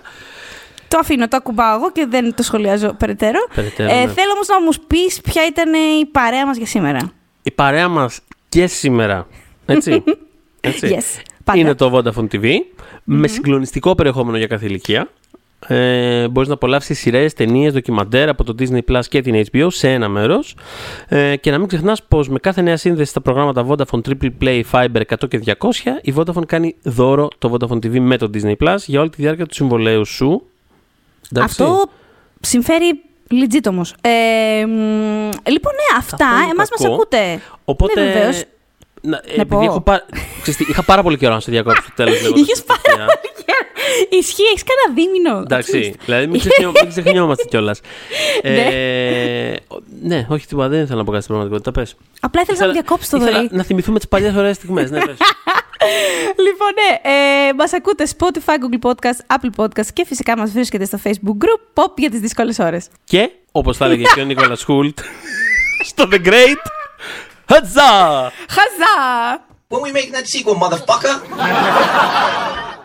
το 0.88 0.98
αφήνω, 1.00 1.28
το 1.28 1.36
ακουμπάω 1.36 1.76
εγώ 1.76 1.92
και 1.92 2.06
δεν 2.10 2.34
το 2.34 2.42
σχολιάζω 2.42 2.92
περαιτέρω. 2.98 3.38
Περαιτέρω, 3.54 3.90
ε, 3.90 4.04
ναι. 4.04 4.12
Θέλω 4.12 4.32
όμως 4.34 4.48
να 4.48 4.60
μου 4.60 4.70
πεις 4.86 5.20
ποια 5.20 5.46
ήταν 5.46 5.72
η 6.00 6.06
παρέα 6.06 6.46
μας 6.46 6.56
για 6.56 6.66
σήμερα. 6.66 7.12
Η 7.42 7.50
παρέα 7.50 7.88
μας 7.88 8.20
και 8.48 8.66
σήμερα. 8.66 9.26
Έτσι. 9.66 10.04
έτσι. 10.60 10.96
Yes, 10.98 11.20
πάντα. 11.44 11.58
Είναι 11.60 11.74
το 11.74 11.90
Vodafone 11.94 12.26
TV 12.34 12.52
με 13.04 13.28
συγκλονιστικό 13.28 13.94
περιεχόμενο 13.94 14.36
για 14.36 14.46
κάθε 14.46 14.66
ηλικία. 14.66 15.08
Ε, 15.66 16.28
μπορείς 16.28 16.48
να 16.48 16.54
απολαύσεις 16.54 16.98
σειρές, 16.98 17.32
ταινίες, 17.32 17.72
ντοκιμαντέρ 17.72 18.28
από 18.28 18.44
το 18.44 18.54
Disney 18.58 18.80
Plus 18.90 19.02
και 19.08 19.20
την 19.20 19.44
HBO 19.52 19.66
σε 19.70 19.92
ένα 19.92 20.08
μέρος 20.08 20.56
ε, 21.08 21.36
και 21.36 21.50
να 21.50 21.58
μην 21.58 21.68
ξεχνάς 21.68 22.02
πως 22.02 22.28
με 22.28 22.38
κάθε 22.38 22.60
νέα 22.62 22.76
σύνδεση 22.76 23.10
στα 23.10 23.20
προγράμματα 23.20 23.66
Vodafone 23.68 24.00
Triple 24.08 24.30
Play 24.40 24.62
Fiber 24.70 25.00
100 25.08 25.28
και 25.28 25.40
200 25.46 25.70
η 26.02 26.14
Vodafone 26.16 26.46
κάνει 26.46 26.74
δώρο 26.82 27.28
το 27.38 27.56
Vodafone 27.56 27.76
TV 27.76 27.98
με 27.98 28.16
το 28.16 28.30
Disney 28.34 28.54
Plus 28.64 28.76
για 28.86 29.00
όλη 29.00 29.10
τη 29.10 29.22
διάρκεια 29.22 29.46
του 29.46 29.54
συμβολέου 29.54 30.04
σου. 30.04 30.42
Εντάξει. 31.32 31.62
Αυτό 31.62 31.84
συμφέρει 32.40 33.00
legit 33.30 33.66
όμως. 33.68 33.94
Ε, 34.00 34.64
μ, 34.66 34.70
λοιπόν, 35.48 35.72
ναι, 35.74 35.96
αυτά. 35.98 36.26
Αυτό 36.26 36.42
είναι 36.42 36.50
Εμάς 36.50 36.68
μας 36.70 36.80
κακό. 36.80 36.94
ακούτε. 36.94 37.40
Οπότε. 37.64 38.04
Ναι, 38.04 38.12
βεβαίως. 38.12 38.44
Να, 39.06 39.16
ε, 39.16 39.36
Να 39.36 39.42
επειδή 39.42 39.48
πω. 39.48 39.62
έχω 39.62 39.80
πά- 39.80 40.06
ξέρεις 40.42 40.56
τι, 40.56 40.64
είχα 40.70 40.82
πάρα 40.82 41.02
πολύ 41.02 41.16
καιρό 41.16 41.34
να 41.34 41.40
σε 41.40 41.50
διακόψω 41.50 41.82
στο 41.82 41.92
τέλος. 41.96 42.18
Είχες 42.20 42.62
πάρα 42.62 42.80
πολύ 43.04 43.34
καιρό. 43.44 43.58
Ισχύει, 44.08 44.42
έχεις 44.42 44.62
κανένα 44.64 44.94
δίμηνο. 45.00 45.38
Εντάξει, 45.40 45.94
δηλαδή 46.04 46.26
μην, 46.26 46.40
ξεχνιό, 46.40 46.72
μην 46.80 46.88
ξεχνιόμαστε 46.88 47.44
κιόλας. 47.48 47.80
Ναι. 48.42 48.66
ε, 48.72 49.56
ο- 49.68 49.76
ναι, 50.02 50.26
όχι 50.28 50.46
τίποτα, 50.46 50.68
δεν 50.68 50.82
ήθελα 50.82 50.98
να 50.98 51.04
πω 51.04 51.10
κάτι 51.10 51.22
στην 51.22 51.34
πραγματικότητα. 51.34 51.80
Πες. 51.80 51.96
Απλά 52.20 52.40
ήθελες 52.40 52.60
να 52.60 52.66
μου 52.66 52.72
διακόψεις 52.72 53.08
το 53.10 53.16
ήθελα 53.16 53.32
δωρή. 53.36 53.48
να 53.52 53.62
θυμηθούμε 53.62 53.98
τις 53.98 54.08
παλιές 54.08 54.34
ωραίες 54.34 54.56
στιγμές. 54.56 54.90
Ναι, 54.90 54.98
πες. 55.06 55.16
Λοιπόν, 56.46 56.68
ναι, 56.74 57.10
ε, 57.10 57.52
μας 57.56 57.72
ακούτε 57.72 58.06
Spotify, 58.18 58.54
Google 58.62 58.90
Podcast, 58.90 59.36
Apple 59.36 59.64
Podcast 59.64 59.86
και 59.92 60.04
φυσικά 60.06 60.36
μας 60.36 60.50
βρίσκεται 60.50 60.84
στο 60.84 60.98
Facebook 61.04 61.44
group 61.44 61.82
Pop 61.82 61.92
για 61.96 62.10
τις 62.10 62.20
δύσκολες 62.20 62.58
ώρες. 62.58 62.86
και 63.04 63.30
όπως 63.52 63.76
θα 63.76 63.84
έλεγε 63.84 64.04
και 64.14 64.20
ο 64.20 64.24
Νίκολα 64.24 64.56
Χούλτ 64.64 64.98
στο 65.90 66.08
The 66.12 66.26
Great. 66.26 66.62
Huzzah! 67.48 68.32
Huzzah! 68.48 69.42
When 69.68 69.82
we 69.82 69.92
make 69.92 70.12
that 70.12 70.26
sequel, 70.26 70.54
motherfucker! 70.54 71.20